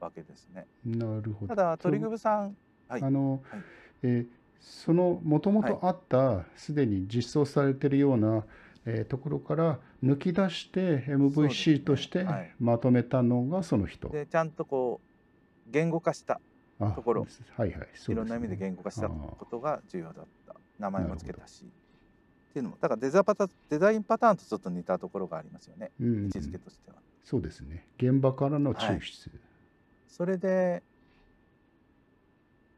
[0.00, 0.66] わけですね。
[0.86, 1.48] なるほど。
[1.48, 2.56] ただトリグブさん、
[2.88, 3.60] はい、あの、はい、
[4.04, 4.26] えー、
[4.60, 8.44] そのもともとあったすで、に実装されているような
[8.90, 12.26] えー、ところから抜き出して MVC として
[12.58, 14.08] まとめたのがその人。
[14.08, 16.40] で、ちゃんとこう言語化した
[16.94, 20.54] ところ、はいはい、いろんな意味で言語化したことが重要だった。
[20.78, 21.64] 名前も付けたし。
[22.50, 22.76] っていうのも。
[22.80, 26.96] だからデザパタデザインパターンとちょっと似たところがありますよね、うん、位置づけとしては。
[27.24, 27.86] そうですね。
[27.98, 29.02] 現場からの抽出、はい、
[30.08, 30.82] それで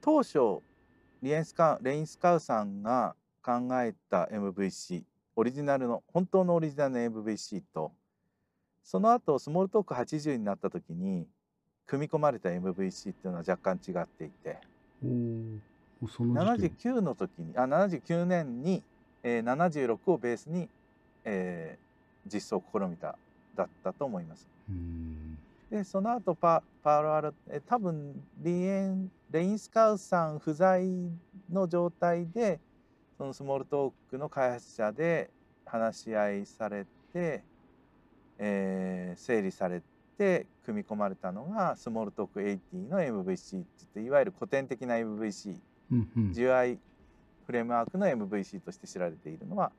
[0.01, 0.61] 当初
[1.23, 5.03] リエンスカレインスカウさんが考えた MVC
[5.37, 7.93] オリジナルの本当のオリジナルの MVC と
[8.83, 11.27] その後スモールトーク80になった時に
[11.87, 14.59] 組み込まれた MVC っていうのは若干違っていて。
[15.83, 18.83] 79の時にあ79年に、
[19.23, 20.69] えー、76をベースに、
[21.25, 23.19] えー、実装を試みた
[23.57, 24.49] だったと思います。
[25.71, 30.85] でその後パパールアルえ多分リエンレインスカウさん不在
[31.51, 32.59] の状態で
[33.17, 35.31] そのスモールトークの開発者で
[35.65, 37.43] 話し合いされて、
[38.39, 39.83] えー、整理され
[40.19, 45.57] て組み込まれたのがスモールトーク80の MVC って言っていわゆる古典的な MVC、
[45.93, 46.79] うんうん、GUI
[47.47, 49.71] フレームワークの MVC として知られているのは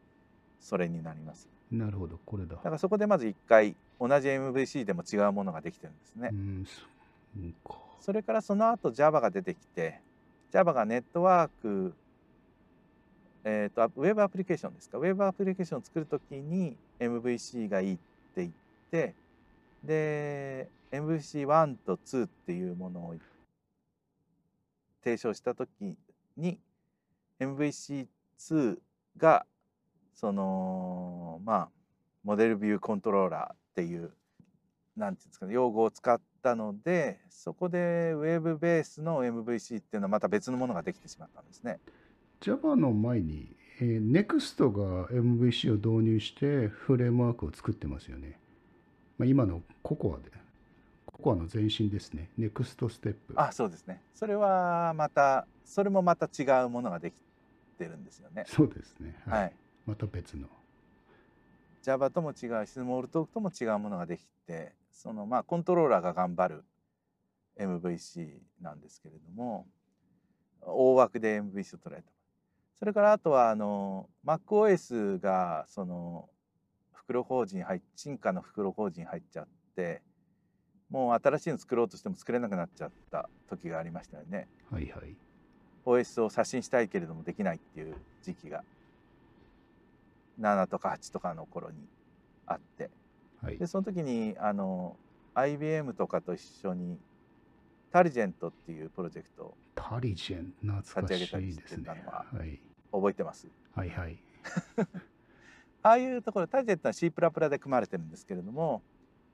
[0.59, 1.49] それになります。
[1.71, 2.55] なるほどこれだ。
[2.55, 6.31] だからそこでまず一回同じ MVC でも違うものができてるんですね。
[8.01, 10.01] それからその後 Java が出てきて
[10.51, 11.93] Java がネットワーク
[13.43, 14.99] えーと、ウェブアプリケーションですか？
[14.99, 18.01] ウェブアプリケーションを作るときに MVC がいいって
[18.35, 18.51] 言っ
[18.91, 19.15] て
[19.83, 23.15] で MVC1 と2っていうものを
[25.03, 25.97] 提唱したとき
[26.37, 26.59] に
[27.39, 28.77] MVC2
[29.17, 29.45] が
[30.21, 31.69] そのまあ
[32.23, 34.11] モデルビューコントローラーっていう
[34.95, 41.79] なんていうんですかね用語を使ったのでそこでウェブベースの MVC っていうのはまた別のものができてしまったんですね。
[42.39, 48.39] Java の前に、えー、NEXT が MVC を導入してフレームワークを作ってますよね。
[49.17, 50.31] まあ、今の COCOA で。
[51.07, 52.29] COCOA の前身ですね。
[52.39, 53.33] NEXT ステップ。
[53.35, 54.01] あ、そうですね。
[54.15, 57.13] それはまた、それもまた違うものができ
[57.77, 58.45] てるんですよね。
[58.47, 59.15] そうですね。
[59.27, 59.41] はい。
[59.41, 59.53] はい、
[59.91, 60.47] また別の。
[61.83, 66.63] Java とも違うし、スモールトークとも違うものができて、そのまあコントローラーが頑張る
[67.59, 69.67] MVC なんですけれども、
[70.61, 72.03] 大枠で MVC を捉えた。
[72.79, 76.29] それからあとはあの MacOS がその
[76.93, 80.01] 袋法人入っ進化の袋法人入っちゃって
[80.89, 84.47] もう新しいの作ろうとしても作れなくなっちゃった時がありましたよね。
[84.71, 85.17] はいはい。
[85.85, 88.63] OS を刷新したいけれどもできないっていう時期が
[90.39, 91.77] 7とか8とかの頃に
[92.45, 92.89] あって、
[93.41, 94.95] はい、でその時にあの
[95.33, 96.97] IBM とかと一緒に
[97.91, 102.03] タリジェントっていうプロジェクトをタリジェン懐かしいですね。
[102.05, 102.59] はい。
[102.91, 103.47] 覚えてます？
[103.75, 104.17] はいはい。
[105.83, 108.83] ああいうところターゲットは C++ で組まれてるんですけれども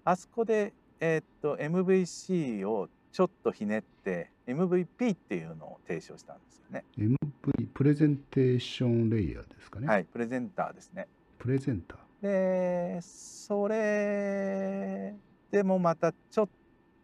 [0.06, 2.88] あそこで、えー、っと MVC を
[3.18, 6.86] ちょっとひねって MVP っていうのを提唱したんですよね。
[7.00, 9.88] MV プレゼンテーションレイヤーですかね。
[9.88, 11.08] はいプレゼンターですね。
[11.40, 11.98] プレゼンター。
[12.22, 15.16] でそれ
[15.50, 16.50] でもまたちょっ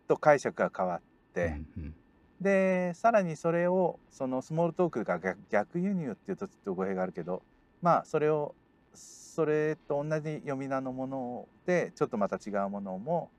[0.08, 1.02] と解釈が変わっ
[1.34, 1.96] て、うんうん。
[2.40, 5.20] でさらにそれをそのスモールトークが
[5.50, 7.42] 逆輸入っていうとちょっと語弊があるけど
[7.82, 8.54] まあそれを
[8.94, 13.32] それと同じ読み名のものでちょっとまた違うものも、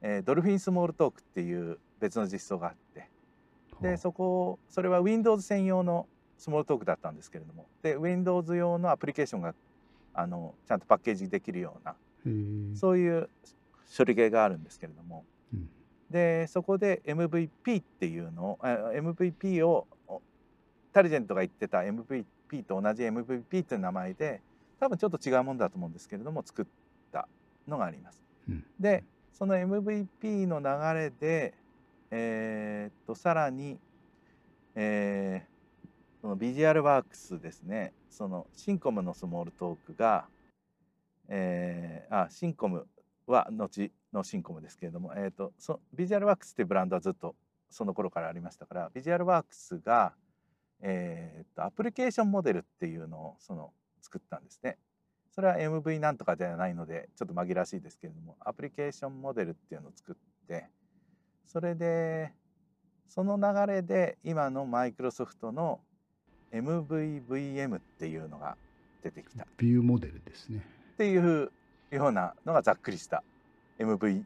[0.00, 3.08] えー、ドルフィンスモールトークっていう別の実装があって。
[3.80, 6.06] でそこそれは Windows 専用の
[6.38, 7.66] スモールトークだったんですけれども。
[7.82, 9.54] で Windows 用のアプリケーションが
[10.12, 11.94] あのちゃんとパッケージできるような
[12.74, 13.28] そういう
[13.96, 15.24] 処理系があるんですけれども。
[16.10, 19.86] でそこで MVP っていうのを MVP を
[20.92, 22.24] タリジェントが言ってた MVP
[22.62, 24.40] と同じ MVP という名前で
[24.78, 26.66] 多分ちょっと違うものだと思うんですけれども作っ
[27.10, 27.26] た
[27.66, 28.22] のがあります。
[28.48, 29.02] うん、で
[29.32, 31.54] その MVP の流れで
[32.16, 33.78] えーっとさらに、
[34.76, 35.54] えー
[36.20, 40.24] そのビジュアルワークスですねそのシンコムのスモールトークが、
[41.28, 42.86] えーあシンコム
[43.26, 47.34] は後のシンコムですけれども、えー、とそビジュアルワークスっていうブランドはずっと
[47.68, 50.14] その頃からありましたからビジュアルワークスが、
[50.80, 54.78] えー、とアプリケーションモデルっていうのをその作ったんですね。
[55.30, 60.70] それは MV なんとかではないのでちょっと紛らわしいですけれどもアプリケーションモデルっていうのを作って
[61.46, 62.32] それで
[63.08, 65.80] その流れで今のマイクロソフトの
[66.52, 68.56] MVVM っていうのが
[69.02, 70.66] 出てきたっビューモデルですね。
[70.96, 71.52] ていう
[71.90, 73.22] ようなのがざっくりした
[73.78, 74.22] MV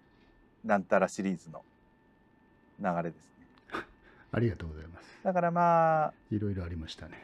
[0.65, 1.63] なんたらシリーズの
[2.81, 3.25] 流れです
[3.73, 3.85] ね。
[4.33, 5.21] ありがとうございます。
[5.23, 7.19] だからまあいろいろありましたね。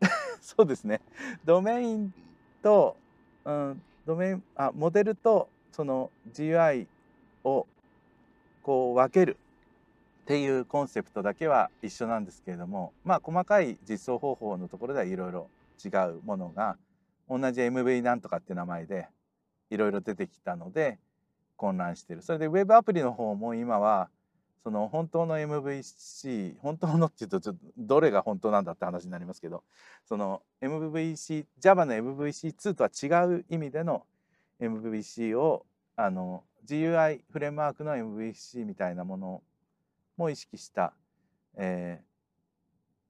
[0.40, 1.00] そうですね
[1.44, 2.14] ドメイン
[2.62, 2.96] と、
[3.44, 6.86] うん、ドメインあモデルとその GUI
[7.44, 7.66] を
[8.62, 9.36] こう分ける
[10.22, 15.48] っていうコンセプトだけは一緒なんですけれどもまあ細かい実装方法のところではいろいろ
[15.84, 16.76] 違うものが
[17.28, 19.08] 同じ MV なんとかって名前で
[19.70, 20.98] いろいろ出てきたので
[21.56, 22.22] 混乱してる。
[22.22, 24.08] それでウェブアプリの方も今は
[24.62, 29.64] その本当の MVC 本当のっていうとちょっとどれが本当なんだって話になりますけど
[30.06, 34.04] その MVC Java の MVC2 とは違う意味での
[34.60, 35.66] MVC を
[35.96, 39.42] あの GUI フレームワークの MVC みたいなもの
[40.16, 40.92] も意識した、
[41.56, 42.12] えー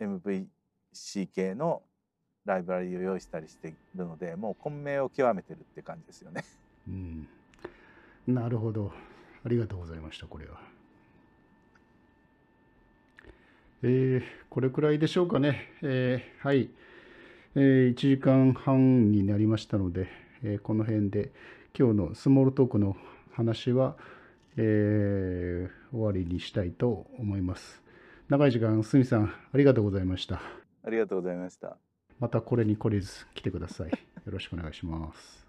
[0.02, 1.82] MVC 系の
[2.44, 6.44] ライブラリを用意したりしているのでもう混迷を極めてるって感じですよね。
[6.88, 7.28] うん。
[8.26, 8.92] なるほど。
[9.44, 10.60] ありがとうございました、これは。
[13.84, 15.68] えーこれくらいでしょうかね。
[15.82, 16.68] えーはい。
[17.54, 20.08] え1時間半になりましたので、
[20.42, 21.30] えーこの辺で
[21.78, 22.96] 今日のスモールトークの
[23.32, 23.96] 話は、
[24.56, 27.82] えー終わりにしたいと思います。
[28.28, 30.40] 長い時間、すみさん、ありがとうございました。
[30.84, 31.76] ありがとうございました。
[32.18, 33.90] またこれに懲りず来てください。
[33.90, 33.96] よ
[34.26, 35.41] ろしくお願いします。